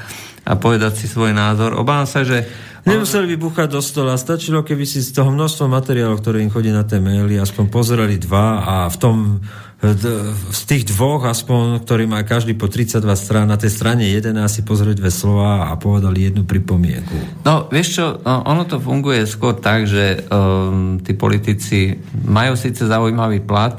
[0.48, 1.76] a povedať si svoj názor.
[1.76, 2.48] Obávam sa, že
[2.88, 6.72] Nemuseli by buchať do stola, stačilo, keby si z toho množstva materiálov, ktoré im chodí
[6.72, 9.44] na tie maily, aspoň pozreli dva a v tom
[9.78, 14.66] z tých dvoch, aspoň, ktorý má každý po 32 strán, na tej strane 11 si
[14.66, 17.46] pozrieť dve slova a povedali jednu pripomienku.
[17.46, 21.94] No, vieš čo, no, ono to funguje skôr tak, že um, tí politici
[22.26, 23.78] majú síce zaujímavý plat,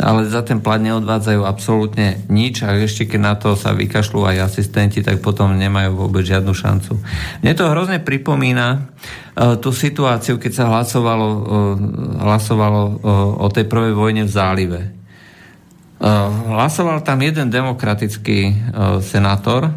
[0.00, 4.48] ale za ten plat neodvádzajú absolútne nič a ešte keď na to sa vykašľú aj
[4.48, 6.96] asistenti, tak potom nemajú vôbec žiadnu šancu.
[7.44, 11.40] Mne to hrozne pripomína uh, tú situáciu, keď sa hlasovalo, uh,
[12.24, 12.92] hlasovalo uh,
[13.44, 14.80] o tej prvej vojne v zálive.
[16.00, 18.56] Hlasoval tam jeden demokratický
[19.04, 19.68] senátor,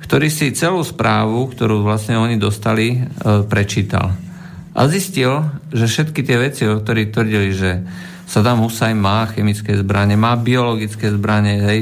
[0.00, 2.96] ktorý si celú správu, ktorú vlastne oni dostali,
[3.44, 4.16] prečítal.
[4.72, 7.84] A zistil, že všetky tie veci, o ktorých tvrdili, že
[8.28, 11.80] Saddam Hussein má chemické zbranie, má biologické zbranie, hej.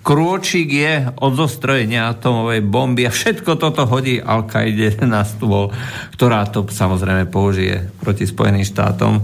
[0.00, 5.68] krôčik je od zostrojenia atomovej bomby a všetko toto hodí Al-Kaide na stôl,
[6.16, 9.20] ktorá to samozrejme použije proti Spojeným štátom.
[9.20, 9.22] E,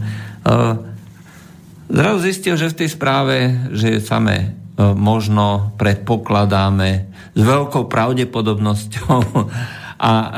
[1.88, 3.36] zrazu zistil, že v tej správe,
[3.72, 4.48] že samé e,
[4.92, 9.16] možno predpokladáme s veľkou pravdepodobnosťou
[10.12, 10.28] a e,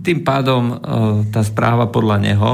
[0.00, 0.80] tým pádom
[1.28, 2.52] tá správa podľa neho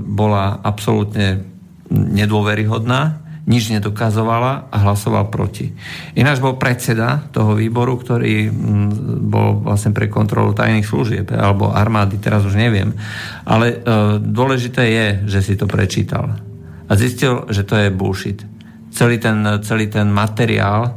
[0.00, 1.51] bola absolútne
[1.92, 5.74] nedôveryhodná, nič nedokazovala a hlasoval proti.
[6.14, 8.88] Ináč bol predseda toho výboru, ktorý mm,
[9.26, 12.94] bol vlastne pre kontrolu tajných služieb alebo armády, teraz už neviem.
[13.42, 13.76] Ale e,
[14.22, 16.38] dôležité je, že si to prečítal.
[16.86, 18.46] A zistil, že to je bullshit.
[18.94, 20.94] celý ten, celý ten materiál.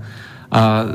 [0.54, 0.86] A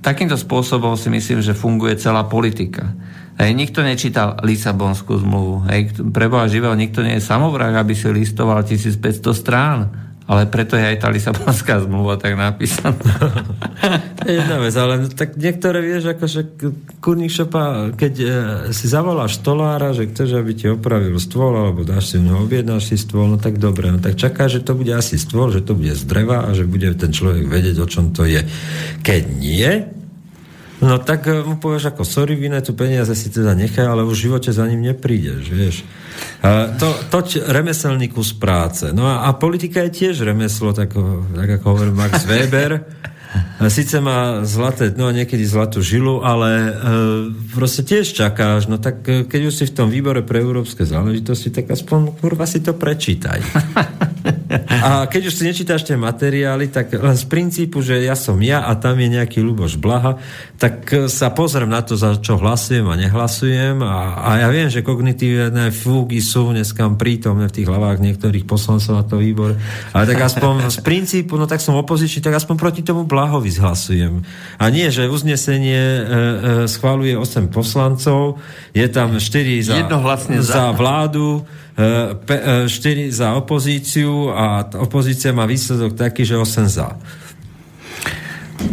[0.00, 2.96] takýmto spôsobom si myslím, že funguje celá politika.
[3.40, 5.64] Hej, nikto nečítal Lisabonskú zmluvu.
[5.72, 9.78] Hej, preboha živého, nikto nie je samovrah, aby si listoval 1500 strán.
[10.22, 12.94] Ale preto je aj tá Lisabonská zmluva tak napísaná.
[14.38, 16.62] Jedna vec, ale tak niektoré vieš, akože
[17.02, 18.26] kurník šopa, keď e,
[18.70, 22.96] si zavoláš stolára, že chceš, aby ti opravil stôl, alebo dáš si neho, objednáš si
[23.02, 25.90] stôl, no tak dobre, no tak čaká, že to bude asi stôl, že to bude
[25.90, 28.46] z dreva a že bude ten človek vedieť, o čom to je.
[29.02, 30.01] Keď nie,
[30.82, 34.18] No tak e, mu povieš ako, sorry, vy tu peniaze si teda nechaj, ale v
[34.18, 35.76] živote za ním neprídeš, vieš.
[36.42, 38.90] A to, to remeselný kus práce.
[38.90, 40.90] No a, a politika je tiež remeslo, tak,
[41.38, 42.82] tak ako hovorí Max Weber.
[43.70, 46.70] Sice má zlaté, no a niekedy zlatú žilu, ale e,
[47.54, 51.54] proste tiež čakáš, no tak e, keď už si v tom výbore pre európske záležitosti,
[51.54, 53.40] tak aspoň kurva si to prečítaj.
[54.82, 58.68] A keď už si nečítaš tie materiály, tak len z princípu, že ja som ja
[58.68, 60.20] a tam je nejaký Luboš Blaha,
[60.60, 63.80] tak e, sa pozriem na to, za čo hlasujem a nehlasujem.
[63.80, 68.92] A, a ja viem, že kognitívne fúgy sú dneska prítomné v tých hlavách niektorých poslancov
[69.00, 69.56] na to výbor,
[69.96, 74.26] ale tak aspoň z princípu, no tak som opozičný, tak aspoň proti tomu Blahovi zhlasujem.
[74.58, 76.06] A nie, že uznesenie e, e,
[76.66, 78.42] schváluje 8 poslancov,
[78.74, 79.78] je tam 4 za,
[80.42, 80.42] za.
[80.42, 81.46] za vládu,
[81.78, 86.98] 4 e, e, za opozíciu a opozícia má výsledok taký, že 8 za.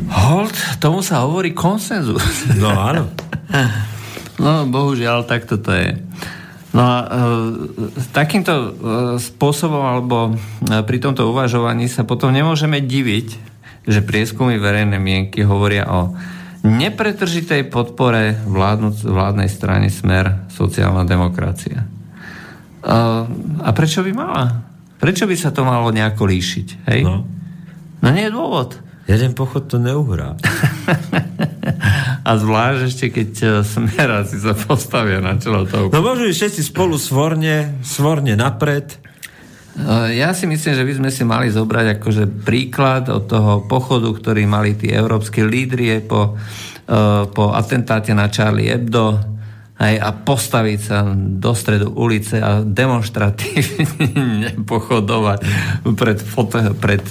[0.10, 2.50] Hold, tomu sa hovorí konsenzus.
[2.58, 3.06] No áno.
[4.42, 5.94] no bohužiaľ, tak toto je.
[6.74, 7.08] No a e,
[8.14, 8.70] takýmto e,
[9.18, 13.50] spôsobom alebo e, pri tomto uvažovaní sa potom nemôžeme diviť,
[13.88, 16.16] že prieskumy verejnej mienky hovoria o
[16.64, 18.36] nepretržitej podpore
[19.04, 21.88] vládnej strany Smer sociálna demokracia.
[22.80, 23.28] Uh,
[23.64, 24.46] a prečo by mala?
[25.00, 26.68] Prečo by sa to malo nejako líšiť?
[26.92, 27.02] Hej?
[27.08, 27.24] No.
[28.04, 28.76] no nie je dôvod.
[29.10, 30.38] Jeden pochod to neuhrá.
[32.30, 35.90] a zvlášť ešte, keď e, smera si sa postavia na čelo toho.
[35.90, 39.02] No môžu všetci spolu svorne, svorne napred.
[39.80, 44.12] E, ja si myslím, že by sme si mali zobrať akože príklad od toho pochodu,
[44.12, 49.16] ktorý mali tí európsky lídrie po, uh, po atentáte na Charlie Hebdo
[49.80, 55.40] aj, a postaviť sa do stredu ulice a demonstratívne pochodovať
[55.96, 57.08] pred, foto, pred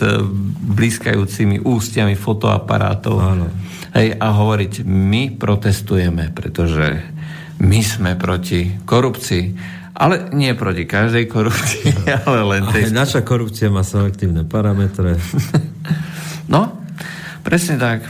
[0.68, 3.48] blízkajúcimi ústiami fotoaparátov Áno.
[3.96, 7.00] Hej, a hovoriť, my protestujeme, pretože
[7.64, 9.77] my sme proti korupcii.
[9.98, 11.90] Ale nie proti každej korupcii,
[12.26, 12.94] ale len tej...
[12.94, 15.18] Ale naša korupcia má selektívne parametre.
[16.54, 16.78] no,
[17.42, 18.06] presne tak.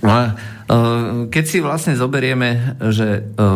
[0.00, 0.22] No a
[0.66, 3.46] Eh, keď si vlastne zoberieme, že eh,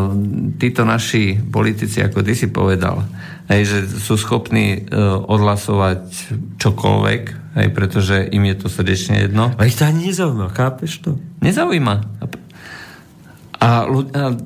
[0.63, 3.03] títo naši politici, ako ty si povedal,
[3.51, 4.83] hej, že sú schopní eh,
[5.19, 6.07] odhlasovať
[6.63, 7.23] čokoľvek,
[7.59, 9.51] hej, pretože im je to srdečne jedno.
[9.59, 11.19] A ich to ani nezaujíma, chápeš to?
[11.43, 12.23] Nezaujíma.
[13.61, 13.85] A,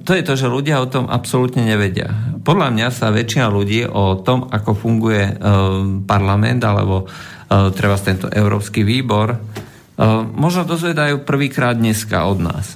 [0.02, 2.10] to je to, že ľudia o tom absolútne nevedia.
[2.42, 5.38] Podľa mňa sa väčšina ľudí o tom, ako funguje
[6.04, 7.06] parlament alebo
[7.48, 9.38] treba tento Európsky výbor,
[9.94, 12.74] Uh, možno dozvedajú prvýkrát dneska od nás.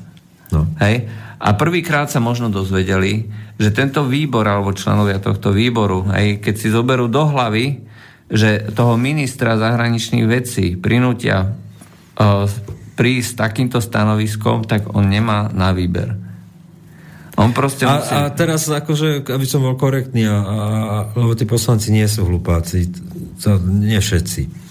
[0.55, 0.71] No.
[0.79, 1.11] Hej?
[1.43, 3.27] A prvýkrát sa možno dozvedeli,
[3.59, 7.83] že tento výbor alebo členovia tohto výboru, hej, keď si zoberú do hlavy,
[8.31, 12.47] že toho ministra zahraničných vecí prinútia uh,
[12.95, 16.15] prísť s takýmto stanoviskom, tak on nemá na výber.
[17.39, 18.13] On proste a, musí...
[18.13, 20.57] a teraz akože, aby som bol korektný, a, a,
[21.15, 22.91] lebo tí poslanci nie sú hlupáci,
[23.39, 24.67] to nie všetci.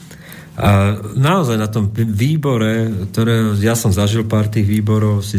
[0.58, 5.38] A naozaj na tom výbore, ktoré ja som zažil pár tých výborov, si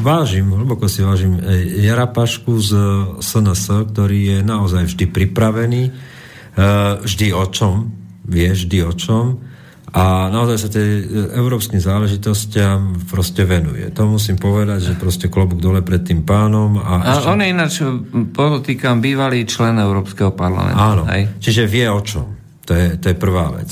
[0.00, 2.70] vážim, hlboko si vážim e, Jarapašku z
[3.20, 5.92] SNS, ktorý je naozaj vždy pripravený, e,
[7.04, 7.92] vždy o čom,
[8.24, 9.53] vie vždy o čom
[9.94, 11.06] a naozaj sa tej
[11.38, 13.94] európskym záležitostiam proste venuje.
[13.94, 16.82] To musím povedať, že proste klobúk dole pred tým pánom.
[16.82, 17.30] A, a ešte...
[17.30, 17.72] on je ináč,
[18.34, 20.82] podotýkam, bývalý člen Európskeho parlamentu.
[20.82, 21.38] Áno, hej?
[21.38, 22.26] čiže vie o čom.
[22.66, 23.70] To je, to je prvá vec.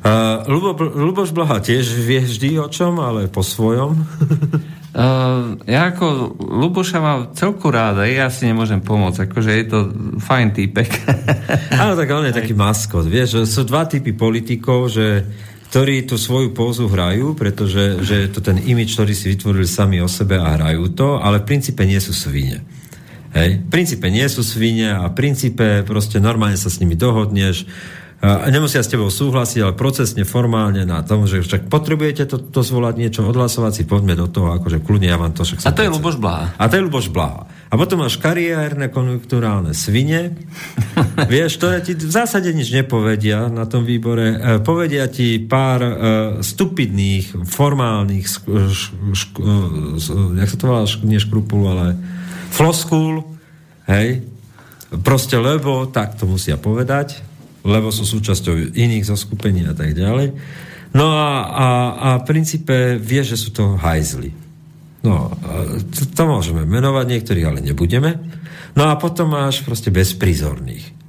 [0.00, 3.96] Uh, Lubo, Luboš Blaha tiež vie vždy o čom, ale po svojom.
[4.94, 9.78] uh, ja ako Luboša mám celku rád, ja si nemôžem pomôcť, akože je to
[10.18, 10.90] fajn týpek.
[11.82, 15.26] Áno, tak on je taký maskot, vieš, sú dva typy politikov, že
[15.70, 20.02] ktorí tú svoju pózu hrajú, pretože že je to ten imič, ktorý si vytvorili sami
[20.02, 22.66] o sebe a hrajú to, ale v princípe nie sú svine.
[23.30, 23.62] Hej?
[23.62, 27.70] V princípe nie sú svine a v princípe proste normálne sa s nimi dohodneš,
[28.22, 33.00] nemusia s tebou súhlasiť, ale procesne, formálne na tom, že však potrebujete to, to zvolať
[33.00, 35.64] niečo, odhlasovať si, poďme do toho, akože kľudne ja vám to však...
[35.64, 36.52] A to je Luboš Blaha.
[36.60, 37.48] A to je Luboš Blaha.
[37.72, 40.36] A potom máš kariérne konjunkturálne svine.
[41.32, 44.36] Vieš, ktoré ti v zásade nič nepovedia na tom výbore.
[44.36, 45.92] E, povedia ti pár e,
[46.44, 48.68] stupidných, formálnych, e,
[50.36, 51.96] jak sa to volá, nie škrupul, ale
[52.52, 53.24] floskúl,
[53.88, 54.28] hej,
[55.00, 57.29] proste lebo, tak to musia povedať,
[57.64, 60.32] lebo sú súčasťou iných zoskupení a tak ďalej.
[60.90, 64.34] No a, a, a v princípe vie, že sú to hajzly.
[65.00, 65.32] No,
[65.88, 68.20] to, to môžeme menovať, niektorých ale nebudeme.
[68.76, 70.99] No a potom máš proste bezprizorných.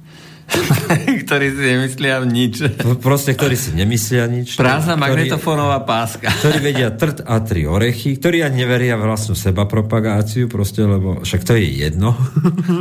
[1.26, 2.54] ktorí si nemyslia nič.
[3.00, 4.58] Proste, ktorí si nemyslia nič.
[4.58, 6.28] Prázdna magnetofónová páska.
[6.28, 11.42] Ktorí vedia trt a tri orechy, ktorí ani neveria vlastnú seba propagáciu, proste, lebo však
[11.42, 12.12] to je jedno.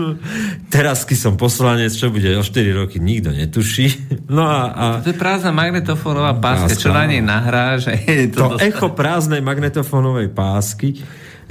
[0.73, 3.87] Teraz, keď som poslanec, čo bude o 4 roky, nikto netuší.
[4.27, 8.37] No a, a To je prázdna magnetofónová páska, čo na nej nahrá, že je to
[8.37, 10.99] to, dostane- echo prázdnej magnetofónovej pásky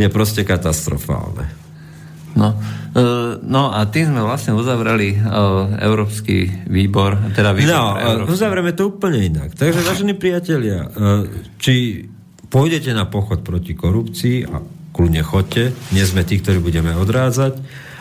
[0.00, 1.59] je proste katastrofálne.
[2.30, 3.02] No, e,
[3.42, 5.18] no a tým sme vlastne uzavreli e,
[5.82, 8.34] Európsky výbor, teda výbor No, e, Európsky.
[8.38, 9.58] uzavrieme to úplne inak.
[9.58, 10.86] Takže, vážení priatelia,
[11.58, 12.06] či
[12.46, 17.58] pôjdete na pochod proti korupcii a kľudne chodte, nie sme tí, ktorí budeme odrádzať,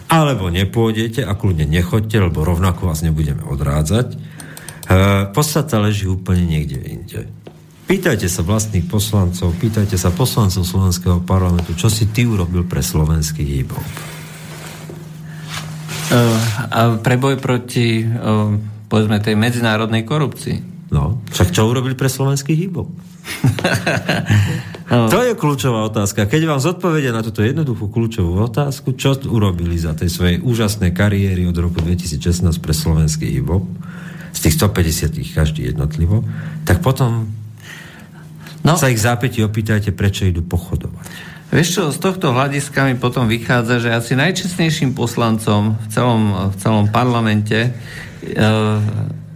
[0.09, 4.17] alebo nepôjdete a kľudne nechoďte, lebo rovnako vás nebudeme odrádzať.
[5.37, 7.29] Podstata leží úplne niekde inde.
[7.85, 13.41] Pýtajte sa vlastných poslancov, pýtajte sa poslancov Slovenského parlamentu, čo si ty urobil pre slovenský
[13.41, 13.81] hýbov.
[16.09, 16.19] E,
[16.73, 18.05] a pre boj proti e,
[18.89, 20.89] povedzme tej medzinárodnej korupcii.
[20.89, 22.89] No, však čo urobili pre slovenský hýbov?
[24.89, 26.25] To je kľúčová otázka.
[26.25, 31.45] Keď vám zodpovedia na túto jednoduchú kľúčovú otázku, čo urobili za tej svojej úžasnej kariéry
[31.45, 32.17] od roku 2016
[32.57, 33.69] pre slovenský hip-hop,
[34.33, 36.25] z tých 150 každý jednotlivo,
[36.65, 37.29] tak potom
[38.59, 38.75] No.
[38.75, 41.05] sa ich zápäti opýtajte, prečo idú pochodovať.
[41.49, 46.55] Vieš čo, z tohto hľadiska mi potom vychádza, že asi najčestnejším poslancom v celom, v
[46.61, 47.69] celom parlamente e,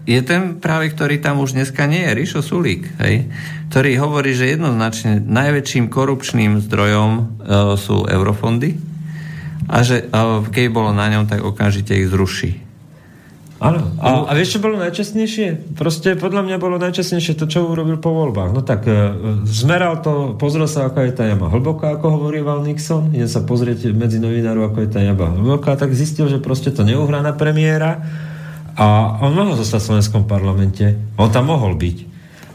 [0.06, 3.34] je ten práve, ktorý tam už dneska nie je, Rišo Sulík, hej?
[3.74, 7.22] ktorý hovorí, že jednoznačne najväčším korupčným zdrojom e,
[7.82, 8.78] sú eurofondy
[9.66, 10.14] a že e,
[10.54, 12.63] keď bolo na ňom, tak okamžite ich zruší.
[13.64, 13.80] Áno.
[14.04, 15.80] A, a vieš, čo bolo najčastnejšie?
[15.80, 18.52] Proste podľa mňa bolo najčastnejšie to, čo urobil po voľbách.
[18.52, 18.92] No tak e,
[19.48, 23.16] zmeral to, pozrel sa, aká je tá jama hlboká, ako hovorieval Nixon.
[23.16, 26.84] Idem sa pozrieť medzi novinárov, ako je tá jama hlboká, tak zistil, že proste to
[26.84, 28.04] neuhrá na premiéra
[28.76, 30.98] a on mohol zostať v slovenskom parlamente.
[31.16, 31.98] On tam mohol byť.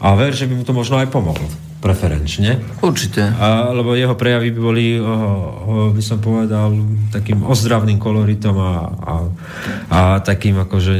[0.05, 1.68] A ver, že by mu to možno aj pomohlo.
[1.79, 2.59] Preferenčne.
[2.83, 3.23] Určite.
[3.23, 5.15] A, lebo jeho prejavy by boli, o, o,
[5.95, 6.75] by som povedal,
[7.07, 9.13] takým ozdravným koloritom a, a,
[9.87, 10.95] a takým akože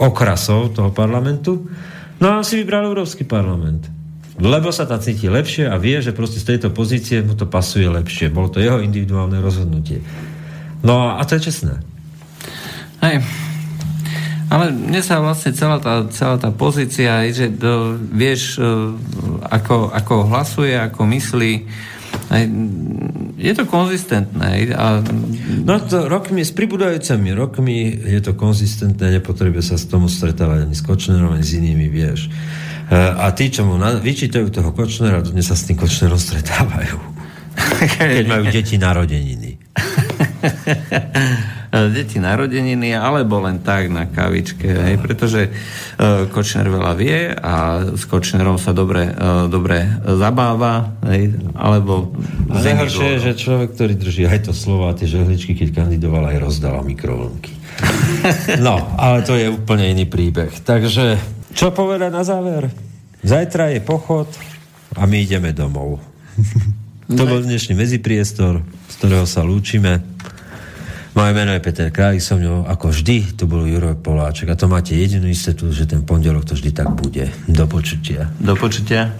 [0.00, 1.68] okrasou toho parlamentu.
[2.16, 3.92] No a si vybral Európsky parlament.
[4.40, 7.84] Lebo sa tam cíti lepšie a vie, že proste z tejto pozície mu to pasuje
[7.84, 8.32] lepšie.
[8.32, 10.00] Bolo to jeho individuálne rozhodnutie.
[10.80, 11.76] No a, a to je čestné.
[13.04, 13.20] Hej.
[14.52, 18.68] Ale mne sa vlastne celá tá, celá tá pozícia, že do, vieš, e,
[19.48, 21.64] ako, ako hlasuje, ako myslí,
[23.40, 24.76] je to konzistentné.
[24.76, 25.00] A,
[25.64, 30.76] No to rokmi, s pribúdajúcimi rokmi je to konzistentné, nepotrebuje sa s tomu stretávať ani
[30.76, 32.28] s Kočnerom, ani s inými, vieš.
[32.28, 32.30] E,
[32.92, 37.00] A tí, čo mu vyčítajú toho Kočnera, dnes sa s tým Kočnerom stretávajú.
[38.20, 39.56] Keď majú deti narodeniny.
[41.72, 48.04] deti narodeniny, alebo len tak na kavičke, hej, pretože uh, Kočner veľa vie a s
[48.04, 52.12] Kočnerom sa dobre, uh, dobre zabáva, hej, alebo...
[52.52, 56.28] A najhoršie je, že človek, ktorý drží aj to slovo a tie žehličky, keď kandidoval,
[56.28, 57.56] aj rozdáva mikrovlnky.
[58.60, 60.52] No, ale to je úplne iný príbeh.
[60.62, 61.18] Takže,
[61.56, 62.70] čo povedať na záver?
[63.24, 64.28] Zajtra je pochod
[64.94, 65.98] a my ideme domov.
[67.12, 70.00] To bol dnešný medzipriestor, z ktorého sa lúčime.
[71.12, 74.64] Moje meno je Peter Králik, som ňou ako vždy, to bol Juro Poláček a to
[74.64, 77.28] máte jedinú istotu, že ten pondelok to vždy tak bude.
[77.44, 78.32] Do počutia.
[78.40, 79.12] Do počutia.